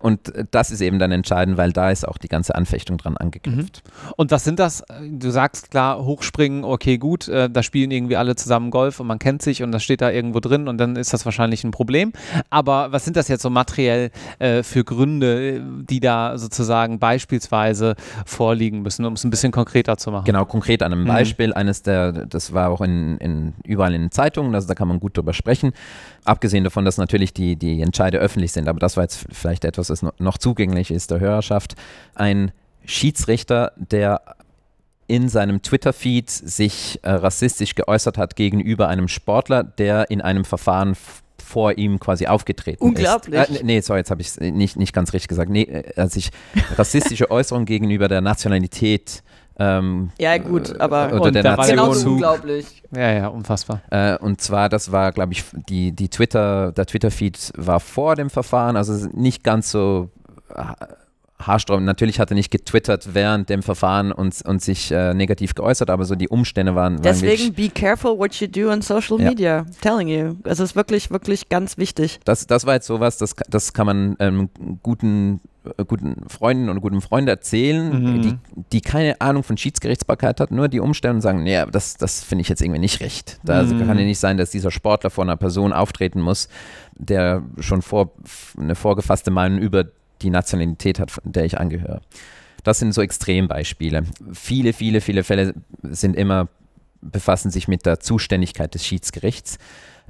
Und 0.00 0.32
äh, 0.34 0.44
das 0.52 0.70
ist 0.70 0.80
eben 0.80 1.00
dann 1.00 1.10
entscheidend, 1.10 1.56
weil 1.56 1.72
da 1.72 1.90
ist 1.90 2.06
auch 2.06 2.18
die 2.18 2.28
ganze 2.28 2.54
Anfechtung 2.54 2.98
dran 2.98 3.16
angeknüpft. 3.16 3.82
Und 4.16 4.30
was 4.30 4.44
sind 4.44 4.60
das? 4.60 4.84
Du 5.10 5.30
sagst 5.30 5.72
klar, 5.72 6.04
hochspringen, 6.04 6.62
okay, 6.64 6.98
gut, 6.98 7.26
äh, 7.26 7.50
da 7.50 7.62
spielen 7.64 7.90
irgendwie 7.90 8.16
alle 8.16 8.36
zusammen 8.36 8.70
Golf 8.70 9.00
und 9.00 9.08
man 9.08 9.18
kennt 9.18 9.42
sich 9.42 9.62
und 9.64 9.72
das 9.72 9.82
steht 9.82 10.00
da 10.00 10.10
irgendwo 10.10 10.38
drin 10.38 10.68
und 10.68 10.78
dann 10.78 10.94
ist 10.94 11.12
das 11.12 11.24
wahrscheinlich 11.24 11.64
ein 11.64 11.72
Problem. 11.72 12.12
Aber 12.50 12.92
was 12.92 13.04
sind 13.04 13.16
das 13.16 13.26
jetzt 13.26 13.42
so 13.42 13.50
materiell 13.50 14.10
äh, 14.38 14.62
für 14.62 14.84
Gründe, 14.84 15.60
die 15.82 15.98
da 15.98 16.38
sozusagen 16.38 17.00
beispielsweise 17.00 17.96
vorliegen 18.24 18.82
müssen, 18.82 19.04
um 19.04 19.14
es 19.14 19.24
ein 19.24 19.30
bisschen 19.30 19.50
konkreter 19.50 19.96
zu 19.96 20.12
machen? 20.12 20.24
Genau, 20.26 20.44
konkret 20.44 20.82
an 20.82 20.92
einem 20.92 21.02
Mhm. 21.02 21.08
Beispiel. 21.08 21.52
Eines 21.54 21.82
der, 21.82 22.12
das 22.12 22.52
war 22.52 22.68
auch 22.70 22.82
in, 22.82 23.18
in, 23.18 23.47
überall 23.64 23.94
in 23.94 24.02
den 24.02 24.10
Zeitungen, 24.10 24.54
also 24.54 24.68
da 24.68 24.74
kann 24.74 24.88
man 24.88 25.00
gut 25.00 25.16
drüber 25.16 25.32
sprechen. 25.32 25.72
Abgesehen 26.24 26.64
davon, 26.64 26.84
dass 26.84 26.98
natürlich 26.98 27.32
die, 27.32 27.56
die 27.56 27.80
Entscheide 27.82 28.18
öffentlich 28.18 28.52
sind, 28.52 28.68
aber 28.68 28.78
das 28.80 28.96
war 28.96 29.04
jetzt 29.04 29.26
vielleicht 29.32 29.64
etwas, 29.64 29.88
das 29.88 30.02
noch- 30.18 30.38
zugänglich 30.38 30.90
ist 30.90 31.10
der 31.10 31.20
Hörerschaft. 31.20 31.74
Ein 32.14 32.52
Schiedsrichter, 32.84 33.72
der 33.76 34.20
in 35.06 35.28
seinem 35.28 35.62
Twitter-Feed 35.62 36.28
sich 36.30 37.00
äh, 37.02 37.10
rassistisch 37.10 37.74
geäußert 37.74 38.18
hat 38.18 38.36
gegenüber 38.36 38.88
einem 38.88 39.08
Sportler, 39.08 39.62
der 39.64 40.10
in 40.10 40.20
einem 40.20 40.44
Verfahren 40.44 40.96
vor 41.42 41.78
ihm 41.78 41.98
quasi 41.98 42.26
aufgetreten 42.26 42.82
Unglaublich. 42.84 43.40
ist. 43.40 43.60
Äh, 43.62 43.64
nee, 43.64 43.80
sorry, 43.80 44.00
jetzt 44.00 44.10
habe 44.10 44.20
ich 44.20 44.28
es 44.28 44.38
nicht, 44.38 44.76
nicht 44.76 44.92
ganz 44.92 45.14
richtig 45.14 45.28
gesagt. 45.28 45.50
Nee, 45.50 45.62
äh, 45.62 45.94
als 45.96 46.14
ich 46.16 46.30
rassistische 46.76 47.30
Äußerungen 47.30 47.64
gegenüber 47.64 48.08
der 48.08 48.20
Nationalität 48.20 49.22
ähm, 49.58 50.10
Ja, 50.18 50.38
gut, 50.38 50.80
aber 50.80 51.12
oder 51.12 51.22
Und 51.22 51.34
der 51.34 51.42
Nation. 51.42 51.66
genauso 51.76 52.00
Zug. 52.00 52.12
unglaublich. 52.12 52.82
Ja, 52.94 53.12
ja, 53.12 53.26
unfassbar. 53.28 53.80
Äh, 53.90 54.16
und 54.18 54.40
zwar, 54.40 54.68
das 54.68 54.92
war, 54.92 55.12
glaube 55.12 55.32
ich, 55.32 55.44
die, 55.68 55.92
die 55.92 56.08
Twitter, 56.08 56.72
der 56.72 56.86
Twitter-Feed 56.86 57.52
war 57.56 57.80
vor 57.80 58.16
dem 58.16 58.30
Verfahren, 58.30 58.76
also 58.76 59.08
nicht 59.12 59.44
ganz 59.44 59.70
so 59.70 60.10
ha- 60.54 60.76
haarsträubend. 61.40 61.86
Natürlich 61.86 62.18
hat 62.20 62.30
er 62.30 62.34
nicht 62.34 62.50
getwittert 62.50 63.10
während 63.14 63.48
dem 63.48 63.62
Verfahren 63.62 64.10
und, 64.12 64.42
und 64.44 64.60
sich 64.60 64.90
äh, 64.90 65.14
negativ 65.14 65.54
geäußert, 65.54 65.88
aber 65.90 66.04
so 66.04 66.14
die 66.16 66.28
Umstände 66.28 66.74
waren, 66.74 66.94
waren 66.94 67.02
Deswegen 67.02 67.54
wirklich, 67.56 67.72
be 67.74 67.80
careful 67.80 68.18
what 68.18 68.34
you 68.40 68.48
do 68.48 68.70
on 68.70 68.82
social 68.82 69.20
Ja. 69.20 69.28
media. 69.30 69.66
Telling 69.80 70.08
you. 70.08 70.34
Es 70.44 70.58
ist 70.60 70.74
wirklich, 70.74 71.10
wirklich 71.10 71.48
ganz 71.48 71.78
wichtig. 71.78 72.18
das, 72.24 72.46
das 72.46 72.66
war 72.66 72.74
jetzt 72.74 72.86
sowas, 72.86 73.18
das, 73.18 73.34
das 73.48 73.72
kann 73.72 73.86
man 73.86 74.16
ähm, 74.18 74.48
guten, 74.82 75.40
äh, 75.76 75.84
guten 75.84 76.16
Freunden 76.28 76.68
oder 76.68 76.80
guten 76.80 77.00
Freunden 77.00 77.28
erzählen, 77.28 77.88
Mhm. 78.16 78.22
die, 78.22 78.34
die 78.72 78.80
keine 78.80 79.20
Ahnung 79.20 79.42
von 79.44 79.56
Schiedsgerichtsbarkeit 79.56 80.40
hat, 80.40 80.50
nur 80.50 80.68
die 80.68 80.80
Umstände 80.80 81.16
und 81.16 81.20
sagen, 81.20 81.44
nee, 81.44 81.62
das, 81.70 81.96
das 81.96 82.24
finde 82.24 82.42
ich 82.42 82.48
jetzt 82.48 82.62
irgendwie 82.62 82.80
nicht 82.80 83.00
recht. 83.00 83.38
Da 83.44 83.62
Mhm. 83.62 83.86
kann 83.86 83.96
ja 83.98 84.04
nicht 84.04 84.18
sein, 84.18 84.36
dass 84.38 84.50
dieser 84.50 84.70
Sportler 84.72 85.10
vor 85.10 85.22
einer 85.24 85.36
Person 85.36 85.72
auftreten 85.72 86.20
muss, 86.20 86.48
der 86.96 87.42
schon 87.60 87.80
vor, 87.82 88.10
eine 88.58 88.74
vorgefasste 88.74 89.30
Meinung 89.30 89.60
über 89.60 89.84
die 90.22 90.30
Nationalität 90.30 90.98
hat, 90.98 91.10
von 91.10 91.22
der 91.24 91.44
ich 91.44 91.58
angehöre. 91.58 92.00
Das 92.64 92.78
sind 92.78 92.92
so 92.92 93.02
Extrembeispiele. 93.02 94.04
Viele, 94.32 94.72
viele, 94.72 95.00
viele 95.00 95.24
Fälle 95.24 95.54
sind 95.82 96.16
immer, 96.16 96.48
befassen 97.00 97.50
sich 97.50 97.68
mit 97.68 97.86
der 97.86 98.00
Zuständigkeit 98.00 98.74
des 98.74 98.84
Schiedsgerichts, 98.84 99.58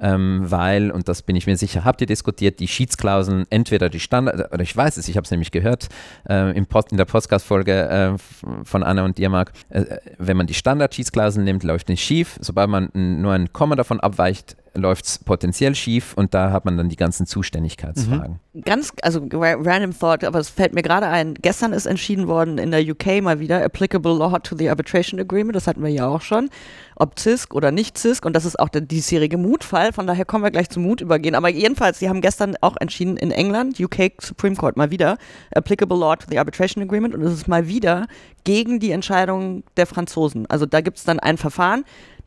ähm, 0.00 0.42
weil, 0.44 0.90
und 0.90 1.08
das 1.08 1.22
bin 1.22 1.36
ich 1.36 1.46
mir 1.46 1.56
sicher, 1.56 1.84
habt 1.84 2.00
ihr 2.00 2.06
diskutiert, 2.06 2.60
die 2.60 2.68
Schiedsklauseln, 2.68 3.46
entweder 3.50 3.88
die 3.88 4.00
Standard, 4.00 4.52
oder 4.52 4.62
ich 4.62 4.76
weiß 4.76 4.96
es, 4.96 5.08
ich 5.08 5.16
habe 5.16 5.24
es 5.24 5.30
nämlich 5.30 5.50
gehört, 5.50 5.88
äh, 6.28 6.56
im 6.56 6.66
Post, 6.66 6.92
in 6.92 6.96
der 6.98 7.04
Podcast-Folge 7.04 7.88
äh, 7.88 8.64
von 8.64 8.82
Anna 8.82 9.04
und 9.04 9.18
dir, 9.18 9.28
Marc, 9.28 9.52
äh, 9.70 9.84
wenn 10.18 10.36
man 10.36 10.46
die 10.46 10.54
Standard-Schiedsklauseln 10.54 11.44
nimmt, 11.44 11.64
läuft 11.64 11.88
nicht 11.88 12.02
schief. 12.02 12.38
Sobald 12.40 12.70
man 12.70 12.90
nur 12.92 13.32
ein 13.32 13.52
Komma 13.52 13.74
davon 13.76 14.00
abweicht, 14.00 14.56
läuft 14.78 15.04
es 15.04 15.18
potenziell 15.18 15.74
schief 15.74 16.14
und 16.14 16.34
da 16.34 16.50
hat 16.52 16.64
man 16.64 16.76
dann 16.76 16.88
die 16.88 16.96
ganzen 16.96 17.26
Zuständigkeitsfragen. 17.26 18.40
Ganz, 18.64 18.92
also 19.02 19.20
ra- 19.32 19.56
random 19.58 19.96
thought, 19.96 20.24
aber 20.24 20.38
es 20.40 20.48
fällt 20.48 20.74
mir 20.74 20.82
gerade 20.82 21.06
ein. 21.06 21.34
Gestern 21.34 21.72
ist 21.72 21.86
entschieden 21.86 22.26
worden 22.26 22.58
in 22.58 22.70
der 22.70 22.80
UK 22.82 23.22
mal 23.22 23.38
wieder 23.40 23.64
applicable 23.64 24.16
law 24.16 24.38
to 24.38 24.56
the 24.56 24.68
arbitration 24.70 25.20
agreement. 25.20 25.54
Das 25.54 25.66
hatten 25.66 25.82
wir 25.82 25.90
ja 25.90 26.08
auch 26.08 26.20
schon. 26.22 26.50
Ob 26.96 27.18
CISC 27.18 27.54
oder 27.54 27.70
nicht 27.70 27.96
CISC. 27.98 28.24
Und 28.24 28.34
das 28.34 28.44
ist 28.44 28.58
auch 28.58 28.68
der 28.68 28.80
diesjährige 28.80 29.36
Mutfall. 29.38 29.92
Von 29.92 30.06
daher 30.06 30.24
kommen 30.24 30.42
wir 30.42 30.50
gleich 30.50 30.70
zum 30.70 30.82
Mut 30.82 31.00
übergehen. 31.00 31.34
Aber 31.36 31.48
jedenfalls, 31.48 31.98
sie 32.00 32.08
haben 32.08 32.20
gestern 32.20 32.56
auch 32.60 32.76
entschieden 32.80 33.16
in 33.16 33.30
England, 33.30 33.78
UK 33.78 34.12
Supreme 34.20 34.56
Court 34.56 34.76
mal 34.76 34.90
wieder, 34.90 35.18
applicable 35.54 35.96
law 35.98 36.16
to 36.16 36.26
the 36.28 36.38
arbitration 36.38 36.82
agreement. 36.82 37.14
Und 37.14 37.22
es 37.22 37.32
ist 37.32 37.48
mal 37.48 37.68
wieder 37.68 38.06
gegen 38.44 38.80
die 38.80 38.90
Entscheidung 38.90 39.62
der 39.76 39.86
Franzosen. 39.86 40.46
Also 40.46 40.66
da 40.66 40.80
gibt 40.80 40.98
es 40.98 41.04
dann 41.04 41.20
ein 41.20 41.36
Verfahren. 41.36 41.84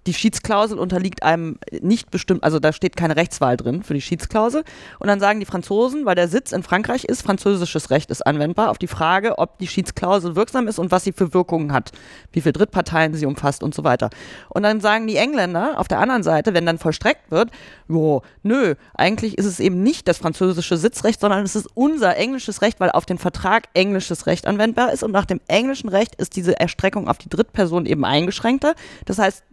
Die 0.08 0.14
Schiedsklausel 0.14 0.80
unterliegt 0.80 1.22
einem 1.24 1.60
nicht 1.82 2.10
bestimmt, 2.10 2.44
also 2.44 2.60
da 2.60 2.74
steht 2.74 2.96
keine 2.96 3.16
Rechtswahl 3.16 3.56
drin 3.56 3.84
für 3.84 3.94
die 3.94 4.02
Schiedsklausel. 4.02 4.64
Und 5.00 5.08
dann 5.08 5.20
sagen 5.20 5.40
die 5.40 5.46
Franzosen, 5.46 6.06
weil 6.06 6.16
der 6.16 6.28
Sitz 6.28 6.52
in 6.52 6.64
Frankreich 6.64 7.04
ist, 7.04 7.22
französisches 7.22 7.92
Recht 7.92 8.10
ist 8.10 8.26
anwendbar 8.26 8.72
auf 8.72 8.80
die 8.80 8.88
Frage, 8.88 9.38
ob 9.38 9.60
die 9.60 9.68
Schiedsklausel 9.68 10.36
wirksam 10.36 10.68
ist 10.68 10.80
und 10.80 10.92
was 10.92 11.04
sie 11.04 11.12
für 11.12 11.34
Wirkungen 11.34 11.72
hat, 11.72 11.92
wie 12.32 12.42
viele 12.42 12.54
Drittparteien 12.54 13.14
sie 13.14 13.28
umfasst 13.28 13.62
und 13.62 13.76
so 13.76 13.84
weiter. 13.84 14.10
Und 14.50 14.64
dann 14.64 14.82
sagen 14.82 15.06
die 15.06 15.18
Engländer 15.18 15.80
auf 15.80 15.88
der 15.88 16.00
anderen 16.00 16.24
Seite, 16.24 16.54
wenn 16.56 16.66
dann 16.66 16.80
vollstreckt 16.80 17.30
wird, 17.30 17.52
jo, 17.88 18.24
nö, 18.42 18.76
eigentlich 18.96 19.38
ist 19.38 19.46
es 19.46 19.60
eben 19.60 19.84
nicht 19.84 20.08
das 20.08 20.18
französische 20.18 20.78
Sitzrecht, 20.78 21.22
sondern 21.22 21.44
es 21.44 21.56
ist 21.56 21.68
unser 21.76 22.18
englisches 22.18 22.64
Recht, 22.64 22.80
weil 22.80 22.90
auf 22.92 23.06
den 23.06 23.20
Vertrag 23.20 23.68
englisches 23.76 24.26
Recht 24.26 24.48
anwendbar 24.48 24.92
ist 24.92 25.04
und 25.04 25.12
nach 25.12 25.26
dem 25.26 25.42
englischen 25.48 25.90
Recht 25.90 26.16
ist 26.16 26.36
diese 26.36 26.60
Erstreckung 26.60 27.08
auf 27.08 27.20
die 27.20 27.30
Drittperson 27.30 27.86
eben 27.86 28.04
eingeschränkter. 28.04 28.74
Das 29.06 29.20
heißt, 29.20 29.44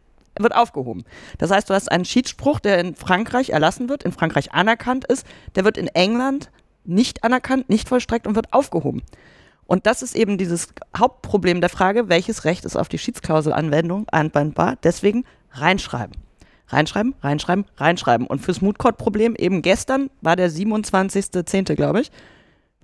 wird 0.43 0.55
aufgehoben. 0.55 1.05
Das 1.39 1.51
heißt, 1.51 1.69
du 1.69 1.75
hast 1.75 1.91
einen 1.91 2.05
Schiedsspruch, 2.05 2.61
der 2.61 2.79
in 2.79 2.95
Frankreich 2.95 3.51
erlassen 3.51 3.89
wird, 3.89 4.03
in 4.03 4.13
Frankreich 4.13 4.53
anerkannt 4.53 5.05
ist, 5.07 5.27
der 5.55 5.65
wird 5.65 5.79
in 5.79 5.89
England 5.89 6.51
nicht 6.85 7.25
anerkannt, 7.25 7.69
nicht 7.69 7.89
vollstreckt 7.89 8.27
und 8.27 8.35
wird 8.35 8.53
aufgehoben. 8.53 9.03
Und 9.67 9.87
das 9.87 10.03
ist 10.03 10.17
eben 10.17 10.39
dieses 10.39 10.69
Hauptproblem 10.97 11.61
der 11.61 11.69
Frage, 11.69 12.09
welches 12.09 12.47
Recht 12.47 12.65
ist 12.65 12.77
auf 12.77 12.89
die 12.89 12.99
Schiedsklauselanwendung 12.99 14.09
anwendbar. 14.09 14.77
Deswegen 14.83 15.25
reinschreiben. 15.53 16.17
Reinschreiben, 16.69 17.15
reinschreiben, 17.23 17.67
reinschreiben. 17.77 18.27
Und 18.27 18.41
fürs 18.41 18.63
Mood 18.63 18.79
Problem 18.79 19.35
eben 19.37 19.63
gestern 19.63 20.11
war 20.23 20.37
der 20.37 20.51
27.10., 20.51 21.75
glaube 21.75 22.01
ich. 22.01 22.11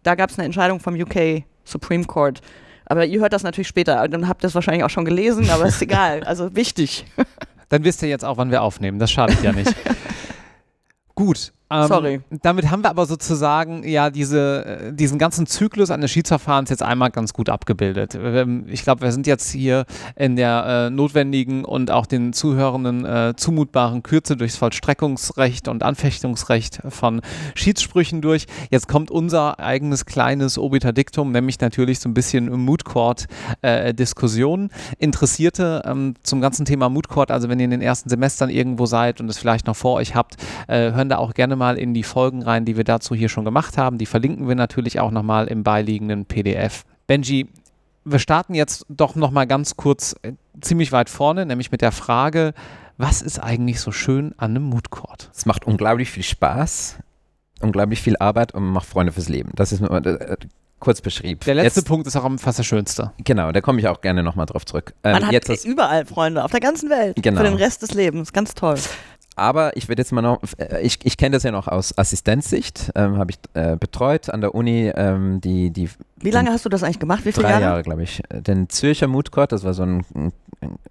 Da 0.03 0.15
gab 0.15 0.31
es 0.31 0.39
eine 0.39 0.45
Entscheidung 0.45 0.81
vom 0.81 0.95
UK 0.95 1.45
Supreme 1.65 2.05
Court, 2.05 2.43
aber 2.87 3.07
ihr 3.07 3.21
hört 3.21 3.33
das 3.33 3.43
natürlich 3.43 3.69
später. 3.69 4.07
Dann 4.09 4.29
habt 4.29 4.45
ihr 4.45 4.49
es 4.49 4.55
wahrscheinlich 4.55 4.85
auch 4.85 4.91
schon 4.91 5.05
gelesen, 5.05 5.49
aber 5.51 5.67
ist 5.67 5.81
egal. 5.83 6.23
Also 6.25 6.55
wichtig. 6.55 7.07
Dann 7.69 7.85
wisst 7.85 8.03
ihr 8.03 8.09
jetzt 8.09 8.25
auch, 8.25 8.37
wann 8.37 8.51
wir 8.51 8.63
aufnehmen. 8.63 8.99
Das 8.99 9.11
schadet 9.11 9.43
ja 9.43 9.53
nicht. 9.53 9.75
Gut, 11.15 11.53
ähm, 11.71 11.87
Sorry. 11.87 12.21
Damit 12.43 12.71
haben 12.71 12.83
wir 12.83 12.91
aber 12.91 13.07
sozusagen 13.07 13.89
ja 13.89 14.11
diese, 14.11 14.65
äh, 14.65 14.93
diesen 14.93 15.19
ganzen 15.19 15.47
Zyklus 15.47 15.91
eines 15.91 16.11
Schiedsverfahrens 16.11 16.69
jetzt 16.69 16.83
einmal 16.83 17.11
ganz 17.11 17.33
gut 17.33 17.49
abgebildet. 17.49 18.15
Ähm, 18.15 18.67
ich 18.69 18.83
glaube, 18.83 19.01
wir 19.01 19.13
sind 19.13 19.27
jetzt 19.27 19.51
hier 19.51 19.87
in 20.15 20.37
der 20.37 20.89
äh, 20.89 20.91
notwendigen 20.91 21.65
und 21.65 21.91
auch 21.91 22.05
den 22.05 22.35
Zuhörenden 22.35 23.07
äh, 23.07 23.33
zumutbaren 23.37 24.03
Kürze 24.03 24.37
durchs 24.37 24.57
Vollstreckungsrecht 24.57 25.67
und 25.69 25.83
Anfechtungsrecht 25.83 26.81
von 26.91 27.23
Schiedssprüchen 27.55 28.21
durch. 28.21 28.47
Jetzt 28.71 28.87
kommt 28.87 29.11
unser 29.11 29.59
eigenes 29.59 30.05
kleines 30.05 30.59
Obiterdiktum, 30.59 31.33
nämlich 31.33 31.61
natürlich 31.61 31.99
so 31.99 32.11
ein 32.11 32.15
bisschen 32.15 32.53
Mood 32.61 32.85
Court 32.85 33.27
äh, 33.63 33.95
Diskussion. 33.95 34.69
Interessierte 34.99 35.83
ähm, 35.87 36.15
zum 36.23 36.43
ganzen 36.43 36.67
Thema 36.67 36.91
Mood 36.91 37.09
Court, 37.09 37.31
also 37.31 37.49
wenn 37.49 37.59
ihr 37.59 37.65
in 37.65 37.71
den 37.71 37.83
ersten 37.83 38.11
Semestern 38.11 38.51
irgendwo 38.51 38.85
seid 38.85 39.23
und 39.23 39.31
es 39.31 39.39
vielleicht 39.39 39.67
noch 39.67 39.77
vor 39.77 39.95
euch 39.95 40.15
habt, 40.15 40.37
äh, 40.69 40.93
hören 40.93 41.09
da 41.09 41.17
auch 41.17 41.33
gerne 41.33 41.54
mal 41.57 41.75
mal 41.75 41.79
in 41.79 41.95
die 41.95 42.03
Folgen 42.03 42.43
rein, 42.43 42.65
die 42.65 42.77
wir 42.77 42.85
dazu 42.85 43.15
hier 43.15 43.29
schon 43.29 43.45
gemacht 43.45 43.79
haben. 43.79 43.99
Die 43.99 44.07
verlinken 44.07 44.49
wir 44.49 44.55
natürlich 44.55 45.01
auch 45.01 45.11
nochmal 45.11 45.47
im 45.49 45.63
beiliegenden 45.63 46.27
PDF. 46.27 46.85
Benji, 47.07 47.49
wir 48.05 48.19
starten 48.19 48.55
jetzt 48.55 48.87
doch 48.89 49.15
nochmal 49.15 49.47
ganz 49.47 49.77
kurz 49.77 50.15
äh, 50.23 50.33
ziemlich 50.61 50.93
weit 50.93 51.11
vorne, 51.11 51.47
nämlich 51.47 51.73
mit 51.73 51.81
der 51.81 51.93
Frage, 51.93 52.53
was 52.97 53.23
ist 53.23 53.39
eigentlich 53.39 53.81
so 53.81 53.93
schön 53.93 54.35
an 54.37 54.51
einem 54.51 54.65
Mood 54.65 54.91
Court? 54.91 55.31
Es 55.35 55.47
macht 55.47 55.67
unglaublich 55.67 56.11
viel 56.11 56.23
Spaß, 56.23 56.99
unglaublich 57.61 58.01
viel 58.03 58.17
Arbeit 58.19 58.55
und 58.55 58.65
macht 58.65 58.87
Freunde 58.87 59.13
fürs 59.13 59.29
Leben. 59.29 59.51
Das 59.55 59.73
ist 59.73 59.81
äh, 59.81 60.37
kurz 60.81 61.01
beschrieben. 61.01 61.41
Der 61.47 61.55
letzte 61.55 61.81
jetzt, 61.81 61.89
Punkt 61.89 62.07
ist 62.07 62.15
auch 62.15 62.31
fast 62.39 62.59
der 62.59 62.63
schönste. 62.63 63.13
Genau, 63.25 63.51
da 63.53 63.61
komme 63.61 63.81
ich 63.81 63.89
auch 63.89 64.01
gerne 64.01 64.23
nochmal 64.23 64.47
drauf 64.47 64.65
zurück. 64.67 64.95
Ähm, 65.03 65.13
Man 65.13 65.27
hat 65.27 65.33
jetzt 65.33 65.65
überall 65.65 66.05
Freunde, 66.05 66.45
auf 66.45 66.51
der 66.51 66.61
ganzen 66.61 66.91
Welt. 66.91 67.17
Genau. 67.21 67.39
Für 67.39 67.45
den 67.45 67.55
Rest 67.55 67.83
des 67.83 67.95
Lebens. 67.95 68.33
Ganz 68.33 68.55
toll. 68.55 68.77
Aber 69.37 69.77
ich 69.77 69.89
werde 69.89 70.01
jetzt 70.01 70.13
mal 70.13 70.23
noch, 70.23 70.41
äh, 70.59 70.81
ich, 70.83 70.99
ich 71.03 71.17
kenne 71.17 71.37
das 71.37 71.43
ja 71.43 71.51
noch 71.51 71.67
aus 71.67 71.97
Assistenzsicht, 71.99 72.93
ähm, 72.95 73.19
habe 73.19 73.33
ich 73.33 73.39
äh, 73.55 73.77
betreut 73.77 74.31
an 74.31 74.41
der 74.41 74.55
Uni. 74.55 74.93
Ähm, 74.95 75.41
die, 75.41 75.71
die, 75.71 75.91
Wie 76.17 76.31
lange 76.31 76.51
hast 76.51 76.65
du 76.65 76.69
das 76.69 76.83
eigentlich 76.83 77.01
gemacht? 77.01 77.25
Wie 77.25 77.33
viele 77.33 77.47
drei 77.47 77.53
Jahre? 77.53 77.63
Jahre, 77.63 77.83
glaube 77.83 78.03
ich. 78.03 78.23
Den 78.31 78.69
Zürcher 78.69 79.09
Moodcourt, 79.09 79.53
das 79.53 79.65
war 79.65 79.75
so 79.75 79.83
ein, 79.83 80.05
ein, 80.15 80.33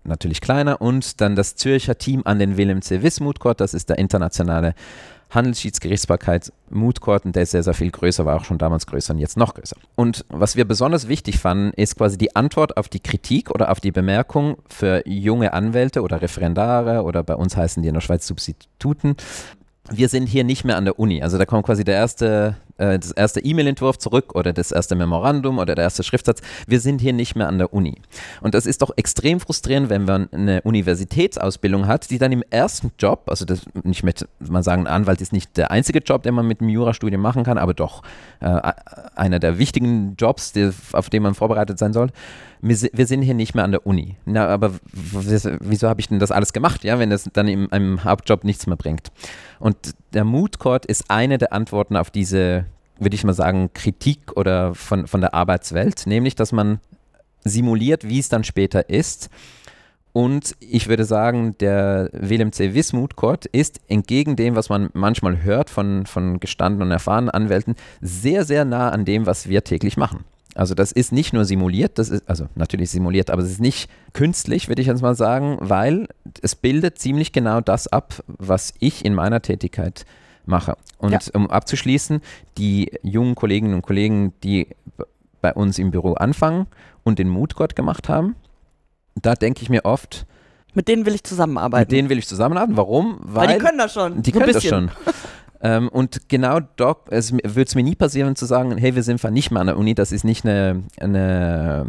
natürlich 0.03 0.41
kleiner, 0.41 0.81
und 0.81 1.21
dann 1.21 1.35
das 1.35 1.55
Zürcher 1.55 1.97
Team 1.97 2.21
an 2.25 2.39
den 2.39 2.57
Willem 2.57 2.81
C. 2.81 3.01
Wiss 3.01 3.19
Moodcourt, 3.19 3.61
das 3.61 3.73
ist 3.73 3.89
der 3.89 3.97
internationale 3.97 4.75
Handelsschiedsgerichtsbarkeit 5.33 6.51
und 6.69 7.35
der 7.35 7.43
ist 7.43 7.51
sehr, 7.51 7.63
sehr 7.63 7.73
viel 7.73 7.91
größer, 7.91 8.25
war 8.25 8.37
auch 8.37 8.45
schon 8.45 8.57
damals 8.57 8.87
größer 8.87 9.13
und 9.13 9.19
jetzt 9.19 9.37
noch 9.37 9.53
größer. 9.53 9.75
Und 9.95 10.25
was 10.29 10.55
wir 10.55 10.65
besonders 10.65 11.07
wichtig 11.07 11.37
fanden, 11.37 11.71
ist 11.75 11.97
quasi 11.97 12.17
die 12.17 12.35
Antwort 12.35 12.77
auf 12.77 12.89
die 12.89 12.99
Kritik 12.99 13.51
oder 13.51 13.71
auf 13.71 13.79
die 13.79 13.91
Bemerkung 13.91 14.57
für 14.67 15.07
junge 15.07 15.53
Anwälte 15.53 16.01
oder 16.01 16.21
Referendare 16.21 17.03
oder 17.03 17.23
bei 17.23 17.35
uns 17.35 17.55
heißen 17.55 17.83
die 17.83 17.89
in 17.89 17.93
der 17.93 18.01
Schweiz 18.01 18.25
Substituten, 18.25 19.15
wir 19.89 20.09
sind 20.09 20.27
hier 20.27 20.43
nicht 20.43 20.63
mehr 20.63 20.77
an 20.77 20.85
der 20.85 20.97
Uni. 20.97 21.21
Also 21.21 21.37
da 21.37 21.45
kommt 21.45 21.65
quasi 21.65 21.83
der 21.83 21.95
erste, 21.95 22.55
äh, 22.77 22.97
das 22.99 23.11
erste 23.11 23.39
E-Mail-Entwurf 23.39 23.97
zurück 23.97 24.35
oder 24.35 24.53
das 24.53 24.71
erste 24.71 24.95
Memorandum 24.95 25.59
oder 25.59 25.75
der 25.75 25.83
erste 25.83 26.03
Schriftsatz. 26.03 26.41
Wir 26.67 26.79
sind 26.79 27.01
hier 27.01 27.13
nicht 27.13 27.35
mehr 27.35 27.47
an 27.47 27.57
der 27.57 27.73
Uni. 27.73 28.01
Und 28.41 28.53
das 28.53 28.65
ist 28.65 28.81
doch 28.81 28.91
extrem 28.95 29.39
frustrierend, 29.39 29.89
wenn 29.89 30.05
man 30.05 30.29
eine 30.31 30.61
Universitätsausbildung 30.61 31.87
hat, 31.87 32.09
die 32.09 32.17
dann 32.17 32.31
im 32.31 32.43
ersten 32.49 32.91
Job, 32.99 33.23
also 33.27 33.45
das, 33.45 33.61
ich 33.83 34.03
möchte 34.03 34.27
mal 34.39 34.63
sagen, 34.63 34.87
Anwalt 34.87 35.21
ist 35.21 35.33
nicht 35.33 35.55
der 35.57 35.71
einzige 35.71 35.99
Job, 35.99 36.23
den 36.23 36.33
man 36.33 36.47
mit 36.47 36.61
dem 36.61 36.69
Jurastudium 36.69 37.21
machen 37.21 37.43
kann, 37.43 37.57
aber 37.57 37.73
doch 37.73 38.03
äh, 38.39 38.73
einer 39.15 39.39
der 39.39 39.57
wichtigen 39.59 40.15
Jobs, 40.17 40.51
die, 40.51 40.71
auf 40.93 41.09
den 41.09 41.23
man 41.23 41.35
vorbereitet 41.35 41.77
sein 41.77 41.93
soll 41.93 42.09
wir 42.63 43.07
sind 43.07 43.23
hier 43.23 43.33
nicht 43.33 43.55
mehr 43.55 43.65
an 43.65 43.71
der 43.71 43.85
Uni. 43.85 44.15
Na, 44.25 44.47
aber 44.47 44.71
wieso 44.93 45.89
habe 45.89 45.99
ich 45.99 46.07
denn 46.07 46.19
das 46.19 46.31
alles 46.31 46.53
gemacht, 46.53 46.85
ja, 46.85 46.97
wenn 46.97 47.09
das 47.09 47.29
dann 47.33 47.49
im, 47.49 47.67
im 47.71 48.03
Hauptjob 48.05 48.45
nichts 48.45 48.67
mehr 48.67 48.77
bringt? 48.77 49.11
Und 49.59 49.75
der 50.13 50.23
Mood 50.23 50.59
Court 50.59 50.85
ist 50.85 51.09
eine 51.09 51.37
der 51.37 51.51
Antworten 51.51 51.97
auf 51.97 52.09
diese, 52.09 52.65
würde 53.03 53.15
ich 53.15 53.23
mal 53.23 53.33
sagen, 53.33 53.71
Kritik 53.73 54.35
oder 54.35 54.75
von, 54.75 55.07
von 55.07 55.21
der 55.21 55.33
Arbeitswelt, 55.33 56.05
nämlich, 56.05 56.35
dass 56.35 56.51
man 56.51 56.79
simuliert, 57.43 58.07
wie 58.07 58.19
es 58.19 58.29
dann 58.29 58.43
später 58.43 58.89
ist. 58.89 59.29
Und 60.13 60.55
ich 60.59 60.87
würde 60.87 61.05
sagen, 61.05 61.57
der 61.57 62.09
Willem 62.13 62.51
C. 62.51 62.75
Wismut 62.75 63.15
Court 63.15 63.47
ist 63.47 63.81
entgegen 63.87 64.35
dem, 64.35 64.55
was 64.55 64.69
man 64.69 64.89
manchmal 64.93 65.41
hört 65.41 65.71
von, 65.71 66.05
von 66.05 66.39
gestandenen 66.39 66.89
und 66.89 66.91
erfahrenen 66.91 67.31
Anwälten, 67.31 67.75
sehr, 67.99 68.45
sehr 68.45 68.63
nah 68.63 68.89
an 68.89 69.05
dem, 69.05 69.25
was 69.25 69.49
wir 69.49 69.63
täglich 69.63 69.97
machen. 69.97 70.23
Also 70.55 70.75
das 70.75 70.91
ist 70.91 71.11
nicht 71.11 71.33
nur 71.33 71.45
simuliert, 71.45 71.97
das 71.97 72.09
ist, 72.09 72.29
also 72.29 72.47
natürlich 72.53 72.91
simuliert, 72.91 73.31
aber 73.31 73.41
es 73.41 73.49
ist 73.49 73.61
nicht 73.61 73.89
künstlich, 74.13 74.67
würde 74.67 74.83
ich 74.83 74.87
jetzt 74.87 75.01
mal 75.01 75.15
sagen, 75.15 75.57
weil 75.59 76.07
es 76.43 76.55
bildet 76.55 76.99
ziemlich 76.99 77.31
genau 77.31 77.59
das 77.59 77.87
ab, 77.87 78.23
was 78.27 78.75
ich 78.79 79.03
in 79.03 79.15
meiner 79.15 79.41
Tätigkeit 79.41 80.05
mache. 80.45 80.77
Und 80.97 81.11
ja. 81.11 81.19
um 81.33 81.49
abzuschließen, 81.49 82.21
die 82.57 82.91
jungen 83.01 83.35
Kolleginnen 83.35 83.73
und 83.73 83.81
Kollegen, 83.81 84.33
die 84.43 84.67
bei 85.41 85.53
uns 85.53 85.77
im 85.79 85.91
Büro 85.91 86.13
anfangen 86.13 86.67
und 87.03 87.19
den 87.19 87.29
Moodgott 87.29 87.75
gemacht 87.75 88.09
haben, 88.09 88.35
da 89.15 89.35
denke 89.35 89.61
ich 89.61 89.69
mir 89.69 89.85
oft, 89.85 90.25
mit 90.73 90.87
denen 90.87 91.05
will 91.05 91.13
ich 91.13 91.23
zusammenarbeiten. 91.23 91.81
Mit 91.81 91.91
denen 91.91 92.09
will 92.09 92.17
ich 92.17 92.27
zusammenarbeiten. 92.27 92.77
Warum? 92.77 93.19
Weil, 93.21 93.47
Weil 93.47 93.57
die 93.57 93.63
können 93.63 93.77
das 93.77 93.93
schon. 93.93 94.21
Die 94.23 94.31
können 94.31 94.51
das 94.51 94.63
schon. 94.63 94.91
Ähm, 95.65 95.87
und 95.87 96.27
genau 96.27 96.59
dort 96.75 97.09
würde 97.09 97.61
es 97.61 97.75
mir 97.75 97.83
nie 97.83 97.95
passieren 97.95 98.35
zu 98.35 98.45
sagen, 98.45 98.77
hey, 98.77 98.95
wir 98.95 99.03
sind 99.03 99.23
nicht 99.31 99.49
mehr 99.49 99.61
an 99.61 99.67
der 99.67 99.77
Uni, 99.77 99.95
das 99.95 100.11
ist 100.11 100.25
nicht 100.25 100.43
eine, 100.43 100.83
eine 100.99 101.85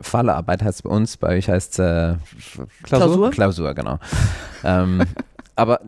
Fallearbeit, 0.00 0.64
heißt 0.64 0.78
es 0.78 0.82
bei 0.82 0.90
uns, 0.90 1.16
bei 1.16 1.36
euch 1.36 1.48
heißt 1.48 1.78
es 1.78 1.78
äh, 1.78 2.16
Klausur? 2.82 3.30
Klausur, 3.30 3.72
genau. 3.72 4.00
ähm, 4.64 5.02
aber 5.54 5.78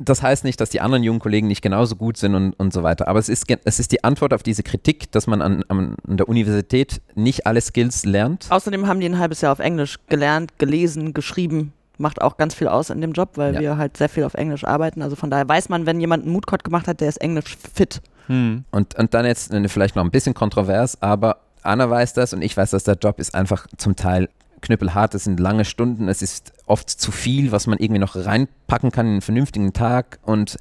das 0.00 0.22
heißt 0.22 0.44
nicht, 0.44 0.60
dass 0.60 0.70
die 0.70 0.80
anderen 0.80 1.02
jungen 1.02 1.20
Kollegen 1.20 1.46
nicht 1.46 1.62
genauso 1.62 1.96
gut 1.96 2.16
sind 2.16 2.34
und, 2.34 2.52
und 2.54 2.72
so 2.72 2.82
weiter. 2.82 3.08
Aber 3.08 3.18
es 3.18 3.28
ist, 3.28 3.44
es 3.64 3.80
ist 3.80 3.92
die 3.92 4.04
Antwort 4.04 4.32
auf 4.32 4.42
diese 4.42 4.62
Kritik, 4.62 5.10
dass 5.12 5.26
man 5.26 5.42
an, 5.42 5.64
an 5.68 5.96
der 6.06 6.28
Universität 6.28 7.00
nicht 7.14 7.46
alle 7.46 7.60
Skills 7.60 8.04
lernt. 8.04 8.46
Außerdem 8.50 8.86
haben 8.86 9.00
die 9.00 9.06
ein 9.06 9.18
halbes 9.18 9.40
Jahr 9.40 9.52
auf 9.52 9.58
Englisch 9.58 9.98
gelernt, 10.08 10.58
gelesen, 10.58 11.14
geschrieben 11.14 11.72
macht 11.98 12.20
auch 12.20 12.36
ganz 12.36 12.54
viel 12.54 12.68
aus 12.68 12.90
in 12.90 13.00
dem 13.00 13.12
Job, 13.12 13.30
weil 13.36 13.54
ja. 13.54 13.60
wir 13.60 13.78
halt 13.78 13.96
sehr 13.96 14.08
viel 14.08 14.24
auf 14.24 14.34
Englisch 14.34 14.64
arbeiten. 14.64 15.02
Also 15.02 15.16
von 15.16 15.30
daher 15.30 15.48
weiß 15.48 15.68
man, 15.68 15.86
wenn 15.86 16.00
jemand 16.00 16.24
einen 16.24 16.32
Moodcode 16.32 16.62
gemacht 16.62 16.88
hat, 16.88 17.00
der 17.00 17.08
ist 17.08 17.16
Englisch 17.18 17.56
fit. 17.74 18.02
Hm. 18.26 18.64
Und, 18.70 18.98
und 18.98 19.14
dann 19.14 19.24
jetzt 19.24 19.54
vielleicht 19.68 19.96
noch 19.96 20.04
ein 20.04 20.10
bisschen 20.10 20.34
kontrovers, 20.34 21.00
aber 21.00 21.38
Anna 21.62 21.88
weiß 21.88 22.12
das 22.14 22.32
und 22.32 22.42
ich 22.42 22.56
weiß, 22.56 22.70
dass 22.70 22.84
der 22.84 22.96
Job 22.96 23.18
ist 23.18 23.34
einfach 23.34 23.66
zum 23.76 23.96
Teil 23.96 24.28
knüppelhart. 24.60 25.14
Es 25.14 25.24
sind 25.24 25.40
lange 25.40 25.64
Stunden, 25.64 26.08
es 26.08 26.22
ist 26.22 26.52
oft 26.66 26.88
zu 26.88 27.12
viel, 27.12 27.52
was 27.52 27.66
man 27.66 27.78
irgendwie 27.78 28.00
noch 28.00 28.16
reinpacken 28.16 28.90
kann 28.90 29.06
in 29.06 29.12
einen 29.12 29.20
vernünftigen 29.20 29.72
Tag 29.72 30.18
und 30.22 30.56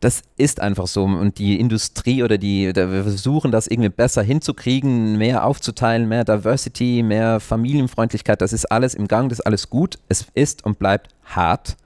das 0.00 0.22
ist 0.36 0.60
einfach 0.60 0.86
so. 0.86 1.04
Und 1.04 1.38
die 1.38 1.60
Industrie 1.60 2.22
oder 2.22 2.38
die, 2.38 2.74
wir 2.74 3.02
versuchen 3.02 3.52
das 3.52 3.66
irgendwie 3.66 3.90
besser 3.90 4.22
hinzukriegen, 4.22 5.18
mehr 5.18 5.44
aufzuteilen, 5.44 6.08
mehr 6.08 6.24
Diversity, 6.24 7.02
mehr 7.02 7.38
Familienfreundlichkeit, 7.38 8.40
das 8.40 8.52
ist 8.52 8.64
alles 8.72 8.94
im 8.94 9.08
Gang, 9.08 9.28
das 9.28 9.40
ist 9.40 9.46
alles 9.46 9.68
gut. 9.68 9.98
Es 10.08 10.26
ist 10.34 10.64
und 10.64 10.78
bleibt 10.78 11.14
hart. 11.24 11.76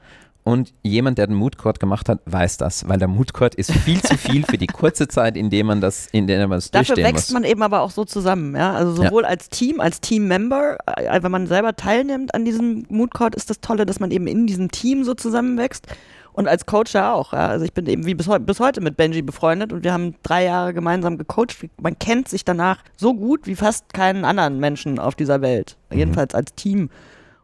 Und 0.47 0.75
jemand, 0.83 1.17
der 1.17 1.27
den 1.27 1.37
Mood 1.37 1.57
Court 1.57 1.81
gemacht 1.81 2.07
hat, 2.11 2.21
weiß 2.27 2.59
das, 2.59 2.87
weil 2.87 2.99
der 2.99 3.09
Mood 3.09 3.33
Court 3.33 3.55
ist 3.55 3.73
viel 3.73 4.03
zu 4.03 4.19
viel 4.19 4.45
für 4.45 4.59
die 4.59 4.67
kurze 4.67 5.09
Zeit, 5.09 5.39
in 5.39 5.49
der 5.49 5.65
man 5.65 5.81
das, 5.81 6.07
in 6.13 6.27
der 6.27 6.47
man 6.47 6.59
das 6.59 6.71
Dafür 6.71 6.97
wächst 6.99 7.31
muss. 7.31 7.33
man 7.33 7.45
eben 7.45 7.63
aber 7.63 7.81
auch 7.81 7.91
so 7.91 8.05
zusammen, 8.05 8.55
ja. 8.55 8.75
Also 8.75 8.93
sowohl 9.03 9.25
als 9.25 9.49
Team, 9.49 9.81
als 9.81 10.03
Team-Member, 10.03 10.77
äh, 10.99 11.23
wenn 11.23 11.31
man 11.33 11.47
selber 11.47 11.75
teilnimmt 11.77 12.35
an 12.35 12.45
diesem 12.45 12.85
Mood 12.91 13.15
Court, 13.15 13.35
ist 13.35 13.49
das 13.49 13.61
Tolle, 13.63 13.87
dass 13.87 14.01
man 14.01 14.11
eben 14.11 14.27
in 14.27 14.47
diesem 14.47 14.71
Team 14.71 15.05
so 15.05 15.15
zusammenwächst. 15.15 15.87
Und 16.35 16.47
als 16.49 16.67
Coach 16.67 16.93
ja 16.95 17.15
auch. 17.15 17.33
Ja. 17.33 17.47
Also 17.47 17.65
ich 17.65 17.73
bin 17.73 17.87
eben 17.87 18.05
wie 18.05 18.15
bis, 18.15 18.27
heu 18.29 18.39
bis 18.41 18.61
heute 18.61 18.81
mit 18.83 18.97
Benji 18.99 19.23
befreundet 19.23 19.73
und 19.73 19.83
wir 19.85 19.93
haben 19.95 20.15
drei 20.25 20.45
Jahre 20.45 20.75
gemeinsam 20.75 21.17
gecoacht. 21.17 21.69
Man 21.81 21.99
kennt 21.99 22.29
sich 22.29 22.45
danach 22.45 22.79
so 22.97 23.15
gut 23.15 23.47
wie 23.47 23.55
fast 23.55 23.95
keinen 23.95 24.25
anderen 24.27 24.59
Menschen 24.59 24.99
auf 24.99 25.15
dieser 25.15 25.41
Welt. 25.41 25.77
Mhm. 25.91 25.99
Jedenfalls 25.99 26.35
als 26.35 26.53
Team. 26.55 26.91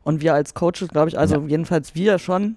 Und 0.02 0.20
wir 0.22 0.34
als 0.34 0.54
Coaches, 0.54 0.88
glaube 0.88 1.08
ich, 1.08 1.18
also 1.18 1.36
Ja. 1.36 1.46
jedenfalls 1.46 1.94
wir 1.94 2.18
schon. 2.18 2.56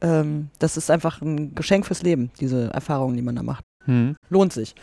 Ähm, 0.00 0.50
das 0.58 0.76
ist 0.76 0.90
einfach 0.90 1.20
ein 1.22 1.54
Geschenk 1.54 1.86
fürs 1.86 2.02
Leben, 2.02 2.30
diese 2.40 2.70
Erfahrungen, 2.72 3.16
die 3.16 3.22
man 3.22 3.36
da 3.36 3.42
macht. 3.42 3.64
Hm. 3.84 4.16
Lohnt 4.28 4.52
sich. 4.52 4.74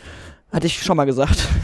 Hatte 0.54 0.68
ich 0.68 0.80
schon 0.84 0.96
mal 0.96 1.04
gesagt. 1.04 1.48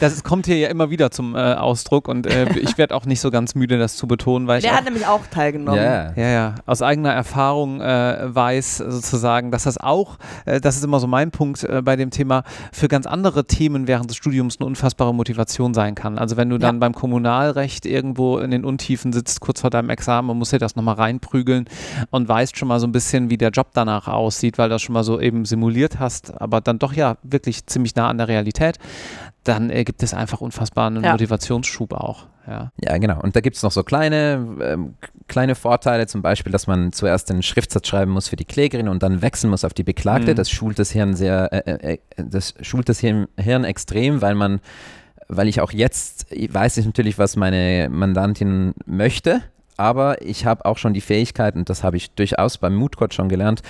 Das 0.00 0.12
ist, 0.12 0.22
kommt 0.24 0.46
hier 0.46 0.56
ja 0.56 0.68
immer 0.68 0.90
wieder 0.90 1.10
zum 1.10 1.34
äh, 1.34 1.38
Ausdruck 1.38 2.06
und 2.06 2.26
äh, 2.26 2.46
ich 2.58 2.78
werde 2.78 2.94
auch 2.94 3.06
nicht 3.06 3.20
so 3.20 3.30
ganz 3.30 3.54
müde, 3.54 3.78
das 3.78 3.96
zu 3.96 4.06
betonen, 4.06 4.46
weil 4.46 4.58
ich 4.58 4.64
Der 4.64 4.72
auch 4.72 4.76
hat 4.76 4.84
nämlich 4.84 5.06
auch 5.06 5.26
teilgenommen. 5.30 5.80
Ja, 5.80 6.12
Ja, 6.14 6.28
ja, 6.28 6.54
aus 6.64 6.80
eigener 6.80 7.12
Erfahrung 7.12 7.80
äh, 7.80 8.18
weiß 8.22 8.78
sozusagen, 8.78 9.50
dass 9.50 9.64
das 9.64 9.78
auch, 9.78 10.18
äh, 10.44 10.60
das 10.60 10.76
ist 10.76 10.84
immer 10.84 11.00
so 11.00 11.06
mein 11.06 11.30
Punkt 11.30 11.64
äh, 11.64 11.82
bei 11.82 11.96
dem 11.96 12.10
Thema, 12.10 12.44
für 12.72 12.86
ganz 12.88 13.06
andere 13.06 13.46
Themen 13.46 13.88
während 13.88 14.10
des 14.10 14.16
Studiums 14.16 14.58
eine 14.60 14.66
unfassbare 14.66 15.12
Motivation 15.12 15.74
sein 15.74 15.94
kann. 15.94 16.18
Also 16.18 16.36
wenn 16.36 16.50
du 16.50 16.58
dann 16.58 16.78
beim 16.80 16.94
Kommunalrecht 16.94 17.84
irgendwo 17.84 18.38
in 18.38 18.50
den 18.50 18.64
Untiefen 18.64 19.12
sitzt, 19.12 19.40
kurz 19.40 19.60
vor 19.60 19.70
deinem 19.70 19.90
Examen 19.90 20.30
und 20.30 20.38
musst 20.38 20.52
dir 20.52 20.58
das 20.58 20.76
nochmal 20.76 20.94
reinprügeln 20.94 21.66
und 22.10 22.28
weißt 22.28 22.56
schon 22.56 22.68
mal 22.68 22.78
so 22.78 22.86
ein 22.86 22.92
bisschen, 22.92 23.30
wie 23.30 23.38
der 23.38 23.50
Job 23.50 23.68
danach 23.74 24.06
aussieht, 24.06 24.56
weil 24.58 24.68
du 24.68 24.76
das 24.76 24.82
schon 24.82 24.92
mal 24.92 25.04
so 25.04 25.20
eben 25.20 25.44
simuliert 25.44 25.98
hast, 25.98 26.40
aber 26.40 26.60
dann 26.60 26.78
doch 26.78 26.92
ja 26.92 27.16
wirklich 27.22 27.66
ziemlich 27.66 27.87
nah 27.96 28.08
an 28.08 28.18
der 28.18 28.28
Realität, 28.28 28.78
dann 29.44 29.70
äh, 29.70 29.84
gibt 29.84 30.02
es 30.02 30.14
einfach 30.14 30.40
unfassbaren 30.40 31.02
Ja. 31.02 31.12
Motivationsschub 31.12 31.92
auch. 31.94 32.26
Ja. 32.46 32.72
Ja, 32.82 32.96
genau. 32.98 33.20
Und 33.20 33.36
da 33.36 33.40
gibt 33.40 33.56
es 33.56 33.62
noch 33.62 33.72
so 33.72 33.82
kleine, 33.82 34.56
ähm, 34.62 34.94
kleine 35.26 35.54
Vorteile, 35.54 36.06
zum 36.06 36.22
Beispiel, 36.22 36.50
dass 36.50 36.66
man 36.66 36.92
zuerst 36.92 37.28
den 37.28 37.42
Schriftsatz 37.42 37.88
schreiben 37.88 38.10
muss 38.10 38.28
für 38.28 38.36
die 38.36 38.46
Klägerin 38.46 38.88
und 38.88 39.02
dann 39.02 39.20
wechseln 39.20 39.50
muss 39.50 39.64
auf 39.64 39.74
die 39.74 39.82
Beklagte. 39.84 40.32
Mhm. 40.32 40.36
Das 40.36 40.50
schult 40.50 40.78
das 40.78 40.90
Hirn 40.90 41.14
sehr, 41.14 41.52
äh, 41.52 41.94
äh, 41.94 41.98
das 42.16 42.54
schult 42.62 42.88
das 42.88 43.00
Hirn, 43.00 43.28
Hirn 43.38 43.64
extrem, 43.64 44.22
weil 44.22 44.34
man, 44.34 44.60
weil 45.28 45.48
ich 45.48 45.60
auch 45.60 45.72
jetzt 45.72 46.26
weiß 46.30 46.78
ich 46.78 46.86
natürlich, 46.86 47.18
was 47.18 47.36
meine 47.36 47.88
Mandantin 47.90 48.74
möchte, 48.86 49.42
aber 49.76 50.22
ich 50.22 50.46
habe 50.46 50.64
auch 50.64 50.78
schon 50.78 50.94
die 50.94 51.02
Fähigkeit, 51.02 51.54
und 51.54 51.68
das 51.68 51.84
habe 51.84 51.98
ich 51.98 52.10
durchaus 52.12 52.58
beim 52.58 52.74
Moodcoach 52.74 53.12
schon 53.12 53.28
gelernt, 53.28 53.62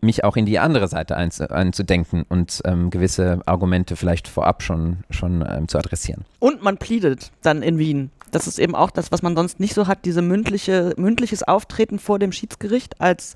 mich 0.00 0.24
auch 0.24 0.36
in 0.36 0.46
die 0.46 0.58
andere 0.58 0.88
Seite 0.88 1.16
einzu, 1.16 1.48
einzudenken 1.48 2.24
und 2.28 2.60
ähm, 2.64 2.90
gewisse 2.90 3.40
Argumente 3.46 3.96
vielleicht 3.96 4.28
vorab 4.28 4.62
schon, 4.62 4.98
schon 5.10 5.44
ähm, 5.48 5.68
zu 5.68 5.78
adressieren. 5.78 6.24
Und 6.38 6.62
man 6.62 6.78
pleadet 6.78 7.30
dann 7.42 7.62
in 7.62 7.78
Wien. 7.78 8.10
Das 8.30 8.46
ist 8.46 8.58
eben 8.58 8.74
auch 8.74 8.90
das, 8.90 9.10
was 9.10 9.22
man 9.22 9.34
sonst 9.34 9.58
nicht 9.58 9.74
so 9.74 9.86
hat, 9.86 10.04
diese 10.04 10.22
mündliche, 10.22 10.94
mündliches 10.96 11.42
Auftreten 11.42 11.98
vor 11.98 12.18
dem 12.18 12.32
Schiedsgericht 12.32 13.00
als 13.00 13.34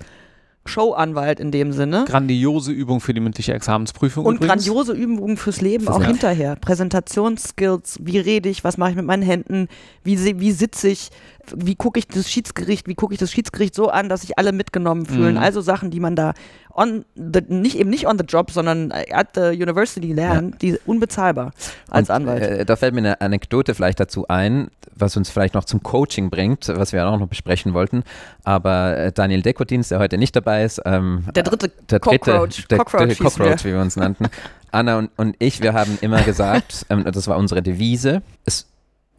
Showanwalt 0.65 1.39
in 1.39 1.51
dem 1.51 1.73
Sinne. 1.73 2.05
Grandiose 2.07 2.71
Übung 2.71 3.01
für 3.01 3.13
die 3.13 3.19
mündliche 3.19 3.53
Examensprüfung. 3.53 4.25
Und 4.25 4.35
übrigens. 4.35 4.65
grandiose 4.65 4.93
Übungen 4.93 5.35
fürs 5.35 5.59
Leben 5.59 5.87
auch 5.89 5.99
Leben. 5.99 6.11
hinterher. 6.11 6.55
Präsentationsskills, 6.55 7.99
wie 8.01 8.17
rede 8.17 8.49
ich, 8.49 8.63
was 8.63 8.77
mache 8.77 8.91
ich 8.91 8.95
mit 8.95 9.05
meinen 9.05 9.23
Händen, 9.23 9.67
wie, 10.03 10.39
wie 10.39 10.51
sitze 10.51 10.87
ich, 10.87 11.09
wie 11.55 11.75
gucke 11.75 11.99
ich 11.99 12.07
das 12.07 12.29
Schiedsgericht, 12.29 12.87
wie 12.87 12.95
gucke 12.95 13.13
ich 13.13 13.19
das 13.19 13.31
Schiedsgericht 13.31 13.75
so 13.75 13.89
an, 13.89 14.09
dass 14.09 14.21
sich 14.21 14.37
alle 14.37 14.51
mitgenommen 14.51 15.05
fühlen. 15.05 15.35
Mhm. 15.35 15.41
Also 15.41 15.61
Sachen, 15.61 15.91
die 15.91 15.99
man 15.99 16.15
da 16.15 16.33
on 16.73 17.05
the, 17.15 17.41
nicht 17.47 17.77
eben 17.77 17.89
nicht 17.89 18.07
on 18.07 18.17
the 18.17 18.25
job, 18.25 18.51
sondern 18.51 18.91
at 18.91 19.29
the 19.35 19.41
university 19.41 20.13
lernt, 20.13 20.61
die 20.61 20.77
unbezahlbar 20.85 21.51
als 21.89 22.09
Und, 22.09 22.15
Anwalt. 22.15 22.43
Äh, 22.43 22.65
da 22.65 22.75
fällt 22.75 22.93
mir 22.93 22.99
eine 22.99 23.21
Anekdote 23.21 23.75
vielleicht 23.75 23.99
dazu 23.99 24.27
ein, 24.27 24.69
was 24.95 25.15
uns 25.17 25.29
vielleicht 25.29 25.53
noch 25.53 25.65
zum 25.65 25.83
Coaching 25.83 26.29
bringt, 26.29 26.67
was 26.67 26.93
wir 26.93 27.07
auch 27.07 27.19
noch 27.19 27.27
besprechen 27.27 27.73
wollten. 27.73 28.03
Aber 28.43 28.97
äh, 28.97 29.11
Daniel 29.11 29.41
Dekotins, 29.41 29.89
der 29.89 29.99
heute 29.99 30.17
nicht 30.17 30.35
dabei 30.35 30.63
ist, 30.63 30.81
ähm, 30.85 31.25
der 31.35 31.43
dritte 31.43 31.69
der 31.89 31.99
dritte, 31.99 32.19
Cockroach, 32.19 32.67
der, 32.67 32.77
Cockroach, 32.79 32.99
der 32.99 33.07
hießen 33.09 33.25
Cockroach 33.25 33.63
wir. 33.63 33.71
wie 33.71 33.75
wir 33.75 33.81
uns 33.81 33.95
nannten. 33.95 34.27
Anna 34.71 34.97
und, 34.97 35.11
und 35.17 35.35
ich, 35.39 35.61
wir 35.61 35.73
haben 35.73 35.97
immer 36.01 36.21
gesagt, 36.23 36.85
ähm, 36.89 37.03
das 37.03 37.27
war 37.27 37.37
unsere 37.37 37.61
Devise, 37.61 38.21
es 38.45 38.67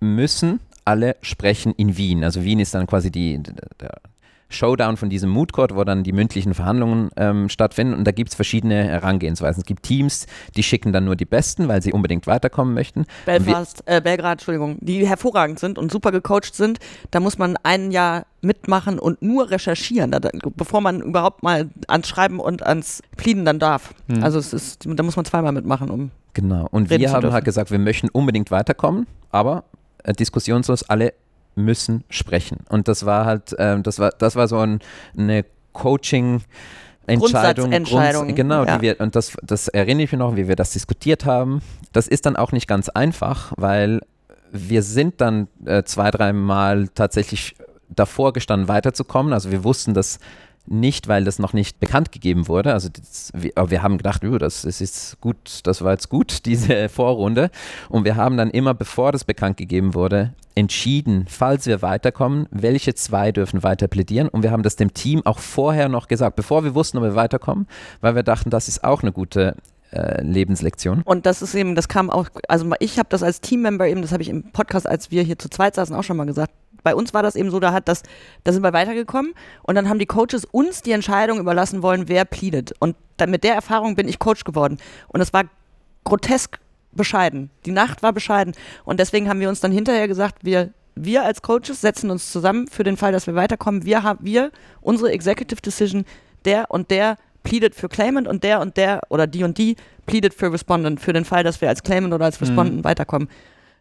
müssen 0.00 0.60
alle 0.84 1.16
sprechen 1.22 1.72
in 1.76 1.96
Wien. 1.96 2.24
Also 2.24 2.44
Wien 2.44 2.60
ist 2.60 2.74
dann 2.74 2.86
quasi 2.86 3.10
die, 3.10 3.40
der 3.80 4.00
Showdown 4.54 4.96
von 4.96 5.10
diesem 5.10 5.30
Mood 5.30 5.52
Court, 5.52 5.74
wo 5.74 5.84
dann 5.84 6.04
die 6.04 6.12
mündlichen 6.12 6.54
Verhandlungen 6.54 7.10
ähm, 7.16 7.48
stattfinden. 7.48 7.94
Und 7.94 8.04
da 8.04 8.12
gibt 8.12 8.30
es 8.30 8.36
verschiedene 8.36 8.84
Herangehensweisen. 8.84 9.62
Es 9.62 9.66
gibt 9.66 9.82
Teams, 9.82 10.26
die 10.56 10.62
schicken 10.62 10.92
dann 10.92 11.04
nur 11.04 11.16
die 11.16 11.24
Besten, 11.24 11.68
weil 11.68 11.82
sie 11.82 11.92
unbedingt 11.92 12.26
weiterkommen 12.26 12.74
möchten. 12.74 13.06
Belfast, 13.26 13.82
äh, 13.86 14.00
Belgrad, 14.00 14.34
Entschuldigung, 14.34 14.76
die 14.80 15.06
hervorragend 15.06 15.58
sind 15.58 15.78
und 15.78 15.90
super 15.90 16.12
gecoacht 16.12 16.54
sind, 16.54 16.78
da 17.10 17.20
muss 17.20 17.38
man 17.38 17.56
ein 17.62 17.90
Jahr 17.90 18.26
mitmachen 18.42 18.98
und 18.98 19.22
nur 19.22 19.50
recherchieren, 19.50 20.10
da, 20.10 20.20
bevor 20.54 20.80
man 20.80 21.00
überhaupt 21.00 21.42
mal 21.42 21.70
ans 21.88 22.08
Schreiben 22.08 22.38
und 22.38 22.62
ans 22.62 23.02
Pleaden 23.16 23.44
dann 23.44 23.58
darf. 23.58 23.94
Hm. 24.08 24.22
Also 24.22 24.38
es 24.38 24.52
ist, 24.52 24.86
da 24.86 25.02
muss 25.02 25.16
man 25.16 25.24
zweimal 25.24 25.52
mitmachen, 25.52 25.90
um 25.90 26.10
Genau. 26.34 26.66
Und 26.72 26.90
wir 26.90 27.12
haben 27.12 27.32
halt 27.32 27.44
gesagt, 27.44 27.70
wir 27.70 27.78
möchten 27.78 28.08
unbedingt 28.08 28.50
weiterkommen, 28.50 29.06
aber 29.30 29.62
diskussionslos, 30.12 30.82
alle 30.84 31.14
müssen 31.54 32.04
sprechen. 32.10 32.58
Und 32.68 32.88
das 32.88 33.06
war 33.06 33.24
halt, 33.24 33.54
ähm, 33.58 33.82
das 33.82 33.98
war, 33.98 34.10
das 34.10 34.36
war 34.36 34.48
so 34.48 34.58
ein, 34.58 34.80
eine 35.16 35.44
Coaching- 35.72 36.42
Entscheidung, 37.06 37.70
Grundsatzentscheidung, 37.70 38.22
Grunds- 38.22 38.36
genau, 38.36 38.64
ja. 38.64 38.76
die 38.76 38.82
wir, 38.82 39.00
und 39.00 39.14
das, 39.14 39.36
das 39.42 39.68
erinnere 39.68 40.04
ich 40.04 40.12
mich 40.12 40.18
noch, 40.18 40.36
wie 40.36 40.48
wir 40.48 40.56
das 40.56 40.70
diskutiert 40.70 41.26
haben. 41.26 41.60
Das 41.92 42.08
ist 42.08 42.24
dann 42.24 42.34
auch 42.34 42.50
nicht 42.52 42.66
ganz 42.66 42.88
einfach, 42.88 43.52
weil 43.56 44.00
wir 44.50 44.82
sind 44.82 45.20
dann 45.20 45.48
äh, 45.66 45.82
zwei, 45.84 46.10
dreimal 46.10 46.88
tatsächlich 46.94 47.56
davor 47.90 48.32
gestanden, 48.32 48.68
weiterzukommen. 48.68 49.34
Also 49.34 49.50
wir 49.50 49.64
wussten 49.64 49.92
das 49.92 50.18
nicht, 50.66 51.08
weil 51.08 51.24
das 51.24 51.38
noch 51.38 51.52
nicht 51.52 51.78
bekannt 51.80 52.12
gegeben 52.12 52.48
wurde. 52.48 52.72
Also 52.72 52.88
das, 52.88 53.30
wir, 53.34 53.52
wir 53.68 53.82
haben 53.82 53.98
gedacht, 53.98 54.24
"Oh, 54.24 54.38
das, 54.38 54.62
das 54.62 54.80
ist 54.80 55.20
gut, 55.20 55.60
das 55.64 55.82
war 55.82 55.92
jetzt 55.92 56.08
gut, 56.08 56.40
diese 56.46 56.88
Vorrunde. 56.88 57.50
Und 57.88 58.04
wir 58.04 58.16
haben 58.16 58.36
dann 58.36 58.50
immer, 58.50 58.74
bevor 58.74 59.12
das 59.12 59.24
bekannt 59.24 59.56
gegeben 59.56 59.94
wurde, 59.94 60.32
entschieden, 60.54 61.26
falls 61.28 61.66
wir 61.66 61.82
weiterkommen, 61.82 62.46
welche 62.50 62.94
zwei 62.94 63.32
dürfen 63.32 63.62
weiter 63.62 63.88
plädieren. 63.88 64.28
Und 64.28 64.42
wir 64.42 64.50
haben 64.50 64.62
das 64.62 64.76
dem 64.76 64.94
Team 64.94 65.22
auch 65.24 65.38
vorher 65.38 65.88
noch 65.88 66.08
gesagt, 66.08 66.36
bevor 66.36 66.64
wir 66.64 66.74
wussten, 66.74 66.98
ob 66.98 67.04
wir 67.04 67.14
weiterkommen, 67.14 67.66
weil 68.00 68.14
wir 68.14 68.22
dachten, 68.22 68.50
das 68.50 68.68
ist 68.68 68.84
auch 68.84 69.02
eine 69.02 69.12
gute 69.12 69.56
äh, 69.92 70.22
Lebenslektion. 70.22 71.02
Und 71.04 71.26
das 71.26 71.42
ist 71.42 71.54
eben, 71.54 71.74
das 71.74 71.88
kam 71.88 72.10
auch, 72.10 72.28
also 72.48 72.70
ich 72.80 72.98
habe 72.98 73.08
das 73.10 73.22
als 73.22 73.40
Teammember 73.40 73.86
eben, 73.86 74.02
das 74.02 74.12
habe 74.12 74.22
ich 74.22 74.28
im 74.28 74.44
Podcast, 74.52 74.88
als 74.88 75.10
wir 75.10 75.22
hier 75.22 75.38
zu 75.38 75.48
zweit 75.48 75.74
saßen, 75.74 75.94
auch 75.94 76.04
schon 76.04 76.16
mal 76.16 76.24
gesagt. 76.24 76.52
Bei 76.84 76.94
uns 76.94 77.12
war 77.12 77.24
das 77.24 77.34
eben 77.34 77.50
so, 77.50 77.58
da 77.58 77.72
hat 77.72 77.88
das, 77.88 78.04
da 78.44 78.52
sind 78.52 78.62
wir 78.62 78.72
weitergekommen 78.72 79.34
und 79.62 79.74
dann 79.74 79.88
haben 79.88 79.98
die 79.98 80.06
Coaches 80.06 80.44
uns 80.44 80.82
die 80.82 80.92
Entscheidung 80.92 81.40
überlassen 81.40 81.82
wollen, 81.82 82.08
wer 82.08 82.24
pleadet. 82.24 82.72
Und 82.78 82.94
dann 83.16 83.30
mit 83.30 83.42
der 83.42 83.54
Erfahrung 83.54 83.96
bin 83.96 84.06
ich 84.06 84.20
Coach 84.20 84.44
geworden. 84.44 84.78
Und 85.08 85.20
es 85.20 85.32
war 85.32 85.44
grotesk 86.04 86.60
bescheiden. 86.92 87.50
Die 87.66 87.72
Nacht 87.72 88.02
war 88.02 88.12
bescheiden. 88.12 88.54
Und 88.84 89.00
deswegen 89.00 89.28
haben 89.28 89.40
wir 89.40 89.48
uns 89.48 89.60
dann 89.60 89.72
hinterher 89.72 90.06
gesagt, 90.06 90.44
wir, 90.44 90.70
wir 90.94 91.24
als 91.24 91.42
Coaches 91.42 91.80
setzen 91.80 92.10
uns 92.10 92.30
zusammen 92.30 92.68
für 92.68 92.84
den 92.84 92.96
Fall, 92.96 93.12
dass 93.12 93.26
wir 93.26 93.34
weiterkommen. 93.34 93.84
Wir 93.84 94.02
haben, 94.02 94.20
wir, 94.22 94.52
unsere 94.80 95.10
Executive 95.10 95.60
Decision, 95.60 96.04
der 96.44 96.70
und 96.70 96.90
der 96.90 97.16
pleadet 97.42 97.74
für 97.74 97.88
Claimant 97.88 98.28
und 98.28 98.42
der 98.42 98.60
und 98.60 98.76
der 98.76 99.00
oder 99.08 99.26
die 99.26 99.44
und 99.44 99.58
die 99.58 99.76
pleadet 100.06 100.34
für 100.34 100.52
Respondent, 100.52 101.00
für 101.00 101.12
den 101.12 101.24
Fall, 101.24 101.42
dass 101.42 101.60
wir 101.60 101.68
als 101.68 101.82
Claimant 101.82 102.12
oder 102.12 102.24
als 102.24 102.40
Respondent 102.40 102.84
weiterkommen. 102.84 103.28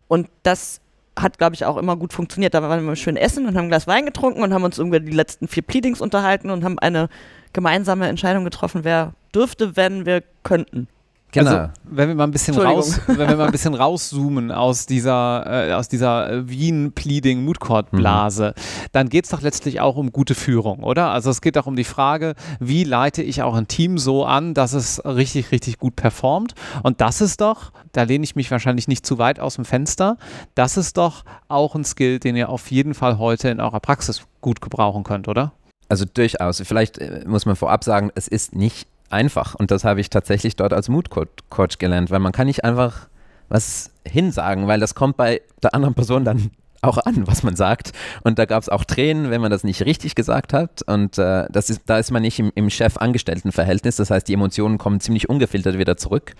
Und 0.08 0.28
das 0.44 0.82
hat, 1.18 1.38
glaube 1.38 1.56
ich, 1.56 1.66
auch 1.66 1.78
immer 1.78 1.96
gut 1.96 2.14
funktioniert. 2.14 2.54
Da 2.54 2.62
waren 2.62 2.86
wir 2.86 2.96
schön 2.96 3.18
essen 3.18 3.46
und 3.48 3.56
haben 3.56 3.66
ein 3.66 3.70
Glas 3.70 3.88
Wein 3.88 4.06
getrunken 4.06 4.44
und 4.44 4.54
haben 4.54 4.64
uns 4.64 4.78
irgendwie 4.78 5.00
die 5.00 5.12
letzten 5.12 5.48
vier 5.48 5.64
Pleadings 5.64 6.02
unterhalten 6.02 6.50
und 6.50 6.64
haben 6.64 6.80
eine 6.80 7.10
gemeinsame 7.54 8.08
Entscheidung 8.08 8.44
getroffen, 8.44 8.84
wer 8.84 9.14
dürfte, 9.34 9.76
wenn 9.76 10.06
wir 10.06 10.24
könnten. 10.44 10.88
Genau. 11.34 11.50
Also, 11.50 11.70
wenn 11.84 12.10
wir 12.10 12.16
mal 12.16 12.26
ein 12.26 12.32
bisschen 12.32 12.56
raus, 12.56 13.00
wenn 13.08 13.28
wir 13.28 13.36
mal 13.36 13.48
ein 13.48 13.52
bisschen 13.52 13.74
rauszoomen 13.74 14.52
aus 14.52 14.86
dieser, 14.86 15.70
äh, 15.70 15.74
aus 15.74 15.88
dieser 15.88 16.32
äh, 16.32 16.48
Wien-Pleading 16.48 17.44
Mood 17.44 17.60
Court 17.60 17.90
Blase, 17.90 18.54
dann 18.92 19.10
geht 19.10 19.26
es 19.26 19.32
doch 19.32 19.42
letztlich 19.42 19.82
auch 19.82 19.96
um 19.96 20.12
gute 20.12 20.36
Führung, 20.36 20.84
oder? 20.84 21.10
Also 21.10 21.32
es 21.32 21.42
geht 21.42 21.58
auch 21.58 21.66
um 21.66 21.76
die 21.76 21.84
Frage, 21.84 22.36
wie 22.60 22.84
leite 22.84 23.24
ich 23.24 23.42
auch 23.42 23.56
ein 23.56 23.68
Team 23.68 23.98
so 23.98 24.26
an, 24.26 24.54
dass 24.54 24.74
es 24.74 25.04
richtig, 25.06 25.52
richtig 25.52 25.80
gut 25.80 25.96
performt. 25.96 26.54
Und 26.84 27.02
das 27.02 27.20
ist 27.20 27.42
doch, 27.42 27.72
da 27.94 28.04
lehne 28.04 28.24
ich 28.24 28.36
mich 28.36 28.52
wahrscheinlich 28.52 28.88
nicht 28.88 29.04
zu 29.06 29.18
weit 29.18 29.40
aus 29.40 29.56
dem 29.56 29.66
Fenster, 29.66 30.18
das 30.54 30.78
ist 30.78 30.98
doch 30.98 31.24
auch 31.48 31.74
ein 31.74 31.84
Skill, 31.84 32.20
den 32.20 32.36
ihr 32.36 32.50
auf 32.50 32.70
jeden 32.70 32.94
Fall 32.94 33.18
heute 33.18 33.50
in 33.50 33.60
eurer 33.60 33.80
Praxis 33.80 34.24
gut 34.42 34.62
gebrauchen 34.62 35.04
könnt, 35.04 35.28
oder? 35.28 35.54
Also 35.90 36.06
durchaus. 36.06 36.62
Vielleicht 36.64 37.00
äh, 37.00 37.24
muss 37.26 37.46
man 37.46 37.56
vorab 37.56 37.84
sagen, 37.84 38.12
es 38.16 38.28
ist 38.28 38.56
nicht 38.56 38.88
einfach. 39.14 39.56
Und 39.56 39.72
das 39.72 39.84
habe 39.84 40.02
ich 40.02 40.10
tatsächlich 40.10 40.56
dort 40.56 40.74
als 40.74 40.90
Mood-Coach 40.90 41.78
gelernt, 41.78 42.12
weil 42.12 42.20
man 42.20 42.32
kann 42.32 42.48
nicht 42.48 42.64
einfach 42.64 43.08
was 43.50 43.92
hinsagen, 44.06 44.68
weil 44.68 44.80
das 44.80 44.96
kommt 44.96 45.16
bei 45.18 45.42
der 45.62 45.74
anderen 45.74 45.94
Person 45.94 46.26
dann 46.26 46.52
auch 46.84 46.98
an, 46.98 47.26
was 47.28 47.44
man 47.44 47.56
sagt. 47.56 47.94
Und 48.24 48.38
da 48.40 48.46
gab 48.46 48.62
es 48.62 48.70
auch 48.70 48.84
Tränen, 48.84 49.32
wenn 49.32 49.42
man 49.42 49.52
das 49.52 49.64
nicht 49.64 49.84
richtig 49.84 50.16
gesagt 50.16 50.54
hat. 50.54 50.82
Und 50.84 51.18
äh, 51.18 51.48
das 51.50 51.70
ist, 51.70 51.82
da 51.86 51.98
ist 51.98 52.12
man 52.12 52.22
nicht 52.22 52.40
im, 52.40 52.52
im 52.56 52.70
Chef-Angestellten-Verhältnis. 52.70 53.96
Das 53.96 54.10
heißt, 54.10 54.28
die 54.28 54.34
Emotionen 54.34 54.78
kommen 54.78 55.00
ziemlich 55.00 55.30
ungefiltert 55.30 55.78
wieder 55.78 55.98
zurück. 55.98 56.36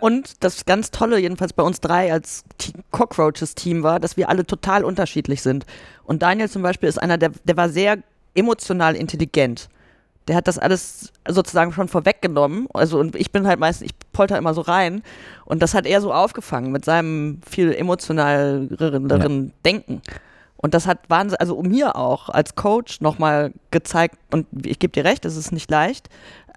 Und 0.00 0.42
das 0.42 0.64
ganz 0.64 0.90
Tolle, 0.90 1.18
jedenfalls 1.18 1.52
bei 1.52 1.62
uns 1.62 1.80
drei 1.80 2.12
als 2.12 2.42
Cockroaches-Team 2.90 3.84
war, 3.84 4.00
dass 4.00 4.16
wir 4.16 4.28
alle 4.28 4.44
total 4.44 4.84
unterschiedlich 4.84 5.42
sind. 5.42 5.64
Und 6.02 6.22
Daniel 6.22 6.50
zum 6.50 6.62
Beispiel 6.62 6.88
ist 6.88 7.00
einer, 7.00 7.18
der, 7.18 7.30
der 7.44 7.56
war 7.56 7.68
sehr 7.68 7.98
emotional 8.34 8.96
intelligent. 8.96 9.68
Der 10.28 10.36
hat 10.36 10.46
das 10.46 10.58
alles 10.58 11.12
sozusagen 11.28 11.72
schon 11.72 11.88
vorweggenommen. 11.88 12.68
Also, 12.72 12.98
und 12.98 13.16
ich 13.16 13.32
bin 13.32 13.46
halt 13.46 13.58
meistens, 13.58 13.90
ich 13.90 13.96
polter 14.12 14.38
immer 14.38 14.54
so 14.54 14.60
rein. 14.60 15.02
Und 15.44 15.62
das 15.62 15.74
hat 15.74 15.86
er 15.86 16.00
so 16.00 16.12
aufgefangen 16.12 16.70
mit 16.72 16.84
seinem 16.84 17.40
viel 17.48 17.72
emotionaleren 17.72 19.08
ja. 19.08 19.52
Denken. 19.64 20.02
Und 20.62 20.74
das 20.74 20.86
hat 20.86 21.00
Wahnsinn, 21.08 21.38
also 21.40 21.60
mir 21.62 21.96
auch 21.96 22.28
als 22.28 22.54
Coach 22.54 23.00
nochmal 23.00 23.52
gezeigt, 23.72 24.16
und 24.30 24.46
ich 24.64 24.78
gebe 24.78 24.92
dir 24.92 25.04
recht, 25.04 25.24
es 25.24 25.36
ist 25.36 25.50
nicht 25.50 25.68
leicht, 25.68 26.08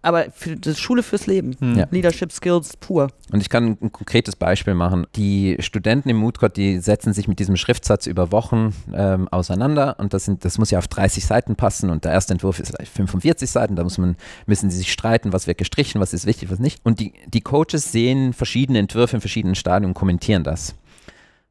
aber 0.06 0.26
für 0.32 0.56
das 0.56 0.80
Schule 0.80 1.02
fürs 1.02 1.26
Leben. 1.26 1.56
Hm. 1.60 1.78
Ja. 1.78 1.88
Leadership 1.90 2.32
Skills 2.32 2.78
pur. 2.78 3.10
Und 3.32 3.42
ich 3.42 3.50
kann 3.50 3.78
ein 3.82 3.92
konkretes 3.92 4.36
Beispiel 4.36 4.76
machen. 4.76 5.08
Die 5.16 5.58
Studenten 5.60 6.10
im 6.10 6.18
Moodcode, 6.18 6.56
die 6.56 6.80
setzen 6.80 7.12
sich 7.12 7.28
mit 7.28 7.40
diesem 7.40 7.58
Schriftsatz 7.58 8.06
über 8.06 8.32
Wochen 8.32 8.74
ähm, 8.94 9.28
auseinander 9.30 9.96
und 10.00 10.14
das, 10.14 10.26
sind, 10.26 10.46
das 10.46 10.60
muss 10.60 10.70
ja 10.70 10.78
auf 10.78 10.88
30 10.88 11.26
Seiten 11.26 11.56
passen 11.56 11.90
und 11.90 12.06
der 12.06 12.12
erste 12.12 12.34
Entwurf 12.34 12.60
ist 12.60 12.68
vielleicht 12.68 12.92
45 12.92 13.50
Seiten, 13.50 13.76
da 13.76 13.84
muss 13.84 13.98
man, 13.98 14.16
müssen 14.46 14.70
sie 14.70 14.78
sich 14.78 14.92
streiten, 14.92 15.34
was 15.34 15.48
wird 15.48 15.58
gestrichen, 15.58 16.00
was 16.00 16.14
ist 16.14 16.28
wichtig, 16.28 16.52
was 16.52 16.60
nicht. 16.60 16.86
Und 16.86 17.00
die, 17.00 17.14
die 17.28 17.42
Coaches 17.42 17.92
sehen 17.92 18.34
verschiedene 18.34 18.78
Entwürfe 18.78 19.18
in 19.18 19.22
verschiedenen 19.22 19.56
Stadien 19.56 19.90
und 19.90 19.96
kommentieren 19.96 20.44
das. 20.44 20.76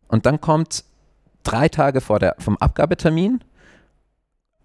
Und 0.06 0.26
dann 0.26 0.40
kommt 0.40 0.84
drei 1.42 1.68
Tage 1.68 2.00
vor 2.00 2.20
der, 2.20 2.36
vom 2.38 2.56
Abgabetermin, 2.58 3.40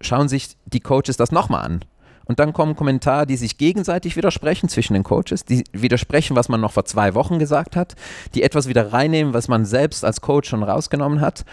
schauen 0.00 0.28
sich 0.28 0.56
die 0.66 0.80
Coaches 0.80 1.16
das 1.16 1.32
nochmal 1.32 1.64
an 1.64 1.84
und 2.30 2.38
dann 2.38 2.52
kommen 2.52 2.76
Kommentare, 2.76 3.26
die 3.26 3.36
sich 3.36 3.58
gegenseitig 3.58 4.14
widersprechen 4.14 4.68
zwischen 4.68 4.94
den 4.94 5.02
Coaches, 5.02 5.44
die 5.44 5.64
widersprechen, 5.72 6.36
was 6.36 6.48
man 6.48 6.60
noch 6.60 6.70
vor 6.70 6.84
zwei 6.84 7.16
Wochen 7.16 7.40
gesagt 7.40 7.74
hat, 7.74 7.96
die 8.36 8.44
etwas 8.44 8.68
wieder 8.68 8.92
reinnehmen, 8.92 9.34
was 9.34 9.48
man 9.48 9.64
selbst 9.64 10.04
als 10.04 10.20
Coach 10.20 10.48
schon 10.48 10.62
rausgenommen 10.62 11.20
hat. 11.20 11.44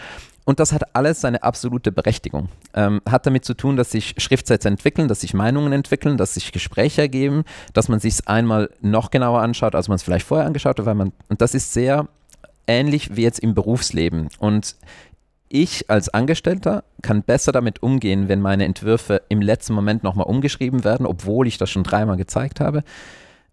Und 0.44 0.60
das 0.60 0.72
hat 0.72 0.94
alles 0.94 1.20
seine 1.20 1.42
absolute 1.42 1.90
Berechtigung. 1.90 2.48
Ähm, 2.74 3.00
hat 3.10 3.26
damit 3.26 3.44
zu 3.44 3.54
tun, 3.54 3.76
dass 3.76 3.90
sich 3.90 4.14
Schriftsätze 4.18 4.68
entwickeln, 4.68 5.08
dass 5.08 5.22
sich 5.22 5.34
Meinungen 5.34 5.72
entwickeln, 5.72 6.16
dass 6.16 6.34
sich 6.34 6.52
Gespräche 6.52 7.00
ergeben, 7.00 7.42
dass 7.72 7.88
man 7.88 7.98
sich 7.98 8.12
es 8.14 8.26
einmal 8.28 8.70
noch 8.80 9.10
genauer 9.10 9.40
anschaut, 9.40 9.74
als 9.74 9.88
man 9.88 9.96
es 9.96 10.04
vielleicht 10.04 10.26
vorher 10.28 10.46
angeschaut 10.46 10.78
hat. 10.78 10.86
Weil 10.86 10.94
man, 10.94 11.10
und 11.28 11.40
das 11.40 11.54
ist 11.54 11.72
sehr 11.72 12.06
ähnlich 12.68 13.16
wie 13.16 13.22
jetzt 13.22 13.40
im 13.40 13.56
Berufsleben. 13.56 14.28
Und 14.38 14.76
ich 15.48 15.90
als 15.90 16.08
Angestellter 16.08 16.84
kann 17.02 17.22
besser 17.22 17.52
damit 17.52 17.82
umgehen, 17.82 18.28
wenn 18.28 18.40
meine 18.40 18.64
Entwürfe 18.64 19.22
im 19.28 19.40
letzten 19.40 19.72
Moment 19.72 20.02
nochmal 20.02 20.26
umgeschrieben 20.26 20.84
werden, 20.84 21.06
obwohl 21.06 21.46
ich 21.46 21.58
das 21.58 21.70
schon 21.70 21.84
dreimal 21.84 22.16
gezeigt 22.16 22.60
habe. 22.60 22.82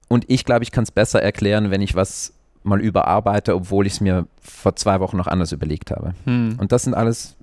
Und 0.07 0.25
ich 0.27 0.45
glaube, 0.45 0.63
ich 0.63 0.71
kann 0.71 0.83
es 0.83 0.91
besser 0.91 1.21
erklären, 1.21 1.71
wenn 1.71 1.81
ich 1.81 1.95
was 1.95 2.33
mal 2.63 2.81
überarbeite, 2.81 3.55
obwohl 3.55 3.85
ich 3.85 3.93
es 3.93 4.01
mir 4.01 4.25
vor 4.41 4.75
zwei 4.75 4.99
Wochen 4.99 5.17
noch 5.17 5.27
anders 5.27 5.51
überlegt 5.51 5.91
habe. 5.91 6.13
Hm. 6.25 6.57
Und 6.59 6.71
das 6.71 6.83
sind 6.83 6.95
alles 6.95 7.37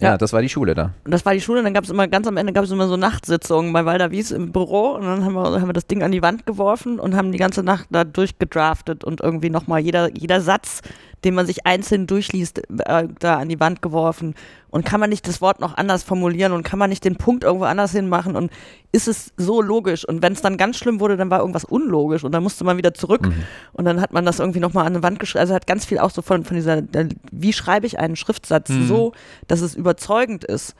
ja, 0.00 0.10
ja, 0.10 0.18
das 0.18 0.32
war 0.32 0.42
die 0.42 0.48
Schule 0.48 0.74
da. 0.74 0.92
Und 1.04 1.10
das 1.10 1.26
war 1.26 1.34
die 1.34 1.40
Schule, 1.40 1.58
und 1.58 1.64
dann 1.64 1.74
gab 1.74 1.84
es 1.84 1.90
immer, 1.90 2.06
ganz 2.06 2.26
am 2.26 2.36
Ende 2.36 2.52
gab 2.52 2.64
es 2.64 2.70
immer 2.70 2.86
so 2.86 2.96
Nachtsitzungen 2.96 3.72
bei 3.72 3.84
Walder 3.84 4.10
Wies 4.10 4.30
im 4.30 4.52
Büro 4.52 4.92
und 4.92 5.02
dann 5.02 5.24
haben 5.24 5.34
wir, 5.34 5.60
haben 5.60 5.68
wir 5.68 5.72
das 5.72 5.86
Ding 5.86 6.02
an 6.02 6.12
die 6.12 6.22
Wand 6.22 6.46
geworfen 6.46 7.00
und 7.00 7.16
haben 7.16 7.32
die 7.32 7.38
ganze 7.38 7.62
Nacht 7.62 7.88
da 7.90 8.04
durchgedraftet 8.04 9.02
und 9.02 9.20
irgendwie 9.20 9.50
nochmal 9.50 9.80
jeder, 9.80 10.14
jeder 10.14 10.40
Satz 10.40 10.82
den 11.24 11.34
man 11.34 11.46
sich 11.46 11.66
einzeln 11.66 12.06
durchliest, 12.06 12.58
äh, 12.84 13.08
da 13.18 13.38
an 13.38 13.48
die 13.48 13.60
Wand 13.60 13.82
geworfen. 13.82 14.34
Und 14.70 14.84
kann 14.84 15.00
man 15.00 15.08
nicht 15.08 15.26
das 15.26 15.40
Wort 15.40 15.60
noch 15.60 15.76
anders 15.76 16.02
formulieren 16.02 16.52
und 16.52 16.62
kann 16.62 16.78
man 16.78 16.90
nicht 16.90 17.04
den 17.04 17.16
Punkt 17.16 17.42
irgendwo 17.42 17.64
anders 17.64 17.92
hinmachen 17.92 18.36
und 18.36 18.52
ist 18.92 19.08
es 19.08 19.32
so 19.38 19.62
logisch? 19.62 20.06
Und 20.06 20.20
wenn 20.20 20.34
es 20.34 20.42
dann 20.42 20.58
ganz 20.58 20.76
schlimm 20.76 21.00
wurde, 21.00 21.16
dann 21.16 21.30
war 21.30 21.40
irgendwas 21.40 21.64
unlogisch 21.64 22.22
und 22.22 22.32
dann 22.32 22.42
musste 22.42 22.64
man 22.64 22.76
wieder 22.76 22.92
zurück 22.92 23.22
mhm. 23.22 23.42
und 23.72 23.86
dann 23.86 24.00
hat 24.00 24.12
man 24.12 24.26
das 24.26 24.40
irgendwie 24.40 24.60
nochmal 24.60 24.84
an 24.84 24.94
eine 24.94 25.02
Wand 25.02 25.20
geschrieben. 25.20 25.40
Also 25.40 25.54
hat 25.54 25.66
ganz 25.66 25.86
viel 25.86 25.98
auch 25.98 26.10
so 26.10 26.20
von, 26.20 26.44
von 26.44 26.54
dieser, 26.54 26.82
der, 26.82 27.08
wie 27.32 27.54
schreibe 27.54 27.86
ich 27.86 27.98
einen 27.98 28.16
Schriftsatz 28.16 28.68
mhm. 28.68 28.86
so, 28.86 29.12
dass 29.46 29.62
es 29.62 29.74
überzeugend 29.74 30.44
ist, 30.44 30.74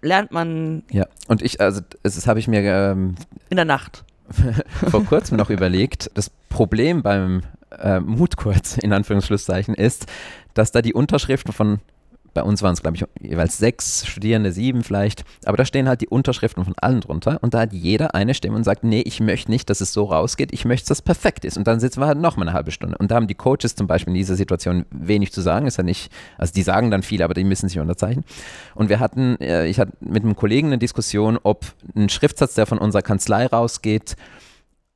lernt 0.00 0.30
man. 0.30 0.84
Ja, 0.90 1.06
und 1.26 1.42
ich, 1.42 1.60
also 1.60 1.80
das 2.02 2.26
habe 2.26 2.38
ich 2.38 2.46
mir 2.46 2.62
ähm, 2.62 3.16
in 3.50 3.56
der 3.56 3.64
Nacht 3.64 4.04
vor 4.90 5.04
kurzem 5.04 5.36
noch 5.36 5.50
überlegt. 5.50 6.10
Das 6.14 6.30
Problem 6.48 7.02
beim 7.02 7.42
äh, 7.80 8.00
Mut 8.00 8.36
kurz, 8.36 8.76
in 8.76 8.92
Anführungsschlusszeichen, 8.92 9.74
ist, 9.74 10.06
dass 10.54 10.72
da 10.72 10.82
die 10.82 10.94
Unterschriften 10.94 11.52
von, 11.52 11.80
bei 12.32 12.42
uns 12.42 12.62
waren 12.62 12.72
es 12.72 12.82
glaube 12.82 12.96
ich 12.96 13.04
jeweils 13.20 13.58
sechs 13.58 14.06
Studierende, 14.06 14.52
sieben 14.52 14.82
vielleicht, 14.82 15.24
aber 15.44 15.56
da 15.56 15.64
stehen 15.64 15.88
halt 15.88 16.00
die 16.00 16.08
Unterschriften 16.08 16.64
von 16.64 16.74
allen 16.76 17.00
drunter 17.00 17.38
und 17.42 17.54
da 17.54 17.60
hat 17.60 17.72
jeder 17.72 18.14
eine 18.14 18.34
Stimme 18.34 18.56
und 18.56 18.64
sagt, 18.64 18.84
nee, 18.84 19.02
ich 19.04 19.20
möchte 19.20 19.50
nicht, 19.50 19.70
dass 19.70 19.80
es 19.80 19.92
so 19.92 20.04
rausgeht, 20.04 20.52
ich 20.52 20.64
möchte, 20.64 20.88
dass 20.88 20.98
es 20.98 21.02
perfekt 21.02 21.44
ist. 21.44 21.56
Und 21.56 21.66
dann 21.66 21.80
sitzen 21.80 22.00
wir 22.00 22.06
halt 22.06 22.18
noch 22.18 22.36
mal 22.36 22.48
eine 22.48 22.52
halbe 22.52 22.70
Stunde. 22.70 22.98
Und 22.98 23.10
da 23.10 23.16
haben 23.16 23.28
die 23.28 23.34
Coaches 23.34 23.76
zum 23.76 23.86
Beispiel 23.86 24.12
in 24.12 24.18
dieser 24.18 24.36
Situation 24.36 24.84
wenig 24.90 25.32
zu 25.32 25.40
sagen, 25.40 25.66
ist 25.66 25.78
ja 25.78 25.84
nicht, 25.84 26.10
also 26.38 26.52
die 26.52 26.62
sagen 26.62 26.90
dann 26.90 27.02
viel, 27.02 27.22
aber 27.22 27.34
die 27.34 27.44
müssen 27.44 27.68
sich 27.68 27.78
unterzeichnen. 27.78 28.24
Und 28.74 28.88
wir 28.88 29.00
hatten, 29.00 29.40
äh, 29.40 29.66
ich 29.66 29.78
hatte 29.78 29.92
mit 30.00 30.24
einem 30.24 30.36
Kollegen 30.36 30.68
eine 30.68 30.78
Diskussion, 30.78 31.38
ob 31.42 31.64
ein 31.94 32.08
Schriftsatz, 32.08 32.54
der 32.54 32.66
von 32.66 32.78
unserer 32.78 33.02
Kanzlei 33.02 33.46
rausgeht, 33.46 34.16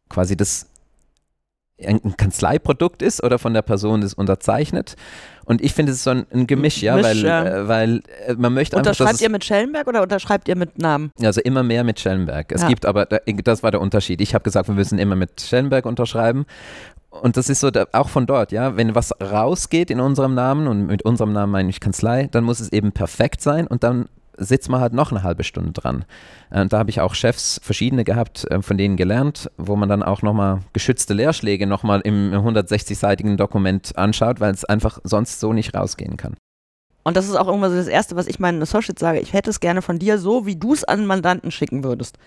quasi 0.09 0.37
das 0.37 0.68
ein 1.85 2.17
Kanzleiprodukt 2.17 3.03
ist 3.03 3.23
oder 3.23 3.39
von 3.39 3.55
der 3.55 3.63
Person 3.63 4.01
das 4.01 4.15
unterzeichnet. 4.15 4.97
Und 5.45 5.63
ich 5.63 5.73
finde, 5.73 5.93
es 5.93 5.99
ist 5.99 6.05
so 6.05 6.11
ein, 6.11 6.27
ein 6.33 6.47
Gemisch, 6.47 6.83
ja, 6.83 6.97
Misch, 6.97 7.07
weil, 7.07 7.19
ja. 7.19 7.45
Äh, 7.45 7.69
weil 7.69 8.03
äh, 8.27 8.35
man 8.35 8.53
möchte 8.53 8.77
einfach. 8.77 8.91
Unterschreibt 8.91 9.21
ihr 9.21 9.31
mit 9.31 9.45
Schellenberg 9.45 9.87
oder 9.87 10.03
unterschreibt 10.03 10.49
ihr 10.49 10.57
mit 10.57 10.79
Namen? 10.79 11.11
Also 11.23 11.41
immer 11.41 11.63
mehr 11.63 11.85
mit 11.85 12.01
Schellenberg. 12.01 12.53
Es 12.53 12.63
ja. 12.63 12.69
gibt 12.69 12.85
aber, 12.85 13.07
das 13.07 13.63
war 13.63 13.71
der 13.71 13.81
Unterschied. 13.81 14.21
Ich 14.21 14.35
habe 14.35 14.43
gesagt, 14.43 14.69
wir 14.69 14.75
müssen 14.75 14.99
immer 14.99 15.17
mit 15.17 15.41
Schellenberg 15.41 15.87
unterschreiben. 15.87 16.45
Und 17.11 17.37
das 17.39 17.49
ist 17.49 17.61
so, 17.61 17.71
auch 17.93 18.09
von 18.11 18.27
dort, 18.27 18.53
ja, 18.53 18.77
wenn 18.77 18.95
was 18.95 19.13
rausgeht 19.21 19.91
in 19.91 20.01
unserem 20.01 20.35
Namen 20.35 20.67
und 20.67 20.87
mit 20.87 21.03
unserem 21.03 21.33
Namen 21.33 21.53
meine 21.53 21.71
ich 21.71 21.81
Kanzlei, 21.81 22.29
dann 22.31 22.45
muss 22.45 22.61
es 22.61 22.71
eben 22.71 22.93
perfekt 22.93 23.41
sein 23.41 23.67
und 23.67 23.83
dann 23.83 24.09
sitzt 24.39 24.69
man 24.69 24.81
halt 24.81 24.93
noch 24.93 25.11
eine 25.11 25.23
halbe 25.23 25.45
Stunde 25.45 25.73
dran. 25.73 26.05
Äh, 26.51 26.63
und 26.63 26.73
da 26.73 26.79
habe 26.79 26.91
ich 26.91 27.01
auch 27.01 27.15
Chefs, 27.15 27.61
verschiedene 27.63 28.05
gehabt, 28.05 28.51
äh, 28.51 28.63
von 28.63 28.79
denen 28.79 28.97
gelernt, 28.97 29.51
wo 29.57 29.77
man 29.77 29.89
dann 29.89 30.03
auch 30.03 30.23
nochmal 30.23 30.61
geschützte 30.73 31.15
Leerschläge 31.15 31.67
nochmal 31.67 32.01
im 32.01 32.33
160-seitigen 32.33 33.37
Dokument 33.37 33.97
anschaut, 33.97 34.41
weil 34.41 34.53
es 34.53 34.65
einfach 34.65 34.99
sonst 35.05 35.41
so 35.41 35.53
nicht 35.53 35.75
rausgehen 35.75 36.17
kann. 36.17 36.35
Und 37.05 37.17
das 37.17 37.27
ist 37.27 37.37
auch 37.37 37.47
irgendwann 37.47 37.71
so 37.71 37.77
das 37.77 37.87
Erste, 37.87 38.17
was 38.17 38.27
ich 38.27 38.39
meinen 38.39 38.61
Associates 38.61 39.01
sage. 39.01 39.21
Ich 39.21 39.33
hätte 39.33 39.51
es 39.51 39.61
gerne 39.61 39.81
von 39.81 39.99
dir 39.99 40.19
so, 40.19 40.45
wie 40.47 40.57
du 40.57 40.75
es 40.75 40.85
an 40.85 41.07
Mandanten 41.07 41.51
schicken 41.51 41.83
würdest. 41.83 42.19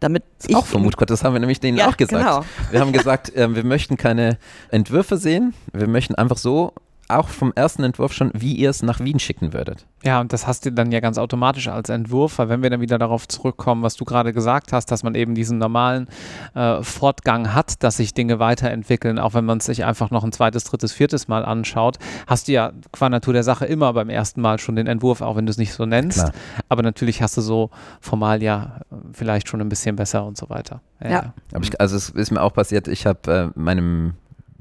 Damit 0.00 0.24
ich 0.46 0.54
auch 0.54 0.66
von 0.66 0.82
Mutgott, 0.82 1.08
das 1.08 1.24
haben 1.24 1.32
wir 1.32 1.40
nämlich 1.40 1.60
denen 1.60 1.78
ja, 1.78 1.88
auch 1.88 1.96
gesagt. 1.96 2.22
Genau. 2.24 2.44
Wir 2.70 2.80
haben 2.80 2.92
gesagt, 2.92 3.34
äh, 3.34 3.54
wir 3.54 3.64
möchten 3.64 3.96
keine 3.96 4.36
Entwürfe 4.70 5.16
sehen, 5.16 5.54
wir 5.72 5.86
möchten 5.86 6.14
einfach 6.14 6.36
so 6.36 6.74
auch 7.08 7.28
vom 7.28 7.52
ersten 7.54 7.84
Entwurf 7.84 8.12
schon, 8.12 8.30
wie 8.34 8.54
ihr 8.54 8.70
es 8.70 8.82
nach 8.82 9.00
Wien 9.00 9.18
schicken 9.18 9.52
würdet. 9.52 9.86
Ja, 10.02 10.20
und 10.20 10.32
das 10.32 10.46
hast 10.46 10.66
du 10.66 10.72
dann 10.72 10.92
ja 10.92 11.00
ganz 11.00 11.18
automatisch 11.18 11.68
als 11.68 11.88
Entwurf, 11.88 12.38
weil 12.38 12.48
wenn 12.48 12.62
wir 12.62 12.70
dann 12.70 12.80
wieder 12.80 12.98
darauf 12.98 13.26
zurückkommen, 13.26 13.82
was 13.82 13.96
du 13.96 14.04
gerade 14.04 14.32
gesagt 14.32 14.72
hast, 14.72 14.90
dass 14.90 15.02
man 15.02 15.14
eben 15.14 15.34
diesen 15.34 15.58
normalen 15.58 16.08
äh, 16.54 16.82
Fortgang 16.82 17.54
hat, 17.54 17.82
dass 17.82 17.96
sich 17.96 18.14
Dinge 18.14 18.38
weiterentwickeln, 18.38 19.18
auch 19.18 19.34
wenn 19.34 19.44
man 19.44 19.58
es 19.58 19.66
sich 19.66 19.84
einfach 19.84 20.10
noch 20.10 20.24
ein 20.24 20.32
zweites, 20.32 20.64
drittes, 20.64 20.92
viertes 20.92 21.28
Mal 21.28 21.44
anschaut, 21.44 21.98
hast 22.26 22.48
du 22.48 22.52
ja 22.52 22.72
qua 22.92 23.08
Natur 23.08 23.32
der 23.32 23.42
Sache 23.42 23.66
immer 23.66 23.92
beim 23.92 24.08
ersten 24.08 24.40
Mal 24.40 24.58
schon 24.58 24.76
den 24.76 24.86
Entwurf, 24.86 25.20
auch 25.20 25.36
wenn 25.36 25.46
du 25.46 25.50
es 25.50 25.58
nicht 25.58 25.72
so 25.72 25.86
nennst. 25.86 26.18
Klar. 26.18 26.32
Aber 26.68 26.82
natürlich 26.82 27.22
hast 27.22 27.36
du 27.36 27.40
so 27.40 27.70
formal 28.00 28.42
ja 28.42 28.80
äh, 28.90 28.96
vielleicht 29.12 29.48
schon 29.48 29.60
ein 29.60 29.68
bisschen 29.68 29.96
besser 29.96 30.24
und 30.24 30.36
so 30.36 30.50
weiter. 30.50 30.80
Ja. 31.02 31.10
ja. 31.10 31.34
Aber 31.52 31.64
ich, 31.64 31.80
also 31.80 31.96
es 31.96 32.10
ist 32.10 32.30
mir 32.30 32.42
auch 32.42 32.52
passiert, 32.52 32.88
ich 32.88 33.06
habe 33.06 33.52
äh, 33.54 33.58
meinem 33.58 34.14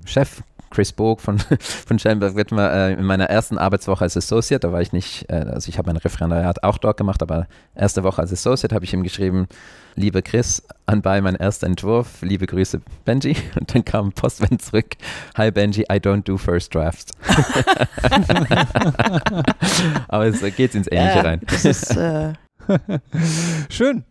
Chef 0.06 0.44
Chris 0.70 0.92
Bog 0.92 1.22
von, 1.22 1.40
von 1.60 2.00
Schellenberg 2.00 2.36
Wittmer 2.36 2.72
äh, 2.72 2.94
in 2.94 3.04
meiner 3.04 3.26
ersten 3.26 3.58
Arbeitswoche 3.58 4.04
als 4.04 4.18
Associate, 4.18 4.60
da 4.60 4.72
war 4.72 4.82
ich 4.82 4.94
nicht, 4.94 5.30
äh, 5.30 5.36
also 5.36 5.70
ich 5.70 5.78
habe 5.78 5.90
mein 5.90 5.98
Referendariat 5.98 6.64
auch 6.64 6.78
dort 6.78 6.98
gemacht, 6.98 7.22
aber 7.22 7.48
erste 7.76 8.04
Woche 8.04 8.22
als 8.22 8.34
Associate 8.34 8.74
habe 8.74 8.86
ich 8.86 8.94
ihm 8.94 9.04
geschrieben, 9.04 9.48
liebe 9.96 10.22
Chris, 10.22 10.64
anbei 10.86 11.22
mein 11.22 11.36
erster 11.36 11.68
Entwurf, 11.68 12.22
liebe 12.22 12.48
Grüße 12.48 12.82
Benji 13.06 13.36
und 13.60 13.74
dann 13.74 13.86
kam 13.86 14.12
Postwend 14.12 14.62
zurück, 14.62 14.96
hi 15.38 15.52
Benji, 15.52 15.84
I 15.84 15.96
don't 15.96 16.24
do 16.24 16.38
first 16.38 16.74
drafts. 16.74 17.12
aber 20.08 20.28
es 20.28 20.42
geht 20.56 20.76
ins 20.76 20.88
Ähnliche 20.88 21.18
ja, 21.18 21.22
rein. 21.22 21.42
Ist, 21.64 21.96
äh 21.96 22.34
Schön. 23.70 24.04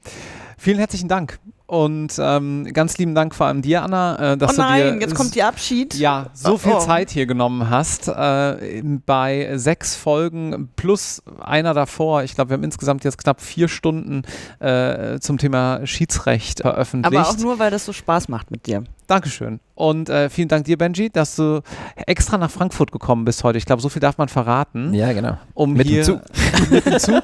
Vielen 0.59 0.79
herzlichen 0.79 1.09
Dank. 1.09 1.39
Und 1.67 2.15
ähm, 2.19 2.69
ganz 2.75 2.99
lieben 2.99 3.15
Dank 3.15 3.35
vor 3.35 3.47
allem 3.47 3.63
dir, 3.63 3.83
Anna, 3.83 4.33
äh, 4.33 4.37
dass 4.37 4.59
oh 4.59 4.63
nein, 4.63 4.83
du 4.83 4.93
dir 4.93 5.01
jetzt 5.01 5.15
kommt 5.15 5.35
die 5.35 5.43
Abschied. 5.43 5.95
Ja, 5.95 6.27
so 6.35 6.59
viel 6.59 6.75
oh. 6.75 6.79
Zeit 6.79 7.11
hier 7.11 7.25
genommen 7.25 7.71
hast. 7.71 8.09
Äh, 8.09 8.83
bei 9.07 9.57
sechs 9.57 9.97
Folgen 9.97 10.69
plus 10.77 11.23
einer 11.41 11.73
davor. 11.73 12.23
Ich 12.23 12.35
glaube, 12.35 12.51
wir 12.51 12.57
haben 12.59 12.65
insgesamt 12.65 13.03
jetzt 13.05 13.17
knapp 13.17 13.41
vier 13.41 13.69
Stunden 13.69 14.23
äh, 14.59 15.19
zum 15.21 15.39
Thema 15.39 15.87
Schiedsrecht 15.87 16.61
veröffentlicht. 16.61 17.17
Aber 17.17 17.31
auch 17.31 17.39
nur, 17.39 17.59
weil 17.59 17.71
das 17.71 17.87
so 17.87 17.95
Spaß 17.95 18.29
macht 18.29 18.51
mit 18.51 18.67
dir. 18.67 18.85
Dankeschön. 19.07 19.61
Und 19.75 20.09
äh, 20.09 20.31
vielen 20.31 20.49
Dank 20.49 20.65
dir, 20.65 20.79
Benji, 20.79 21.11
dass 21.11 21.37
du 21.37 21.61
extra 22.07 22.39
nach 22.39 22.51
Frankfurt 22.51 22.93
gekommen 22.93 23.25
bist 23.25 23.45
heute. 23.45 23.59
Ich 23.59 23.67
glaube, 23.67 23.83
so 23.83 23.89
viel 23.89 24.01
darf 24.01 24.19
man 24.19 24.29
verraten. 24.29 24.95
Ja, 24.95 25.13
genau. 25.13 25.37
Um 25.55 25.73
Mit 25.75 25.87
dem 25.87 25.93
hier, 25.93 26.03
Zug. 26.05 26.21
mit 26.71 26.87
dem 26.87 26.99
Zug. 26.99 27.23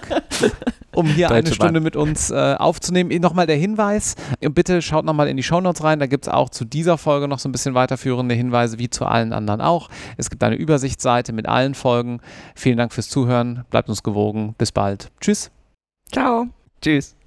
Um 0.93 1.07
hier 1.07 1.29
Deutsche 1.29 1.47
eine 1.47 1.55
Stunde 1.55 1.75
Bahn. 1.75 1.83
mit 1.85 1.97
uns 1.97 2.31
äh, 2.31 2.55
aufzunehmen. 2.59 3.11
Nochmal 3.21 3.47
der 3.47 3.57
Hinweis, 3.57 4.17
bitte 4.41 4.83
schaut 4.83 5.05
nochmal 5.05 5.29
in 5.29 5.37
die 5.37 5.43
Shownotes 5.43 5.85
rein, 5.85 6.01
da 6.01 6.07
gibt 6.07 6.27
es 6.27 6.33
auch 6.33 6.51
zu 6.51 6.65
dieser 6.65 6.99
Folge 6.99 7.29
noch 7.29 7.39
so 7.39 7.49
ein 7.49 7.53
bisschen 7.53 7.75
weiterführende 7.75 8.35
Hinweise, 8.35 8.79
wie 8.79 8.91
zu 8.91 9.07
allen 9.07 9.33
anderen 9.33 9.61
auch. 9.61 9.89
Es 10.17 10.31
gibt 10.31 10.43
eine 10.43 10.57
Übersichtsseite 10.57 11.33
mit 11.33 11.47
allen 11.47 11.75
Folgen. 11.75 12.21
Vielen 12.55 12.77
Dank 12.77 12.93
fürs 12.93 13.09
Zuhören, 13.09 13.65
bleibt 13.71 13.89
uns 13.89 14.03
gewogen, 14.03 14.55
bis 14.59 14.73
bald. 14.73 15.11
Tschüss. 15.21 15.51
Ciao. 16.13 16.49
Tschüss. 16.83 17.20